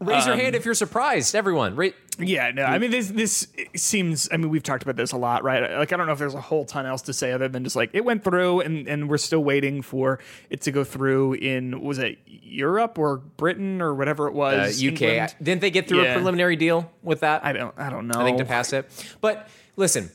[0.02, 1.78] Raise your Um, hand if you're surprised, everyone.
[1.78, 1.88] Ra-
[2.20, 4.30] Yeah, no, I mean this this seems.
[4.32, 5.78] I mean, we've talked about this a lot, right?
[5.78, 7.76] Like, I don't know if there's a whole ton else to say other than just
[7.76, 10.20] like it went through, and and we're still waiting for
[10.50, 14.84] it to go through in was it Europe or Britain or whatever it uh, was.
[14.84, 15.36] UK England?
[15.42, 16.14] didn't they get through Yeah.
[16.14, 17.44] a preliminary deal with that?
[17.46, 17.74] I don't.
[17.78, 18.20] I don't know.
[18.20, 18.90] I think to pass it.
[19.22, 20.12] But listen,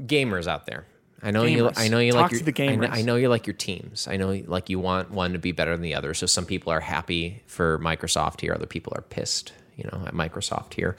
[0.00, 0.86] gamers out there.
[1.22, 1.70] I know you.
[1.76, 2.40] I know you Talk like your.
[2.42, 2.90] the I know, gamers.
[2.92, 4.06] I know you like your teams.
[4.06, 6.12] I know like you want one to be better than the other.
[6.12, 8.52] So some people are happy for Microsoft here.
[8.52, 9.52] Other people are pissed.
[9.76, 10.96] You know, at Microsoft here.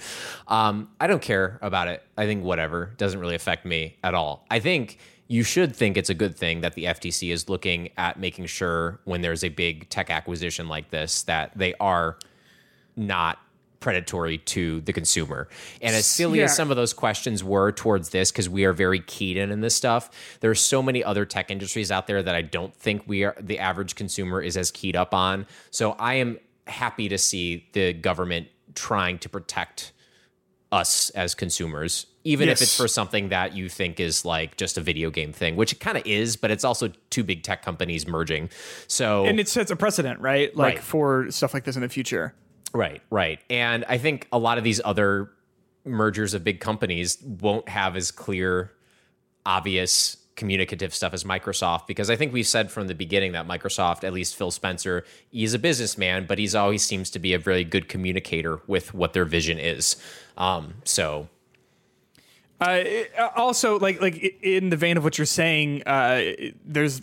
[0.48, 2.04] Um, I don't care about it.
[2.18, 4.46] I think whatever doesn't really affect me at all.
[4.52, 4.98] I think
[5.28, 9.00] you should think it's a good thing that the FTC is looking at making sure
[9.06, 12.18] when there's a big tech acquisition like this that they are
[12.96, 13.40] not
[13.80, 15.48] predatory to the consumer.
[15.82, 16.46] And as silly Yeah.
[16.46, 19.62] as some of those questions were towards this, because we are very keyed in in
[19.62, 23.24] this stuff, there's so many other tech industries out there that I don't think we
[23.24, 25.46] are the average consumer is as keyed up on.
[25.72, 29.92] So I am happy to see the government trying to protect
[30.72, 34.82] us as consumers even if it's for something that you think is like just a
[34.82, 38.08] video game thing which it kind of is but it's also two big tech companies
[38.08, 38.50] merging
[38.88, 40.54] so and it sets a precedent, right?
[40.56, 40.84] Like Right.
[40.84, 42.34] for stuff like this in the future.
[42.74, 43.40] Right, right.
[43.50, 45.30] And I think a lot of these other
[45.86, 48.74] mergers of big companies won't have as clear,
[49.46, 54.04] obvious communicative stuff as Microsoft because I think we've said from the beginning that Microsoft,
[54.04, 57.64] at least Phil Spencer, he's a businessman, but he's always seems to be a very
[57.64, 59.96] good communicator with what their vision is.
[60.38, 61.30] Um, so
[62.62, 62.84] Uh,
[63.18, 66.22] uh, also, like like in the vein of what you're saying, uh,
[66.66, 67.02] there's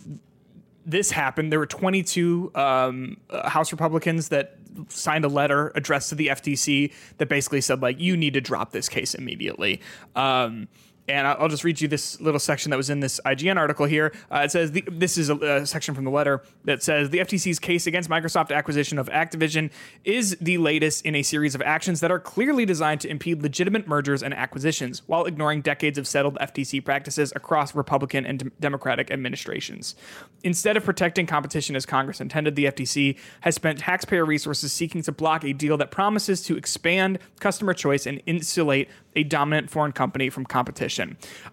[0.85, 1.51] this happened.
[1.51, 4.57] There were 22 um, uh, House Republicans that
[4.89, 8.71] signed a letter addressed to the FTC that basically said like you need to drop
[8.71, 9.79] this case immediately.
[10.15, 10.67] Um,
[11.07, 14.13] and I'll just read you this little section that was in this IGN article here.
[14.31, 17.19] Uh, it says the, this is a, a section from the letter that says the
[17.19, 19.69] FTC's case against Microsoft acquisition of Activision
[20.05, 23.87] is the latest in a series of actions that are clearly designed to impede legitimate
[23.87, 29.11] mergers and acquisitions while ignoring decades of settled FTC practices across Republican and dem- Democratic
[29.11, 29.95] administrations.
[30.43, 35.11] Instead of protecting competition as Congress intended, the FTC has spent taxpayer resources seeking to
[35.11, 40.29] block a deal that promises to expand customer choice and insulate a dominant foreign company
[40.29, 40.92] from competition.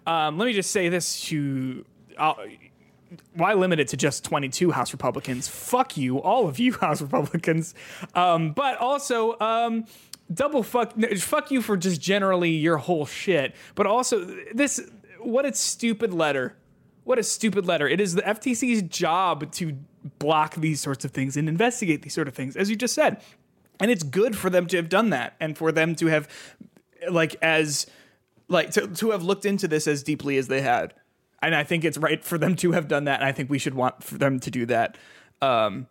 [0.05, 1.85] Um, let me just say this to.
[3.33, 5.47] Why limit it to just 22 House Republicans?
[5.47, 7.75] Fuck you, all of you House Republicans.
[8.15, 9.85] Um, but also, um,
[10.33, 13.53] double fuck, fuck you for just generally your whole shit.
[13.75, 14.23] But also,
[14.53, 14.79] this,
[15.19, 16.55] what a stupid letter.
[17.03, 17.87] What a stupid letter.
[17.87, 19.77] It is the FTC's job to
[20.19, 23.21] block these sorts of things and investigate these sort of things, as you just said.
[23.79, 26.27] And it's good for them to have done that and for them to have,
[27.09, 27.87] like, as,
[28.51, 30.93] like, to, to have looked into this as deeply as they had
[31.43, 33.19] and I think it's right for them to have done that.
[33.21, 34.95] And I think we should want for them to do that.
[35.41, 35.87] Um,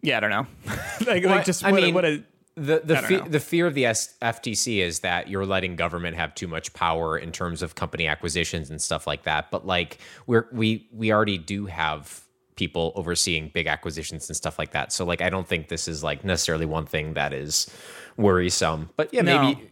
[0.00, 0.46] yeah, I don't know.
[1.06, 2.24] like, Well, like just I what, mean- a, what a
[2.54, 6.34] The the, fe- the fear of the S- FTC is that you're letting government have
[6.34, 9.50] too much power in terms of company acquisitions and stuff like that.
[9.50, 12.22] But like we're we we already do have
[12.54, 14.90] people overseeing big acquisitions and stuff like that.
[14.90, 17.68] So like I don't think this is like necessarily one thing that is
[18.16, 18.88] worrisome.
[18.96, 19.42] But yeah, No.
[19.42, 19.70] maybe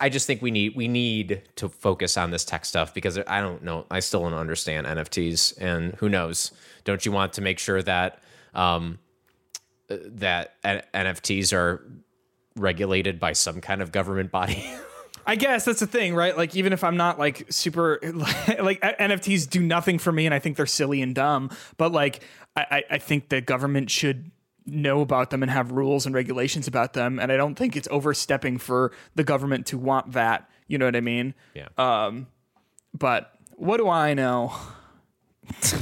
[0.00, 3.40] I just think we need we need to focus on this tech stuff because I
[3.40, 3.84] don't know.
[3.90, 6.52] I still don't understand NFTs, and who knows?
[6.84, 8.20] Don't you want to make sure that
[8.54, 8.98] um,
[9.88, 11.84] that N- NFTs are
[12.54, 14.64] regulated by some kind of government body?
[15.26, 16.34] I guess that's the thing, right?
[16.36, 17.98] Like, even if I'm not like super,
[18.60, 21.50] like NFTs do nothing for me, and I think they're silly and dumb.
[21.76, 22.22] But like,
[22.56, 24.30] I I think the government should
[24.70, 27.18] know about them and have rules and regulations about them.
[27.18, 30.48] And I don't think it's overstepping for the government to want that.
[30.66, 31.34] You know what I mean?
[31.54, 31.68] yeah.
[32.94, 34.52] But what do I know?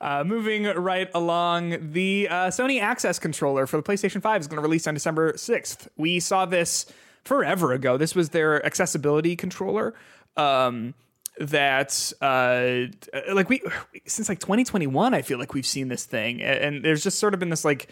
[0.00, 4.56] Uh, moving right along, the uh, Sony Access controller for the PlayStation 5 is going
[4.56, 5.88] to release on December 6th.
[5.96, 6.84] We saw this
[7.24, 7.96] forever ago.
[7.96, 9.94] This was their accessibility controller.
[10.36, 10.94] Um,
[11.40, 12.86] that uh
[13.32, 13.60] like we
[14.06, 17.40] since like 2021 i feel like we've seen this thing and, there's just sort of
[17.40, 17.88] been this like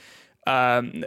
[0.46, 1.04] um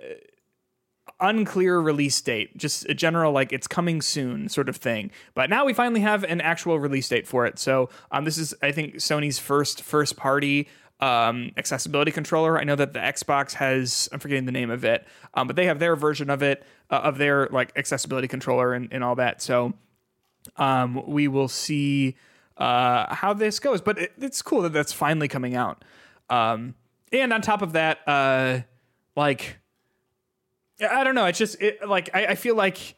[1.20, 5.12] unclear release date, just a general like it's coming soon sort of thing.
[5.34, 7.60] But now we finally have an actual release date for it.
[7.60, 10.68] So um, this is I think Sony's first first party
[11.00, 12.60] um, accessibility controller.
[12.60, 15.66] I know that the Xbox has I'm forgetting the name of it, um, but they
[15.66, 19.42] have their version of it uh, of their like accessibility controller and, and all that.
[19.42, 19.74] So
[20.58, 22.16] um, we will see
[22.58, 23.82] uh, how this goes.
[23.82, 25.84] But it, it's cool that that's finally coming out.
[26.30, 26.76] Um,
[27.12, 28.62] and on top of that, uh,
[29.16, 29.60] like
[30.82, 31.26] I don't know.
[31.26, 32.96] It's just it, like I, I feel like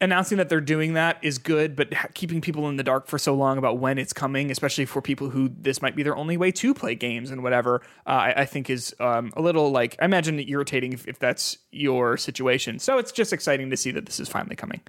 [0.00, 3.34] announcing that they're doing that is good, but keeping people in the dark for so
[3.34, 6.52] long about when it's coming, especially for people who this might be their only way
[6.52, 10.04] to play games and whatever, uh, I, I think is um, a little like I
[10.04, 12.78] imagine irritating if, if that's your situation.
[12.78, 14.80] So it's just exciting to see that this is finally coming.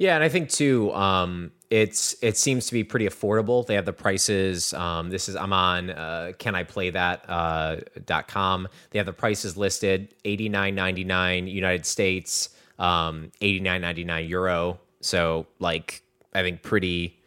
[0.00, 3.66] Yeah, and I think too, um, it's it seems to be pretty affordable.
[3.66, 4.72] They have the prices.
[4.72, 8.66] Um, this is I'm on uh, can I play that uh, dot com.
[8.92, 12.48] They have the prices listed: eighty nine ninety nine United States,
[12.78, 14.80] um, eighty nine ninety nine euro.
[15.02, 16.02] So like
[16.32, 17.20] I think pretty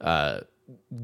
[0.00, 0.40] uh,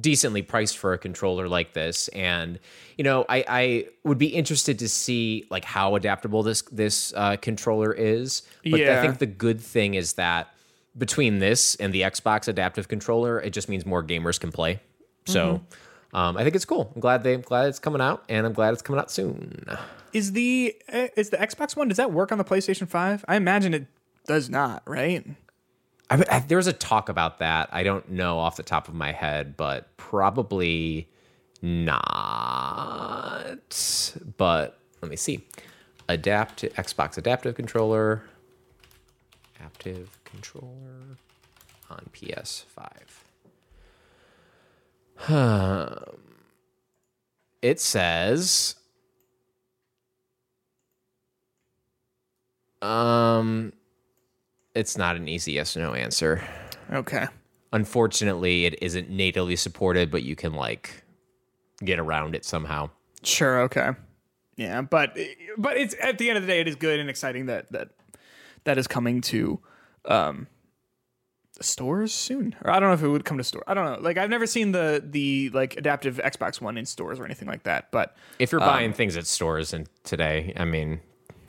[0.00, 2.08] decently priced for a controller like this.
[2.08, 2.58] And
[2.96, 7.36] you know, I, I would be interested to see like how adaptable this this uh,
[7.36, 8.42] controller is.
[8.64, 10.51] But I think the good thing is that
[10.96, 14.80] between this and the Xbox adaptive controller, it just means more gamers can play.
[15.26, 15.62] So
[16.12, 16.92] um, I think it's cool.
[16.94, 19.64] I'm glad they I'm glad it's coming out, and I'm glad it's coming out soon.
[20.12, 21.88] Is the uh, is the Xbox One?
[21.88, 23.24] Does that work on the PlayStation Five?
[23.28, 23.86] I imagine it
[24.26, 24.82] does not.
[24.86, 25.24] Right?
[26.10, 27.70] I, I, there was a talk about that.
[27.72, 31.08] I don't know off the top of my head, but probably
[31.62, 32.02] not.
[34.36, 35.46] But let me see.
[36.08, 38.22] Adapt Xbox adaptive controller.
[39.56, 41.16] Adaptive controller
[41.90, 42.88] on PS5.
[45.28, 46.18] Um,
[47.60, 48.74] it says
[52.80, 53.72] um
[54.74, 56.42] it's not an easy yes or no answer.
[56.90, 57.26] Okay.
[57.72, 61.04] Unfortunately, it isn't natively supported, but you can like
[61.84, 62.90] get around it somehow.
[63.22, 63.60] Sure.
[63.62, 63.90] Okay.
[64.56, 65.16] Yeah, but
[65.56, 67.90] but it's at the end of the day, it is good and exciting that that
[68.64, 69.60] that is coming to
[70.06, 70.46] um
[71.60, 72.56] stores soon.
[72.64, 73.62] Or I don't know if it would come to store.
[73.66, 73.98] I don't know.
[74.00, 77.64] Like I've never seen the the like adaptive Xbox One in stores or anything like
[77.64, 77.90] that.
[77.90, 81.00] But If you're buying things at stores and today, I mean,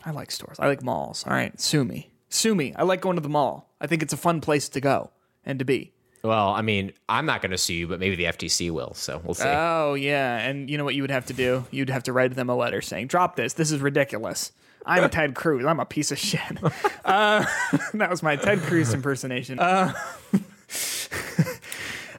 [0.06, 0.58] I like stores.
[0.60, 1.24] I like malls.
[1.26, 2.74] All right, sue me, sue me.
[2.76, 3.70] I like going to the mall.
[3.82, 5.12] I think it's a fun place to go
[5.46, 5.92] and to be.
[6.24, 9.22] well, I mean, I'm not going to sue you, but maybe the FTC will, so
[9.26, 9.48] we'll see.
[9.48, 11.66] Oh yeah, and you know what you would have to do?
[11.72, 13.54] You'd have to write them a letter saying, "Drop this.
[13.54, 14.52] This is ridiculous.
[14.86, 15.66] I'm Ted Cruz.
[15.66, 16.42] I'm a piece of shit."
[17.06, 17.46] Uh,
[17.96, 19.60] that was my Ted Cruz impersonation.
[19.60, 19.94] Uh,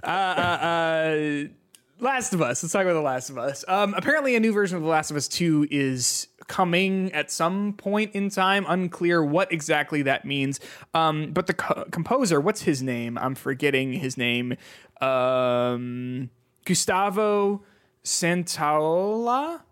[0.04, 1.44] uh, uh, uh,
[2.00, 2.62] Last of Us.
[2.62, 3.64] Let's talk about The Last of Us.
[3.66, 7.72] Um, apparently, a new version of The Last of Us 2 is coming at some
[7.72, 8.66] point in time.
[8.68, 10.60] Unclear what exactly that means.
[10.92, 13.16] Um, but the co- composer, what's his name?
[13.16, 14.56] I'm forgetting his name.
[15.00, 16.30] Um,
[16.64, 17.62] Gustavo
[18.04, 19.62] Santaola.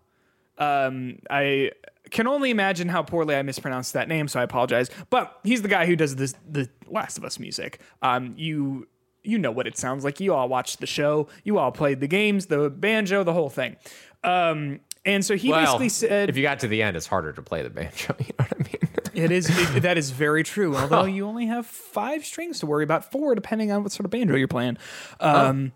[0.57, 1.71] Um, I
[2.13, 4.89] can only imagine how poorly I mispronounced that name, so I apologize.
[5.09, 7.81] But he's the guy who does this, the Last of Us music.
[8.01, 8.87] Um, you
[9.23, 10.19] you know what it sounds like.
[10.19, 11.27] You all watched the show.
[11.43, 13.77] You all played the games, the banjo, the whole thing.
[14.23, 17.33] Um, and so he well, basically said, if you got to the end, it's harder
[17.33, 18.15] to play the banjo.
[18.19, 19.23] You know what I mean?
[19.25, 22.83] "It is it, that is very true." Although you only have five strings to worry
[22.83, 24.77] about, four depending on what sort of banjo you're playing.
[25.19, 25.71] Um,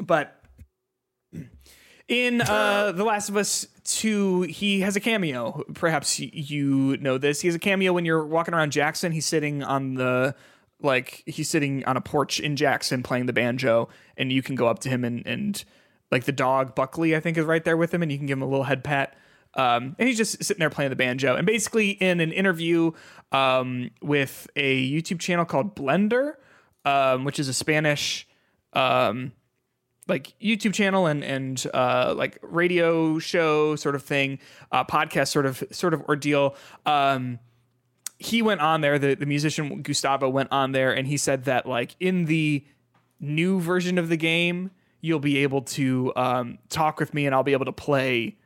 [0.00, 0.35] But
[2.08, 5.64] in uh, The Last of Us 2, he has a cameo.
[5.74, 7.40] Perhaps you know this.
[7.40, 9.12] He has a cameo when you're walking around Jackson.
[9.12, 10.34] He's sitting on the
[10.80, 14.68] like he's sitting on a porch in Jackson playing the banjo, and you can go
[14.68, 15.64] up to him and and
[16.10, 18.38] like the dog Buckley, I think, is right there with him, and you can give
[18.38, 19.16] him a little head pat.
[19.54, 21.34] Um, and he's just sitting there playing the banjo.
[21.34, 22.92] And basically, in an interview
[23.32, 26.34] um, with a YouTube channel called Blender,
[26.84, 28.28] um, which is a Spanish
[28.74, 29.32] um,
[30.08, 34.38] like YouTube channel and and uh, like radio show sort of thing,
[34.72, 36.54] uh, podcast sort of sort of ordeal.
[36.84, 37.38] Um,
[38.18, 38.98] he went on there.
[38.98, 42.64] The the musician Gustavo went on there, and he said that like in the
[43.20, 44.70] new version of the game,
[45.00, 48.36] you'll be able to um, talk with me, and I'll be able to play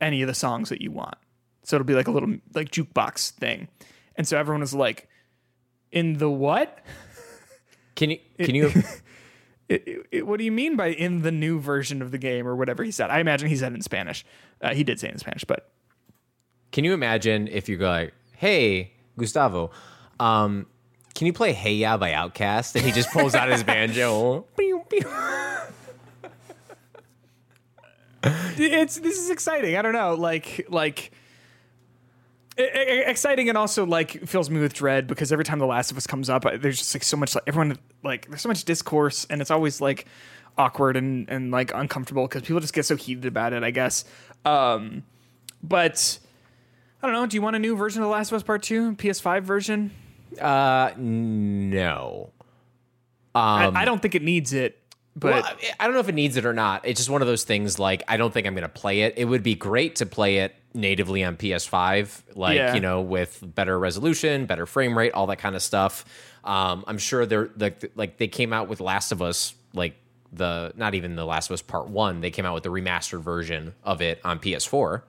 [0.00, 1.16] any of the songs that you want.
[1.62, 3.68] So it'll be like a little like jukebox thing.
[4.16, 5.08] And so everyone was like,
[5.92, 6.78] "In the what?"
[7.94, 8.72] Can you can you
[9.70, 12.56] it, it, what do you mean by in the new version of the game or
[12.56, 13.10] whatever he said?
[13.10, 14.24] I imagine he said in Spanish.
[14.60, 15.70] Uh, he did say in Spanish, but
[16.72, 19.70] Can you imagine if you go like, "Hey, Gustavo,
[20.18, 20.66] um,
[21.14, 24.46] can you play Hey Ya by OutKast?" And he just pulls out his banjo.
[28.22, 29.76] It's this is exciting.
[29.76, 31.10] I don't know, like like
[32.56, 36.06] exciting and also like fills me with dread because every time The Last of Us
[36.06, 39.40] comes up, there's just like so much like everyone like there's so much discourse and
[39.40, 40.06] it's always like
[40.58, 43.62] awkward and and like uncomfortable because people just get so heated about it.
[43.62, 44.04] I guess,
[44.44, 45.04] um,
[45.62, 46.18] but.
[47.02, 47.24] I don't know.
[47.24, 49.90] Do you want a new version of The Last of Us Part Two, PS5 version?
[50.38, 52.30] Uh, no.
[53.34, 54.79] I, I don't think it needs it,
[55.16, 56.86] but Well, I- don't know if it needs it or not.
[56.86, 57.78] It's just one of those things.
[57.78, 59.14] Like, I don't think I'm going to play it.
[59.16, 62.74] It would be great to play it natively on PS5, like Yeah.
[62.74, 66.04] you know, with better resolution, better frame rate, all that kind of stuff.
[66.44, 69.96] Um, I'm sure they're like like they came out with Last of Us, like
[70.32, 72.20] the not even the Last of Us Part One.
[72.20, 75.02] They came out with the remastered version of it on PS4.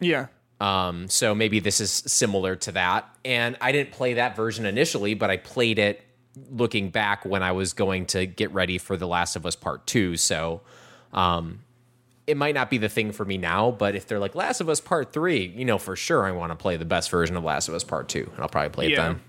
[0.00, 0.26] yeah,
[0.60, 3.08] Um, so maybe this is similar to that.
[3.24, 6.02] And I didn't play that version initially, but I played it
[6.50, 9.86] looking back when I was going to get ready for The Last of Us Part
[9.86, 10.16] 2.
[10.16, 10.62] So
[11.12, 11.60] um,
[12.26, 14.68] it might not be the thing for me now, but if they're like Last of
[14.68, 17.44] Us Part 3, you know, for sure I want to play the best version of
[17.44, 18.30] Last of Us Part 2.
[18.34, 19.20] And I'll probably play it then.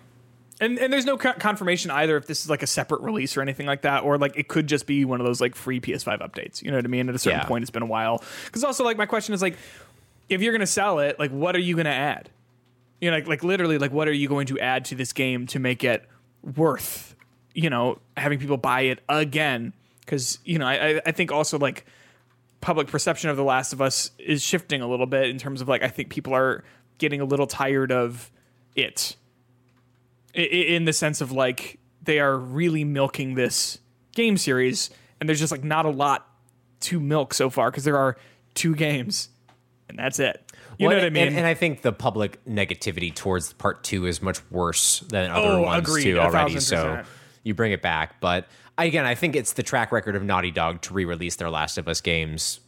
[0.62, 3.42] and and there's no co- confirmation either if this is like a separate release or
[3.42, 6.22] anything like that, or like it could just be one of those like free PS5
[6.22, 6.64] updates.
[6.64, 7.10] You know what I mean?
[7.10, 7.46] At a certain Yeah.
[7.46, 8.24] point, it's been a while.
[8.46, 9.58] Because also, like, my question is like,
[10.30, 12.30] if you're gonna sell it, like, what are you gonna add?
[13.02, 15.46] You know, like, like literally, like, what are you going to add to this game
[15.48, 16.08] to make it
[16.56, 17.16] worth,
[17.54, 19.74] you know, having people buy it again?
[20.02, 21.86] Because you know, I I- think also like
[22.62, 25.68] public perception of The Last of Us is shifting a little bit in terms of
[25.68, 26.64] like I think people are
[26.98, 28.32] getting a little tired of
[28.76, 29.16] it
[30.34, 33.80] in the sense of like they are really milking this
[34.14, 34.90] game series
[35.20, 36.28] and there's just like not a lot
[36.82, 38.18] to milk so far because there are
[38.54, 39.30] two games
[39.90, 40.44] and that's it
[40.78, 43.84] you Well, know what i mean And, and I think the public negativity towards part
[43.84, 46.60] two is much worse than other Oh, ones agreed, too already.
[46.60, 47.04] So
[47.44, 48.48] you bring it back, but
[48.78, 51.88] again, I think it's the track record of Naughty Dog to re-release their Last of
[51.88, 52.60] Us games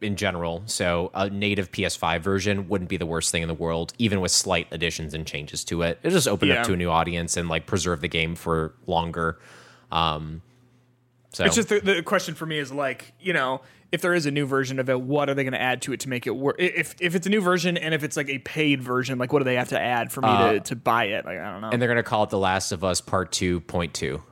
[0.00, 0.62] in general.
[0.66, 4.32] So a native PS5 version wouldn't be the worst thing in the world, even with
[4.32, 5.98] slight additions and changes to it.
[6.02, 6.60] It just open Yeah.
[6.62, 9.38] up to a new audience and like preserve the game for longer.
[9.92, 10.42] Um,
[11.32, 13.60] so it's just the, the question for me is like you know
[13.90, 15.92] if there is a new version of it what are they going to add to
[15.92, 18.28] it to make it work if if it's a new version and if it's like
[18.28, 21.04] a paid version like what do they have to add for me to, to buy
[21.04, 23.32] it like i don't know and they're gonna call it The Last of Us Part
[23.32, 24.22] Two Point Two.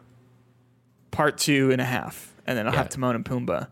[1.11, 3.69] part two and a half and then i'll have timon and pumbaa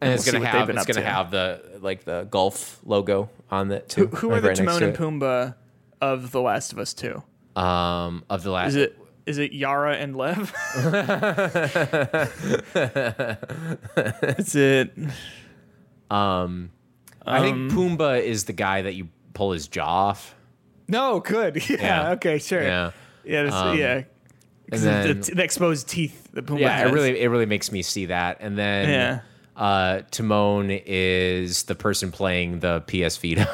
[0.00, 1.06] And it's we'll gonna they've it's gonna to.
[1.06, 4.06] have the like the golf logo on it too.
[4.08, 5.54] who like are the right timon and pumbaa
[6.00, 7.22] of the last of us 2
[7.56, 8.68] Um, of the last.
[8.68, 10.54] Is it is it Yara and Lev?
[14.38, 14.92] Is it?
[16.10, 16.70] Um,
[17.26, 20.34] I think Pumbaa is the guy that you pull his jaw off.
[20.88, 21.56] No, good.
[21.68, 21.76] Yeah.
[21.80, 22.10] Yeah.
[22.12, 22.38] Okay.
[22.38, 22.62] Sure.
[22.62, 22.90] Yeah.
[23.24, 23.42] Yeah.
[23.44, 23.94] That's, Um, yeah.
[23.94, 24.06] And
[24.70, 26.90] 'Cause the, then, the, the exposed teeth that Pumbaa yeah, has.
[26.90, 28.38] it really it really makes me see that.
[28.40, 29.20] And then Yeah.
[29.56, 33.48] uh, Timon is the person playing the PS Vita.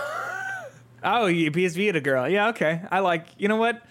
[1.05, 2.29] Oh, you PS Vita girl.
[2.29, 2.49] Yeah.
[2.51, 2.81] Okay.
[2.91, 3.27] I like.
[3.37, 3.83] You know what?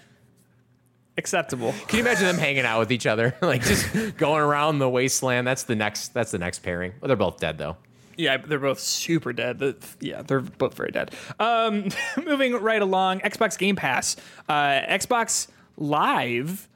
[1.22, 1.74] Acceptable.
[1.88, 5.46] Can you imagine them hanging out with each other, like just going around the wasteland?
[5.46, 6.16] That's the next.
[6.16, 6.94] That's the next pairing.
[7.00, 7.78] Well, they're both dead though.
[8.18, 9.60] Yeah, they're both super dead.
[9.60, 11.14] The- yeah, they're both very dead.
[11.40, 11.90] Um,
[12.26, 14.16] moving right along, Xbox Game Pass,
[14.50, 16.68] uh, Xbox Live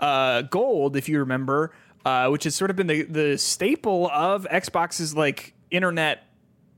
[0.00, 1.72] uh, Gold, if you remember,
[2.04, 6.24] uh, which has sort of been the the staple of Xbox's like internet.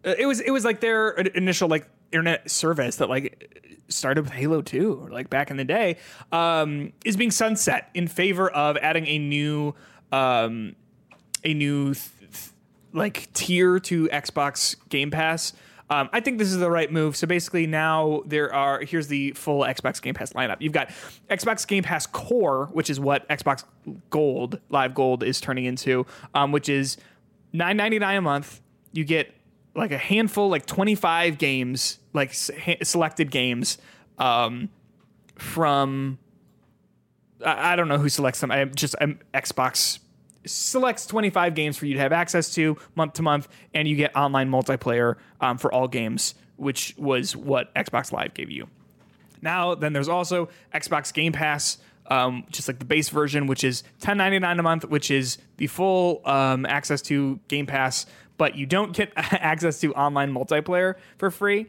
[0.05, 4.33] uh, It was it was like their initial like internet service that like started with
[4.33, 5.97] Halo 2 like back in the day
[6.33, 9.75] um, is being sunset in favor of adding a new
[10.13, 10.75] um,
[11.45, 12.51] a new th- th-
[12.93, 15.53] like tier to Xbox Game Pass.
[15.89, 17.17] Um, I think this is the right move.
[17.17, 20.57] So basically, now there are here's the full Xbox Game Pass lineup.
[20.61, 20.91] You've got
[21.31, 23.63] Xbox Game Pass Core, which is what Xbox
[24.11, 26.05] Gold, Live Gold, is turning into,
[26.35, 26.97] um, which is
[27.53, 28.61] nine ninety nine a month.
[28.93, 29.33] You get
[29.77, 33.79] like a handful, like twenty five games, like ha- selected games
[34.19, 34.69] um,
[35.37, 36.19] from
[37.45, 38.51] I, I don't know who selects them.
[38.51, 39.99] I'm just um, Xbox
[40.45, 44.15] selects 25 games for you to have access to month to month, and you get
[44.17, 48.69] online multiplayer um, for all games, which was what Xbox Live gave you.
[49.43, 53.83] Now, then there's also Xbox Game Pass, um, just like the base version, which is
[54.01, 58.07] 10.99 a month, which is the full um, access to Game Pass,
[58.37, 61.67] but you don't get access to online multiplayer for free.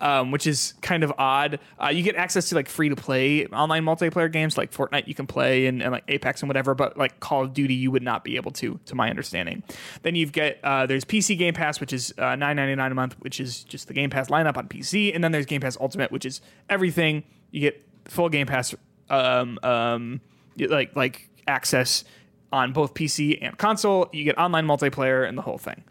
[0.00, 1.60] um, which is kind of odd.
[1.82, 5.14] Uh, you get access to like free to play online multiplayer games like Fortnite you
[5.14, 8.02] can play and, and like Apex and whatever, but like Call of Duty you would
[8.02, 9.62] not be able to, to my understanding.
[10.02, 12.94] Then you've got uh, there's PC Game Pass, which is uh, nine ninety nine a
[12.94, 15.76] month, which is just the Game Pass lineup on PC, and then there's Game Pass
[15.80, 17.22] Ultimate, which is everything.
[17.52, 18.74] You get full Game Pass,
[19.10, 20.20] um, um,
[20.58, 22.04] like like access
[22.52, 24.10] on both PC and console.
[24.12, 25.84] You get online multiplayer and the whole thing.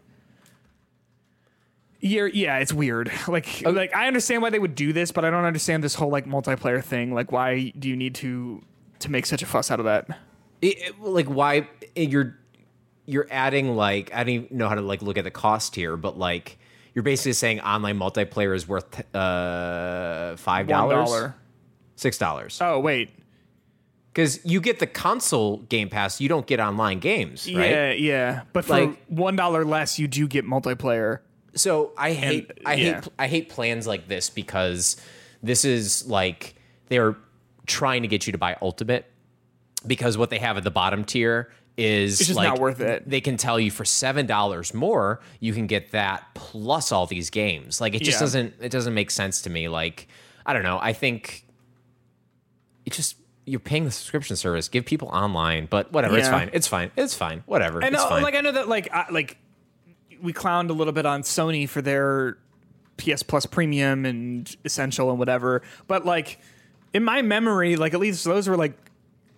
[2.06, 3.10] Yeah, yeah, it's weird.
[3.28, 6.10] Like, like I understand why they would do this, but I don't understand this whole
[6.10, 7.14] like multiplayer thing.
[7.14, 8.62] Like, why do you need to
[8.98, 10.08] to make such a fuss out of that?
[10.60, 11.66] It- it- like why
[11.96, 12.36] you're
[13.06, 15.96] you're adding like I don't even know how to like look at the cost here,
[15.96, 16.58] but like
[16.94, 21.34] you're basically saying online multiplayer is worth uh five dollars, dollars, dollar.
[21.96, 23.10] six dollars, Oh wait,
[24.12, 27.70] because you get the console Game Pass, you don't get online games, right?
[27.70, 28.42] yeah, yeah.
[28.52, 31.20] But for Like- one dollar less, you do get multiplayer.
[31.54, 32.94] So I hate I yeah.
[32.94, 34.96] hate I hate plans like this because
[35.42, 36.54] this is like
[36.88, 37.16] they're
[37.66, 39.10] trying to get you to buy Ultimate
[39.86, 43.08] because what they have at the bottom tier is It's just like, not worth it.
[43.08, 47.30] They can tell you for seven dollars more, you can get that plus all these
[47.30, 47.80] games.
[47.80, 48.20] Like it just Yeah.
[48.20, 49.68] doesn't it doesn't make sense to me.
[49.68, 50.08] Like
[50.46, 50.78] I don't know.
[50.80, 51.46] I think
[52.84, 53.16] it just
[53.46, 54.68] you're paying the subscription service.
[54.68, 56.16] Give people online, but whatever.
[56.16, 56.50] It's fine.
[56.52, 56.90] It's fine.
[56.96, 57.42] It's fine.
[57.46, 57.82] Whatever.
[57.82, 58.22] And it's uh, fine.
[58.22, 59.36] like I know that like I, like
[60.22, 62.38] we clowned a little bit on Sony for their
[62.96, 66.38] PS Plus Premium and Essential and whatever, but like
[66.92, 68.74] in my memory, like at least those were like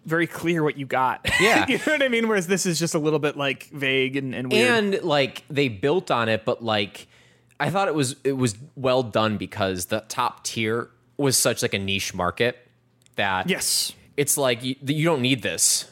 [0.05, 1.27] very clear what you got.
[1.41, 1.67] Yeah.
[1.69, 2.29] you know what I mean.
[2.29, 4.71] Whereas this is just a little bit like vague and, and weird.
[4.71, 7.07] and like they built on it but like
[7.61, 11.75] i thought it was it was well done because the top tier was such like
[11.75, 12.57] a niche market
[13.17, 15.91] that yes, it's like you, you don't need this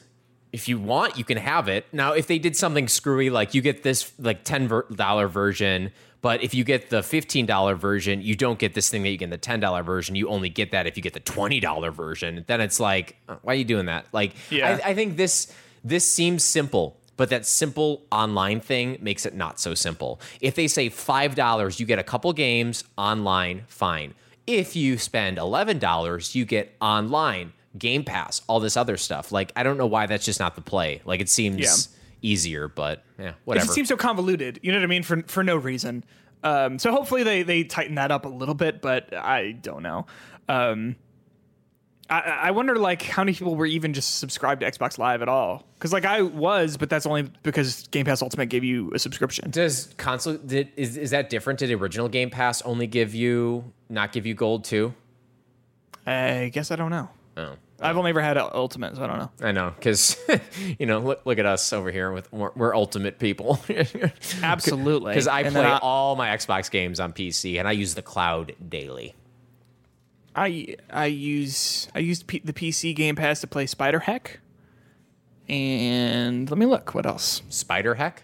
[0.54, 1.84] if you want you can have it.
[1.92, 5.90] Now if they did something screwy like you get this like $10 version
[6.22, 9.24] but if you get the $15 version you don't get this thing that you get
[9.24, 10.14] in the $10 version.
[10.14, 12.44] You only get that if you get the $20 version.
[12.46, 14.06] Then it's like uh, why are you doing that?
[14.12, 14.78] Like Yeah.
[14.84, 15.52] I, I think this
[15.82, 20.20] this seems simple but that simple online thing makes it not so simple.
[20.40, 24.14] If they say $5 you get a couple games online fine.
[24.46, 29.62] If you spend $11 you get online game pass all this other stuff like i
[29.62, 32.30] don't know why that's just not the play like it seems Yeah.
[32.30, 34.60] easier but yeah it whatever just seems so convoluted.
[34.62, 35.02] You know what I mean?
[35.02, 36.04] For for no reason.
[36.42, 40.06] Um, so hopefully they they tighten that up a little bit, but I don't know.
[40.48, 40.96] Um,
[42.10, 45.28] I, I wonder like how many people were even just subscribed to Xbox Live at
[45.28, 45.66] all?
[45.74, 49.50] Because like I was, but that's only because Game Pass Ultimate gave you a subscription.
[49.50, 54.12] does console did is, is that different did original game pass only give you not
[54.12, 54.92] give you gold too
[56.06, 57.08] I guess I don't know.
[57.36, 59.30] Oh I've only ever had a Ultimate, so I don't know.
[59.42, 60.16] I know, because
[60.78, 63.60] you know, look, look at us over here with we're, we're ultimate people.
[64.42, 68.02] Absolutely, Because I play I- all my Xbox games on PC, and I use the
[68.02, 69.14] cloud daily.
[70.36, 74.36] I I use I used P- the PC Game Pass to play SpiderHeck,
[75.48, 76.94] and let me look.
[76.94, 77.42] What else?
[77.50, 78.18] SpiderHeck.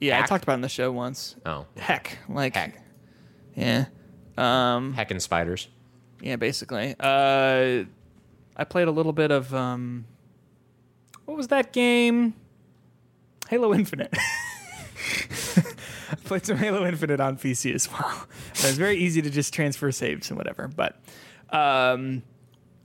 [0.00, 1.36] Yeah, I talked about it in the show once.
[1.44, 2.80] Oh, Heck, like Heck.
[3.54, 3.86] Yeah,
[4.38, 5.68] um, Heck and spiders.
[6.22, 6.94] yeah, basically.
[6.98, 7.84] Uh,
[8.60, 10.04] I played a little bit of um,
[11.24, 12.34] what was that game?
[13.48, 14.12] Halo Infinite.
[16.12, 18.26] I played some Halo Infinite on PC as well.
[18.56, 20.68] it was very easy to just transfer saves and whatever.
[20.68, 21.00] But
[21.48, 22.22] um,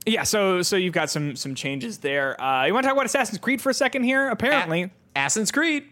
[0.06, 2.40] yeah, so so you've got some some changes there.
[2.40, 4.30] Uh, you want to talk about Assassin's Creed for a second here?
[4.30, 5.84] Apparently, Assassin's Creed.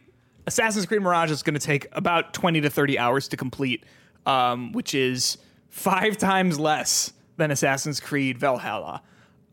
[0.47, 3.85] Assassin's Creed Mirage is going to take about 20 to 30 hours to complete,
[4.25, 5.37] um, which is
[5.69, 9.03] five times less than Assassin's Creed Valhalla.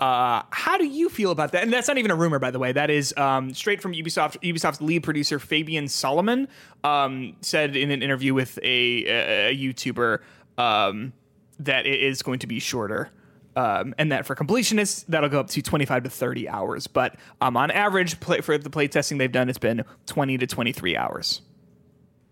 [0.02, 1.62] Uh, how do you feel about that?
[1.62, 2.72] And that's not even a rumor, by the way.
[2.72, 4.42] That is um, straight from Ubisoft.
[4.42, 6.48] Ubisoft's lead producer Fabian Salomon
[6.84, 10.20] um, said in an interview with a, a, YouTuber
[10.58, 11.14] um,
[11.60, 13.12] that it is going to be shorter.
[13.56, 16.88] Um, and that for completionists, that'll go up to 25 to 30 hours.
[16.88, 20.48] But um, on average, play, for the play testing they've done, it's been 20 to
[20.48, 21.42] 23 hours.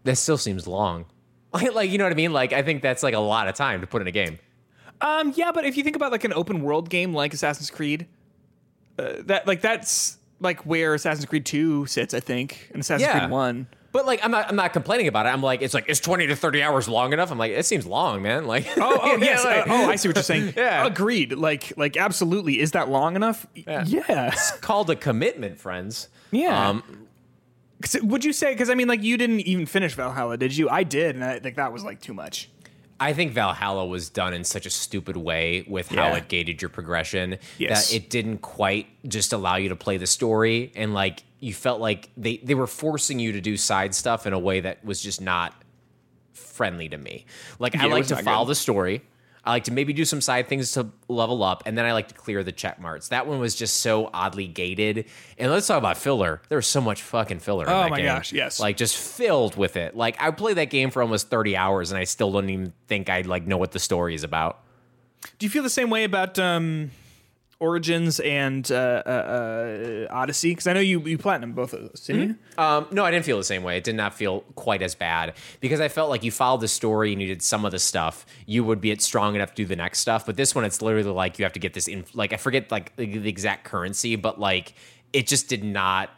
[0.05, 1.05] That still seems long.
[1.51, 2.31] Like, you know what I mean?
[2.31, 4.37] Like, I think that's like a lot of time to put in a game.
[5.01, 8.07] Um, yeah, but if you think about like an open world game like Assassin's Creed,
[8.97, 13.19] uh, that like that's like where Assassin's Creed 2 sits, I think, and Assassin's Yeah.
[13.19, 13.67] Creed 1.
[13.91, 15.29] But like, I'm not, I'm not complaining about it.
[15.29, 17.31] I'm like, it's like, it's 20 to 30 hours long enough.
[17.31, 18.45] I'm like, it seems long, man.
[18.45, 19.43] Like, Oh, oh Yeah, yes.
[19.45, 20.53] uh, oh, I see what you're saying.
[20.57, 20.85] Yeah.
[20.85, 21.33] Agreed.
[21.33, 22.59] Like, like absolutely.
[22.59, 23.47] Is that long enough?
[23.55, 23.83] Yeah.
[23.87, 24.33] Yeah.
[24.61, 26.07] called a commitment, friends.
[26.31, 26.69] Yeah.
[26.69, 27.07] Um,
[27.81, 28.51] 'Cause Would you say?
[28.53, 30.69] Because I mean, like, you didn't even finish Valhalla, did you?
[30.69, 32.49] I did, and I think that was like too much.
[32.99, 36.17] I think Valhalla was done in such a stupid way with how Yeah.
[36.17, 37.89] it gated your progression Yes.
[37.89, 41.79] that it didn't quite just allow you to play the story and like you felt
[41.79, 45.01] like they they were forcing you to do side stuff in a way that was
[45.01, 45.53] just not
[46.33, 47.25] friendly to me.
[47.59, 48.51] Like I Yeah, it like to follow good.
[48.51, 49.01] the story.
[49.49, 52.09] I like to maybe do some side things to level up, and then I like
[52.09, 53.07] to clear the check marks.
[53.07, 55.05] That one was just so oddly gated.
[55.39, 56.39] And let's talk about filler.
[56.49, 57.65] There was so much fucking filler.
[57.65, 58.05] in Oh that my game.
[58.05, 58.59] gosh, yes.
[58.59, 59.95] Like just filled with it.
[59.95, 63.09] Like I played that game for almost thirty hours, and I still don't even think
[63.09, 64.59] I like know what the story is about.
[65.39, 66.91] Do you feel the same way about um,
[67.59, 70.51] Origins and uh, uh, uh, Odyssey?
[70.51, 72.35] Because I know you you platinum both of those, didn't you?
[72.63, 73.77] Um, no, I didn't feel the same way.
[73.77, 77.11] It did not feel quite as bad because I felt like you followed the story
[77.11, 78.25] and you did some of the stuff.
[78.45, 80.25] You would be strong enough to do the next stuff.
[80.25, 82.05] But this one, it's literally like you have to get this in.
[82.13, 84.73] Like I forget like the the exact currency, but like
[85.11, 86.17] it just did not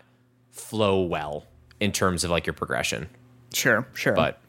[0.52, 1.46] flow well
[1.80, 3.10] in terms of like your progression.
[3.54, 4.14] Sure, sure.
[4.14, 4.41] But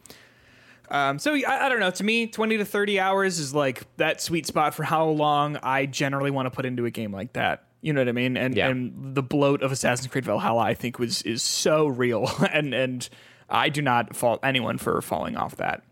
[0.93, 1.91] Um, so I, I don't know.
[1.91, 5.87] To me, twenty to thirty hours is like that sweet spot for how long I
[5.87, 7.65] generally want to put into a game like that.
[7.81, 8.37] You know what I mean?
[8.37, 8.69] And Yeah.
[8.69, 13.09] and the bloat of Assassin's Creed Valhalla, I think, was is so real, and and
[13.49, 15.83] I do not fault anyone for falling off that.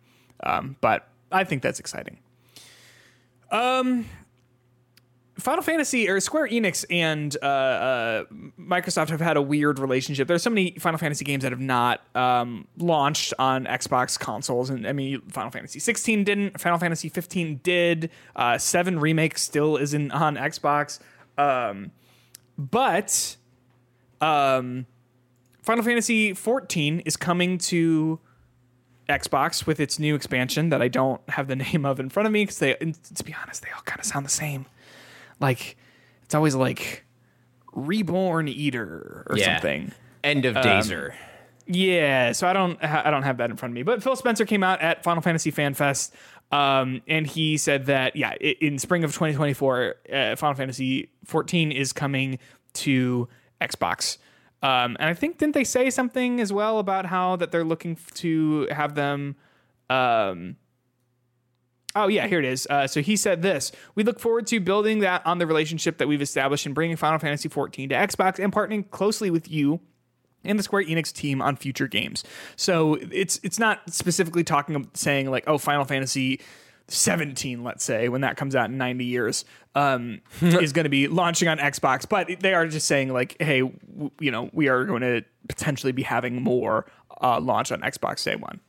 [0.45, 2.19] Um, but I think that's exciting.
[3.51, 4.07] Um,
[5.41, 8.25] Final Fantasy or Square Enix and uh, uh,
[8.59, 10.29] Microsoft have had a weird relationship.
[10.29, 14.87] There's so many Final Fantasy games that have not um, launched on Xbox consoles, and
[14.87, 16.61] I mean, Final Fantasy 16 didn't.
[16.61, 18.11] Final Fantasy 15 did.
[18.37, 20.99] Uh, Seven remake still isn't on Xbox,
[21.39, 21.91] um,
[22.57, 23.37] but
[24.21, 24.87] um,
[25.63, 28.19] Final Fantasy 14 is coming to
[29.09, 32.33] Xbox with its new expansion that I don't have the name of in front of
[32.33, 34.67] me because they, to be honest, they all kind of sound the same.
[35.41, 35.77] Like
[36.25, 37.05] it's always like
[37.73, 39.55] Reborn Eater or Yeah.
[39.57, 39.93] something.
[40.23, 41.15] end of Dazer.
[41.67, 43.83] Yeah, so I don't I don't have that in front of me.
[43.83, 46.15] But Phil Spencer came out at Final Fantasy Fan Fest,
[46.53, 51.93] um, and he said that yeah, in spring of 2024, uh, Final Fantasy 14 is
[51.93, 52.39] coming
[52.75, 53.29] to
[53.61, 54.19] Xbox.
[54.63, 57.97] Um, and I think didn't they say something as well about how that they're looking
[58.15, 59.37] to have them.
[59.89, 60.57] Um,
[61.95, 62.67] Oh yeah, here it is.
[62.71, 66.09] Uh, so he said this: We look forward to building that on the relationship that
[66.09, 69.81] we've established and bringing Final Fantasy 14 to Xbox and partnering closely with you
[70.45, 72.25] and the Square Enix team on future games.
[72.57, 76.41] So it's it's not specifically talking saying like oh Final Fantasy
[76.89, 79.45] 17 let's say when that comes out in 90 years
[79.77, 83.61] um, is going to be launching on Xbox but they are just saying like hey
[83.61, 86.87] w- you know we are going to potentially be having more
[87.23, 88.61] uh, launch on Xbox day one.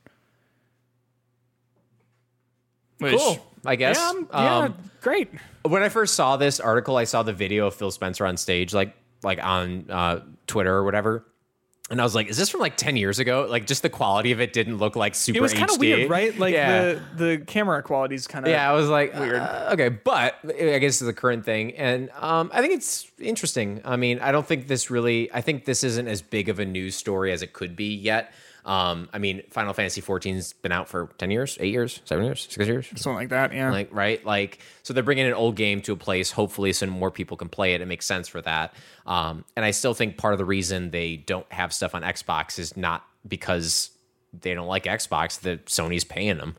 [3.02, 3.96] Which, Cool, I guess.
[3.98, 5.28] Yeah, I'm- yeah, Um, great.
[5.62, 8.72] when I first saw this article, I saw the video of Phil Spencer on stage,
[8.72, 11.24] like like on uh, Twitter or whatever.
[11.90, 14.32] And I was like, "Is this from like ten years ago?" Like, just the quality
[14.32, 15.38] of it didn't look like super.
[15.38, 16.36] It was kind of weird, right?
[16.38, 16.94] Like yeah.
[16.94, 19.36] the the camera quality is kind of Yeah, I was like, Weird.
[19.36, 23.82] uh, okay, but I guess it's the current thing, and um, I think it's interesting.
[23.84, 25.30] I mean, I don't think this really.
[25.34, 28.32] I think this isn't as big of a news story as it could be yet.
[28.64, 32.46] Um, I mean, Final Fantasy 14's been out for ten years, eight years, seven years,
[32.48, 33.52] six years, something like that.
[33.52, 36.86] Yeah, like right, like so they're bringing an old game to a place, hopefully, so
[36.86, 37.80] more people can play it.
[37.80, 38.74] It makes sense for that.
[39.04, 42.58] Um, and I still think part of the reason they don't have stuff on Xbox
[42.60, 43.90] is not because
[44.32, 45.40] they don't like Xbox.
[45.40, 46.56] That Sony's paying them.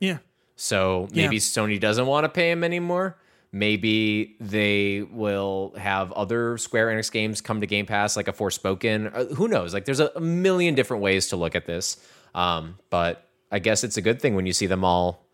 [0.00, 0.18] yeah.
[0.60, 1.40] So maybe Yeah.
[1.40, 3.16] Sony doesn't want to pay him anymore.
[3.50, 9.10] Maybe they will have other Square Enix games come to Game Pass, like a Forspoken.
[9.14, 9.72] Uh, Who knows?
[9.72, 11.96] Like, there's a, million different ways to look at this.
[12.34, 15.26] Um, but I guess it's a good thing when you see them all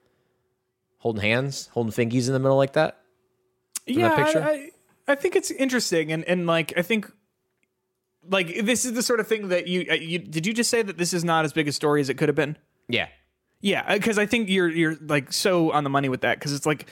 [0.98, 3.00] holding hands, holding fingies in the middle like that.
[3.86, 4.42] yeah, that picture?
[4.42, 4.70] I, I,
[5.08, 7.10] I think it's interesting, and and like I think,
[8.28, 10.82] like this is the sort of thing that you, uh, you did you just say
[10.82, 12.56] that this is not as big a story as it could have been?
[12.88, 13.08] Yeah.
[13.60, 16.66] Yeah, because I think you're you're like so on the money with that because it's
[16.66, 16.86] like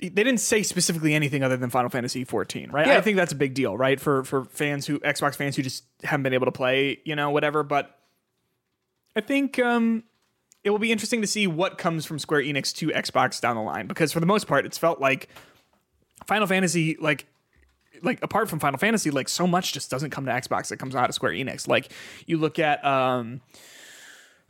[0.00, 2.86] they didn't say specifically anything other than Final Fantasy 14, right?
[2.86, 2.98] Yeah.
[2.98, 4.00] I think that's a big deal, right?
[4.00, 7.30] For for fans who Xbox fans who just haven't been able to play, you know,
[7.30, 7.62] whatever.
[7.64, 7.98] But
[9.16, 10.04] I think um,
[10.62, 13.62] it will be interesting to see what comes from Square Enix to Xbox down the
[13.62, 15.28] line because for the most part, it's felt like
[16.26, 17.26] Final Fantasy, like
[18.02, 20.94] like apart from Final Fantasy, like so much just doesn't come to Xbox it comes
[20.94, 21.66] out of Square Enix.
[21.66, 21.90] Like
[22.26, 23.40] you look at um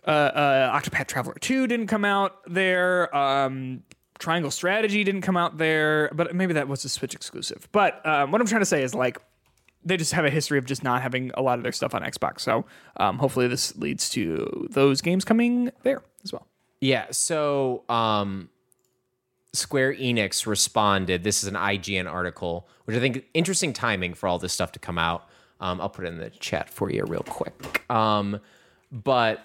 [0.07, 3.15] uh, uh Octopath Traveler 2 didn't come out there.
[3.17, 3.83] Um
[4.19, 7.69] Triangle Strategy didn't come out there, but maybe that was a Switch exclusive.
[7.73, 9.19] But um, what I'm trying to say is like
[9.85, 12.03] they just have a history of just not having a lot of their stuff on
[12.03, 12.41] Xbox.
[12.41, 12.67] So
[12.97, 16.47] um, hopefully this leads to those games coming there as well.
[16.81, 17.07] Yeah.
[17.11, 18.51] So, um,
[19.55, 21.25] Square Enix responded.
[21.25, 24.79] This is an IGN article, which I think interesting timing for all this stuff to
[24.79, 25.27] come out.
[25.61, 27.91] Um, I'll put it in the chat for you real quick.
[27.91, 28.41] Um,
[28.93, 29.45] but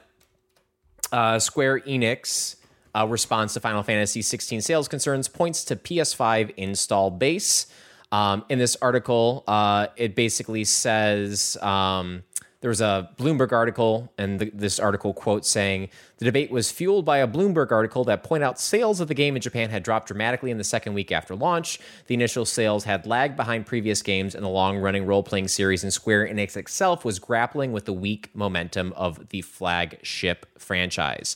[1.12, 2.58] uh, Square Enix
[2.96, 7.68] uh, response to Final Fantasy 16 sales concerns points to PS5 install base.
[8.12, 12.22] Um, in this article, uh, it basically says um,
[12.64, 15.90] there was a Bloomberg article, and the, this article quote saying
[16.20, 19.36] the debate was fueled by a Bloomberg article that point out sales of the game
[19.36, 21.78] in Japan had dropped dramatically in the second week after launch.
[22.08, 26.28] The initial sales had lagged behind previous games in the long-running role-playing series, and Square
[26.28, 31.36] Enix itself was grappling with the weak momentum of the flagship franchise.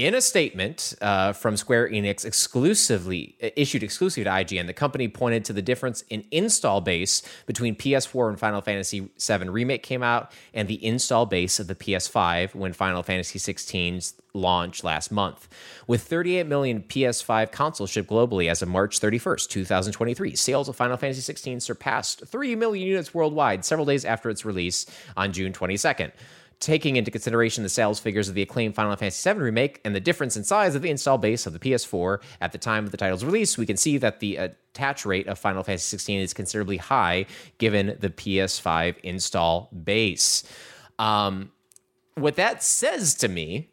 [0.00, 5.44] In a statement uh, from Square Enix, exclusively issued exclusively to IGN, the company pointed
[5.44, 10.32] to the difference in install base between PS4 when Final Fantasy VII Remake came out,
[10.54, 15.48] and the install base of the PS5 when Final Fantasy XVI's launch last month.
[15.86, 20.96] With 38 million PS5 consoles shipped globally as of March 31st, 2023, sales of Final
[20.96, 26.12] Fantasy XVI surpassed 3 million units worldwide several days after its release on June 22nd
[26.60, 30.00] taking into consideration the sales figures of the acclaimed Final Fantasy VII remake and the
[30.00, 32.98] difference in size of the install base of the PS4 at the time of the
[32.98, 36.76] title's release, we can see that the attach rate of Final Fantasy XVI is considerably
[36.76, 37.24] high
[37.56, 40.44] given the PS5 install base.
[40.98, 41.50] Um,
[42.14, 43.70] what that says to me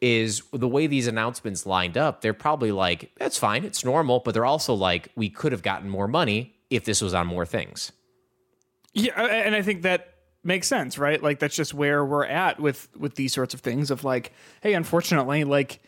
[0.00, 4.32] is the way these announcements lined up, they're probably like, that's fine, it's normal, but
[4.32, 7.92] they're also like, we could have gotten more money if this was on more things.
[8.94, 11.22] Yeah, and I think that makes sense, right?
[11.22, 14.74] Like that's just where we're at with with these sorts of things of like, hey,
[14.74, 15.80] unfortunately, like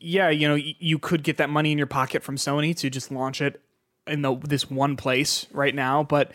[0.00, 2.90] yeah, you know, y- you could get that money in your pocket from Sony to
[2.90, 3.60] just launch it
[4.06, 6.32] in the this one place right now, but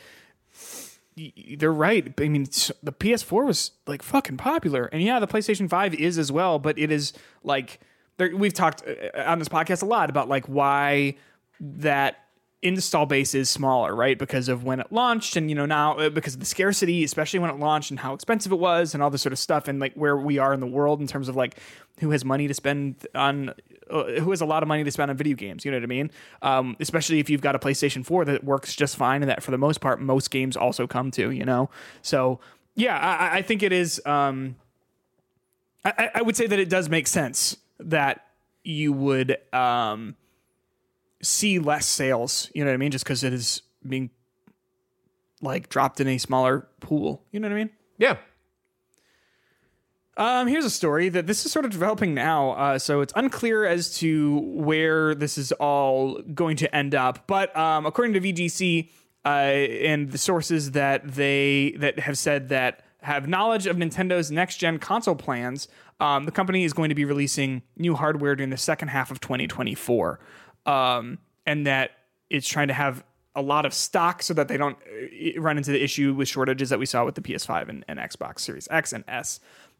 [1.17, 2.13] y- they're right.
[2.19, 2.43] I mean,
[2.81, 6.77] the PS4 was like fucking popular, and yeah, the PlayStation 5 is as well, but
[6.79, 7.13] it is
[7.43, 7.79] like
[8.17, 11.15] we've talked uh, on this podcast a lot about like why
[11.59, 12.22] that
[12.63, 14.17] install base is smaller, right?
[14.17, 17.39] Because of when it launched, and you know now uh, because of the scarcity, especially
[17.39, 19.79] when it launched, and how expensive it was, and all this sort of stuff, and
[19.79, 21.59] like where we are in the world in terms of like
[21.99, 23.49] who has money to spend on,
[23.89, 25.65] uh, who has a lot of money to spend on video games.
[25.65, 26.11] You know what I mean?
[26.41, 29.51] Um, especially if you've got a PlayStation Four that works just fine, and that for
[29.51, 31.31] the most part most games also come to.
[31.31, 31.69] You know,
[32.01, 32.39] so
[32.75, 34.01] yeah, I, I think it is.
[34.05, 34.55] Um,
[35.85, 38.25] I, I would say that it does make sense that
[38.63, 40.15] you would um,
[41.23, 42.51] see less sales.
[42.53, 42.91] You know what I mean?
[42.91, 44.11] Just because it is being
[45.41, 47.23] like dropped in a smaller pool.
[47.31, 47.69] You know what I mean?
[47.97, 48.17] Yeah.
[50.15, 53.65] Um, here's a story that this is sort of developing now, uh, so it's unclear
[53.65, 57.25] as to where this is all going to end up.
[57.25, 58.89] But um, according to VGC
[59.25, 64.57] uh, and the sources that they that have said that have knowledge of Nintendo's next
[64.57, 65.67] gen console plans,
[65.99, 69.19] um, the company is going to be releasing new hardware during the second half of
[69.19, 70.19] 2024,
[70.65, 71.91] um, and that
[72.29, 73.03] it's trying to have
[73.35, 76.69] a lot of stock so that they don't uh, run into the issue with shortages
[76.69, 79.39] that we saw with the PS5 and, and Xbox Series X and S.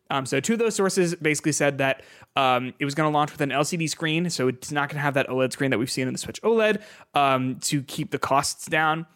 [0.10, 2.04] Um, so two of those sources basically said that
[2.36, 5.02] um, it was going to launch with an LCD screen, so it's not going to
[5.02, 6.82] have that OLED screen that we've seen in the Switch OLED
[7.16, 9.08] um, to keep the costs down,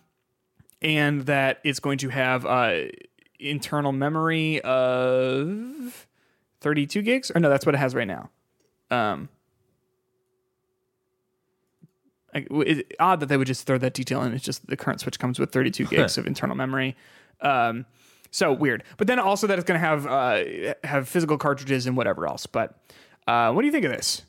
[0.81, 2.83] and that it's going to have uh,
[3.39, 6.07] internal memory of
[6.61, 8.29] 32 gigs, or no, that's what it has right now.
[8.89, 9.29] Um,
[12.26, 14.33] I- it's odd that they would just throw that detail in.
[14.33, 16.95] It's just the current Switch comes with 32 gigs of internal memory.
[17.41, 17.85] Um,
[18.31, 18.83] so weird.
[18.97, 22.45] But then also that it's going to have uh, have physical cartridges and whatever else.
[22.45, 22.77] But
[23.27, 24.23] uh, what do you think of this?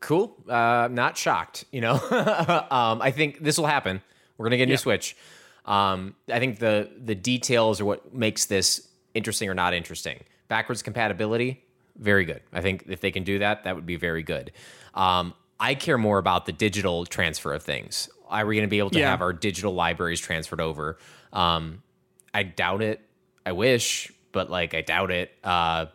[0.00, 0.36] Cool.
[0.48, 1.64] Uh, not shocked.
[1.72, 1.94] You know,
[2.70, 4.02] um, I think this will happen.
[4.36, 4.78] We're gonna get a new Yeah.
[4.78, 5.16] Switch.
[5.64, 10.22] Um, I think the the details are what makes this interesting or not interesting.
[10.48, 11.64] Backwards compatibility,
[11.96, 12.42] very good.
[12.52, 14.52] I think if they can do that, that would be very good.
[14.92, 15.32] Um,
[15.64, 18.10] I care more about the digital transfer of things.
[18.28, 19.10] Are we going to be able to Yeah.
[19.10, 20.98] have our digital libraries transferred over?
[21.32, 21.82] Um,
[22.34, 23.00] I doubt it.
[23.46, 25.32] I wish, but like I doubt it.
[25.42, 25.86] Uh,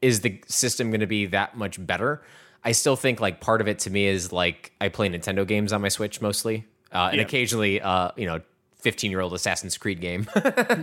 [0.00, 2.22] is the system going to be that much better?
[2.64, 5.72] I still think like part of it to me is like I play Nintendo games
[5.72, 7.22] on my Switch mostly, uh, and Yeah.
[7.22, 8.40] occasionally, uh, you know,
[8.82, 10.26] fifteen year old Assassin's Creed game.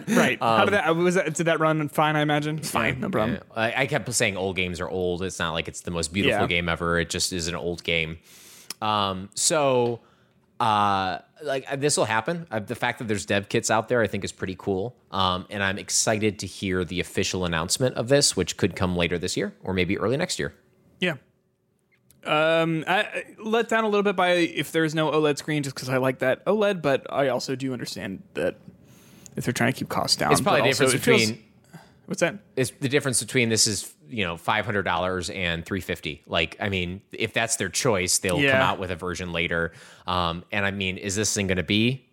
[0.07, 0.39] Right.
[0.41, 2.15] How did that was that did that run fine?
[2.15, 2.57] I imagine.
[2.59, 3.39] Fine, no problem.
[3.55, 5.21] I, I kept saying old games are old.
[5.23, 6.47] It's not like it's the most beautiful Yeah.
[6.47, 6.99] game ever.
[6.99, 8.17] It just is an old game.
[8.81, 9.99] Um, so,
[10.59, 12.47] uh, like this will happen.
[12.51, 14.95] Uh, the fact that there's dev kits out there, I think, is pretty cool.
[15.11, 19.17] Um, and I'm excited to hear the official announcement of this, which could come later
[19.17, 20.53] this year or maybe early next year.
[20.99, 21.15] Yeah.
[22.25, 25.75] Um, I, I let down a little bit by if there's no OLED screen, just
[25.75, 28.57] because I like that OLED, but I also do understand that
[29.35, 31.43] if they're trying to keep costs down, It's probably the difference it feels- between
[32.07, 32.39] what's that?
[32.55, 36.23] it's the difference between this is you know five hundred dollars and three fifty.
[36.27, 39.71] Like I mean, if that's their choice, they'll come out with a version later.
[40.07, 42.05] Um, and I mean, is this thing going to be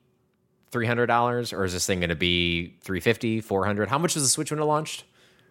[0.71, 4.25] three hundred dollars or is this thing going to be 350 400 How much was
[4.25, 5.05] the Switch when it launched?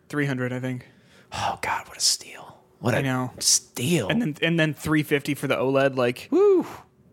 [0.08, 0.88] Three hundred, I think.
[1.34, 2.45] Oh God, what a steal!
[2.86, 3.32] What a I know.
[3.40, 4.08] steal!
[4.10, 6.66] and then and then 350 for the OLED like woo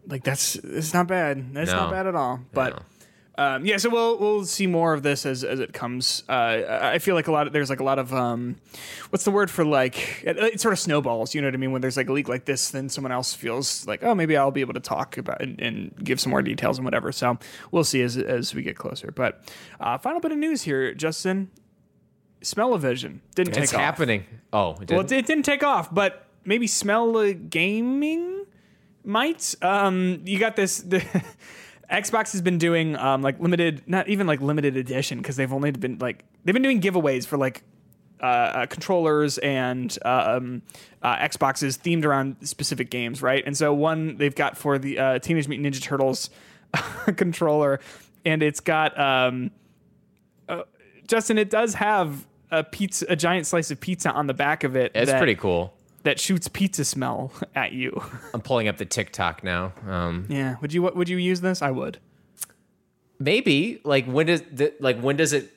[0.07, 1.77] like that's it's not bad that's No.
[1.79, 2.83] not bad at all but
[3.39, 6.23] Um, yeah, so we'll we'll see more of this as, as it comes.
[6.29, 8.57] Uh, I I feel like a lot of there's like a lot of um,
[9.09, 11.35] what's the word for like it, it sort of snowballs.
[11.35, 11.73] You know what I mean?
[11.73, 14.51] When there's like a leak like this, then someone else feels like oh maybe I'll
[14.51, 17.11] be able to talk about and, and give some more details and whatever.
[17.11, 17.39] So
[17.71, 19.11] we'll see as as we get closer.
[19.11, 19.41] But
[19.81, 21.49] uh, final bit of news here, Justin.
[22.43, 23.85] Smell-O-Vision didn't It's take off.
[23.85, 24.25] happening.
[24.53, 28.45] Oh, it Well, it, it didn't take off, but maybe smell gaming
[29.05, 29.55] might.
[29.63, 30.79] Um, you got this.
[30.79, 31.01] The
[31.91, 35.71] Xbox has been doing um, like limited, not even like limited edition, because they've only
[35.71, 37.63] been like they've been doing giveaways for like
[38.23, 40.63] uh, uh, controllers and uh, um,
[41.03, 43.43] uh, Xboxes themed around specific games, right?
[43.45, 46.31] And so one they've got for the uh, Teenage Mutant Ninja Turtles
[47.17, 47.81] controller,
[48.25, 49.51] and it's got um,
[50.49, 50.63] uh,
[51.07, 51.37] Justin.
[51.37, 54.93] It does have a pizza, a giant slice of pizza on the back of it.
[54.95, 55.75] it's that- pretty cool.
[56.05, 58.03] That shoots pizza smell at you.
[58.35, 59.73] I'm pulling up the TikTok now.
[59.89, 60.57] Um, yeah.
[60.61, 60.83] Would you?
[60.83, 61.63] Would you use this?
[61.63, 61.99] I would.
[63.19, 65.53] maybe like when does the, like when does it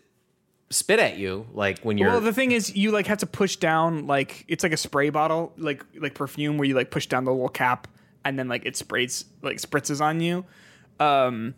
[0.70, 1.48] spit at you?
[1.54, 4.64] Like when you're Well, the thing is, you like have to push down like it's
[4.64, 7.88] like a spray bottle, like like perfume, where you like push down the little cap
[8.24, 10.46] and then like it sprays like spritzes on you.
[11.00, 11.56] Um,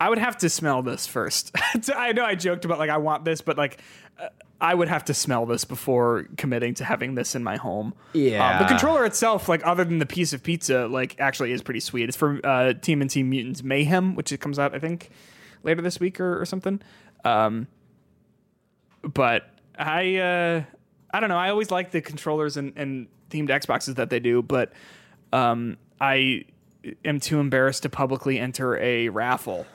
[0.00, 1.52] I would have to smell this first.
[1.94, 3.80] I know I joked about like I want this, but like
[4.18, 4.28] uh,
[4.60, 7.94] I would have to smell this before committing to having this in my home.
[8.12, 8.58] Yeah.
[8.58, 11.80] Um, the controller itself, like other than the piece of pizza, like actually is pretty
[11.80, 12.08] sweet.
[12.08, 15.10] It's for uh, Team and Team Mutants Mayhem, which it comes out I think
[15.62, 16.80] later this week or, or something.
[17.24, 17.66] Um,
[19.02, 19.48] but
[19.78, 20.64] I uh,
[21.10, 21.38] I don't know.
[21.38, 24.72] I always like the controllers and, and themed Xboxes that they do, but
[25.32, 26.44] um, I
[27.04, 29.66] am too embarrassed to publicly enter a raffle.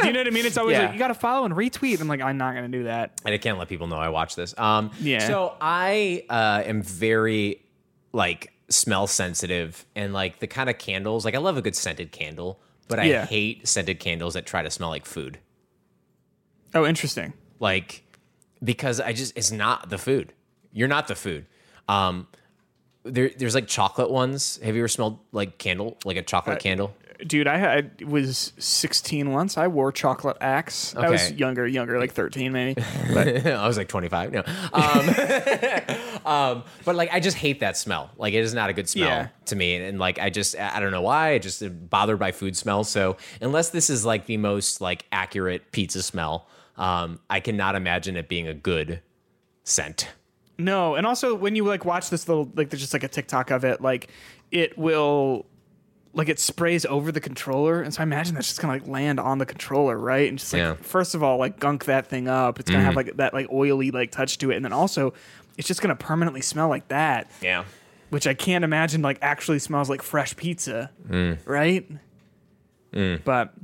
[0.00, 0.46] do you know what I mean?
[0.46, 0.84] It's always Yeah.
[0.84, 2.00] like you got to follow and retweet.
[2.00, 3.20] I'm like, I'm not going to do that.
[3.24, 4.56] and I can't let people know I watch this.
[4.58, 5.26] Um, Yeah.
[5.26, 7.64] So I uh, am very
[8.12, 11.24] like smell sensitive and like the kind of candles.
[11.24, 13.26] Like I love a good scented candle, but I Yeah.
[13.26, 15.38] hate scented candles that try to smell like food.
[16.74, 17.32] Oh, interesting.
[17.58, 18.04] Like
[18.62, 20.32] because I just it's not the food.
[20.72, 21.46] You're not the food.
[21.88, 22.28] Um,
[23.04, 24.58] there, there's like chocolate ones.
[24.62, 26.94] Have you ever smelled like candle, like a chocolate Uh, candle?
[27.26, 29.58] Dude, I had, was 16 once.
[29.58, 30.96] I wore chocolate axe.
[30.96, 32.80] I was younger, younger, like 13 maybe.
[33.14, 34.32] I was like 25.
[34.32, 34.42] No.
[34.72, 38.10] Um, um, but like, I just hate that smell.
[38.16, 39.28] Like, it is not a good smell Yeah.
[39.46, 39.76] to me.
[39.76, 41.32] And, like, I just, I don't know why.
[41.32, 42.84] I just bothered by food smell.
[42.84, 46.46] So, unless this is like the most like accurate pizza smell,
[46.78, 49.02] um, I cannot imagine it being a good
[49.64, 50.08] scent.
[50.60, 53.50] No, and also when you like watch this little like there's just like a TikTok
[53.50, 54.08] of it, like
[54.50, 55.46] it will
[56.12, 59.20] like it sprays over the controller, and so I imagine that's just gonna like land
[59.20, 60.28] on the controller, right?
[60.28, 60.74] And just like Yeah.
[60.74, 62.60] first of all, like gunk that thing up.
[62.60, 63.08] It's gonna have mm-hmm.
[63.08, 65.14] like that like oily like touch to it, and then also
[65.56, 67.64] it's just gonna permanently smell like that, Yeah.
[68.10, 71.38] which I can't imagine like actually smells like fresh pizza, mm.
[71.46, 71.88] right?
[72.92, 73.22] Mm.
[73.24, 73.54] But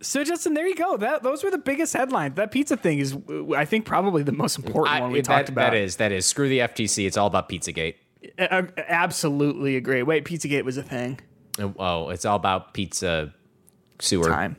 [0.00, 0.96] so Justin, there you go.
[0.96, 2.34] That those were the biggest headlines.
[2.36, 3.16] That pizza thing is,
[3.56, 5.70] I think, probably the most important I- one we that- talked about.
[5.72, 6.26] That is, that is.
[6.26, 7.06] Screw the FTC.
[7.06, 7.94] It's all about Pizzagate.
[8.38, 10.02] Uh, absolutely agree.
[10.02, 11.20] Wait, Pizzagate was a thing.
[11.58, 13.32] Oh, it's all about pizza
[14.00, 14.28] sewer.
[14.28, 14.56] Time.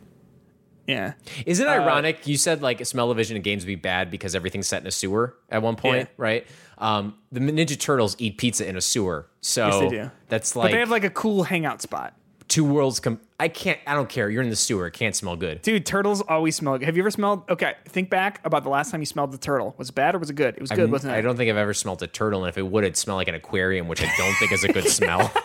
[0.88, 1.14] Yeah.
[1.46, 2.26] Isn't Uh, it ironic?
[2.28, 5.36] You said like smell-o-vision in games would be bad because everything's set in a sewer
[5.50, 6.14] at one point, Yeah.
[6.18, 6.48] right?
[6.78, 10.12] Um, the Ninja Turtles eat pizza in a sewer, so Yes, they do.
[10.30, 12.14] that's But like, they have like a cool hangout spot.
[12.48, 13.00] Two worlds.
[13.00, 13.20] come.
[13.40, 13.80] I can't.
[13.86, 14.30] I don't care.
[14.30, 14.88] You're in the sewer.
[14.88, 15.62] It can't smell good.
[15.62, 16.86] Dude, turtles always smell good.
[16.86, 17.44] Have you ever smelled?
[17.50, 19.76] Okay, think back about the last time you smelled the turtle.
[19.78, 20.56] Was it bad or was it good?
[20.56, 21.18] It was good, wasn't it?
[21.18, 23.28] I don't think I've ever smelled a turtle, and if it would, it'd smell like
[23.28, 25.32] an aquarium, which I don't think is a good smell.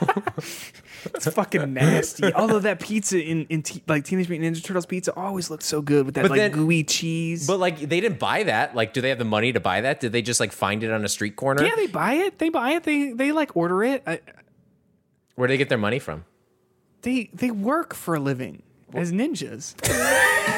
[1.14, 2.32] It's fucking nasty.
[2.32, 5.82] Although that pizza in, in te- like Teenage Mutant Ninja Turtles pizza always looked so
[5.82, 7.46] good with that like then- gooey cheese.
[7.46, 8.76] but like, they didn't buy that.
[8.76, 9.98] Like, do they have the money to buy that?
[9.98, 11.64] Did they just like find it on a street corner?
[11.64, 12.38] yeah, they buy it.
[12.38, 12.84] They buy it.
[12.84, 14.04] They they like order it.
[14.06, 14.20] I,
[15.34, 16.24] Where do they get their money from?
[17.02, 18.62] They they work for a living
[18.94, 19.74] as ninjas.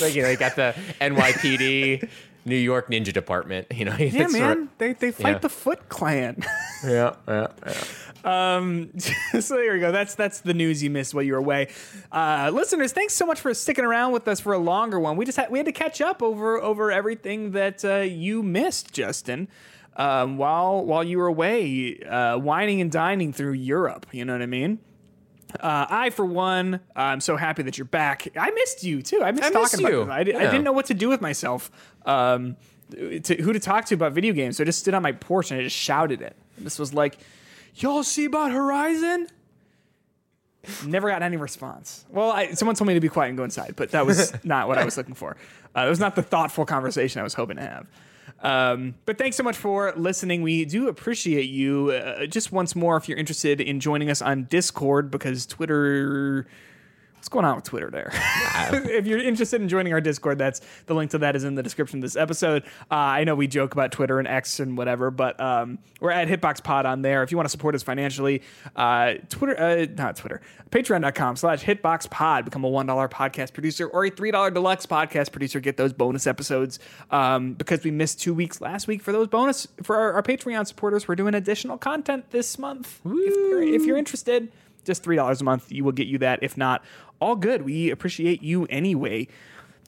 [0.00, 2.08] Like, you know, they got the NYPD,
[2.44, 3.68] New York Ninja Department.
[3.72, 4.68] You know, Yeah, man.
[4.78, 5.38] They they fight Yeah.
[5.38, 6.42] the Foot Clan.
[6.84, 8.56] Yeah, yeah, yeah.
[8.56, 9.90] Um, so there we go.
[9.92, 11.68] That's that's the news you missed while you were away.
[12.12, 15.16] Uh, listeners, thanks so much for sticking around with us for a longer one.
[15.16, 18.92] We just had we had to catch up over over everything that uh, you missed,
[18.92, 19.48] Justin.
[19.96, 24.06] Um, while while you were away, uh, wining and dining through Europe.
[24.12, 24.78] You know what I mean.
[25.60, 28.26] Uh, I, for one, I'm so happy that you're back.
[28.36, 29.22] I missed you too.
[29.22, 30.12] I missed I talking missed about this.
[30.12, 31.70] I, di- I didn't know what to do with myself.
[32.04, 32.56] Um,
[32.90, 34.56] to, who to talk to about video games.
[34.56, 36.36] So I just stood on my porch and I just shouted it.
[36.58, 37.18] This was like,
[37.76, 39.28] "Y'all see about Horizon?"
[40.84, 42.04] Never got any response.
[42.10, 44.66] Well, I, someone told me to be quiet and go inside, but that was not
[44.68, 45.36] what I was looking for.
[45.76, 47.86] Uh, it was not the thoughtful conversation I was hoping to have.
[48.44, 50.42] Um, but thanks so much for listening.
[50.42, 51.90] We do appreciate you.
[51.90, 56.46] Uh, just once more, if you're interested in joining us on Discord, because Twitter.
[57.24, 58.10] What's going on with Twitter there?
[58.12, 61.62] if you're interested in joining our Discord, that's the link to that is in the
[61.62, 62.64] description of this episode.
[62.90, 66.28] Uh, I know we joke about Twitter and X and whatever, but um, we're at
[66.28, 67.22] Hitbox Pod on there.
[67.22, 68.42] If you want to support us financially,
[68.76, 72.44] uh, Twitter, uh, not Twitter, patreon.com slash Hitbox Pod.
[72.44, 75.60] Become a $1 podcast producer or a $3 deluxe podcast producer.
[75.60, 76.78] Get those bonus episodes
[77.10, 79.66] um, because we missed two weeks last week for those bonus.
[79.82, 83.00] For our, our Patreon supporters, we're doing additional content this month.
[83.02, 84.52] If you're, if you're interested,
[84.84, 86.40] just $3 a month, you will get you that.
[86.42, 86.84] If not,
[87.20, 87.62] all good.
[87.62, 89.28] We appreciate you anyway.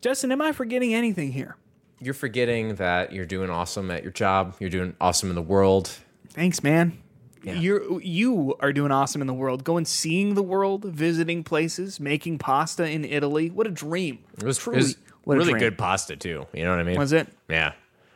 [0.00, 1.56] Justin, am I forgetting anything here?
[2.00, 4.54] You're forgetting that you're doing awesome at your job.
[4.60, 5.90] You're doing awesome in the world.
[6.28, 6.98] Thanks, man.
[7.42, 9.62] You're you are doing awesome in the world.
[9.62, 13.50] Going seeing the world, visiting places, making pasta in Italy.
[13.50, 14.18] What a dream!
[14.36, 15.58] It was, Truly, it was really dream.
[15.60, 16.46] good pasta too.
[16.52, 16.98] You know what I mean?
[16.98, 17.28] Was it?
[17.48, 17.72] Yeah.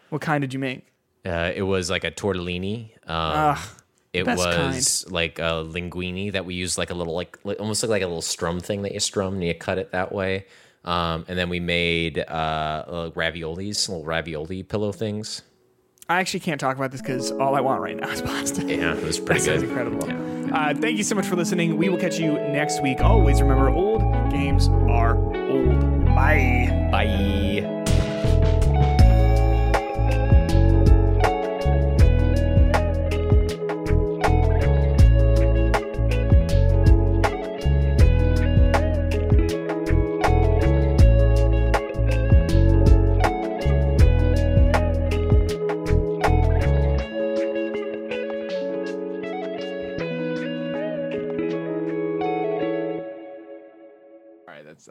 [0.09, 0.85] What kind did you make?
[1.25, 2.91] Uh, it was like a tortellini.
[3.09, 3.57] Um,
[4.13, 7.83] it best was like a linguine that we used like a little like, like almost
[7.83, 10.47] like, like a little strum thing that you strum and you cut it that way.
[10.85, 15.43] Um, and then we made uh, uh, raviolis, little ravioli pillow things.
[16.09, 18.65] I actually can't talk about this because all I want right now is pasta.
[18.65, 19.63] Yeah, it was pretty good.
[19.63, 20.09] incredible.
[20.53, 21.77] Uh, thank you so much for listening.
[21.77, 23.01] We will catch you next week.
[23.01, 24.01] Always remember, old
[24.31, 25.17] games are
[25.49, 26.05] old.
[26.07, 26.89] Bye.
[26.91, 27.80] Bye.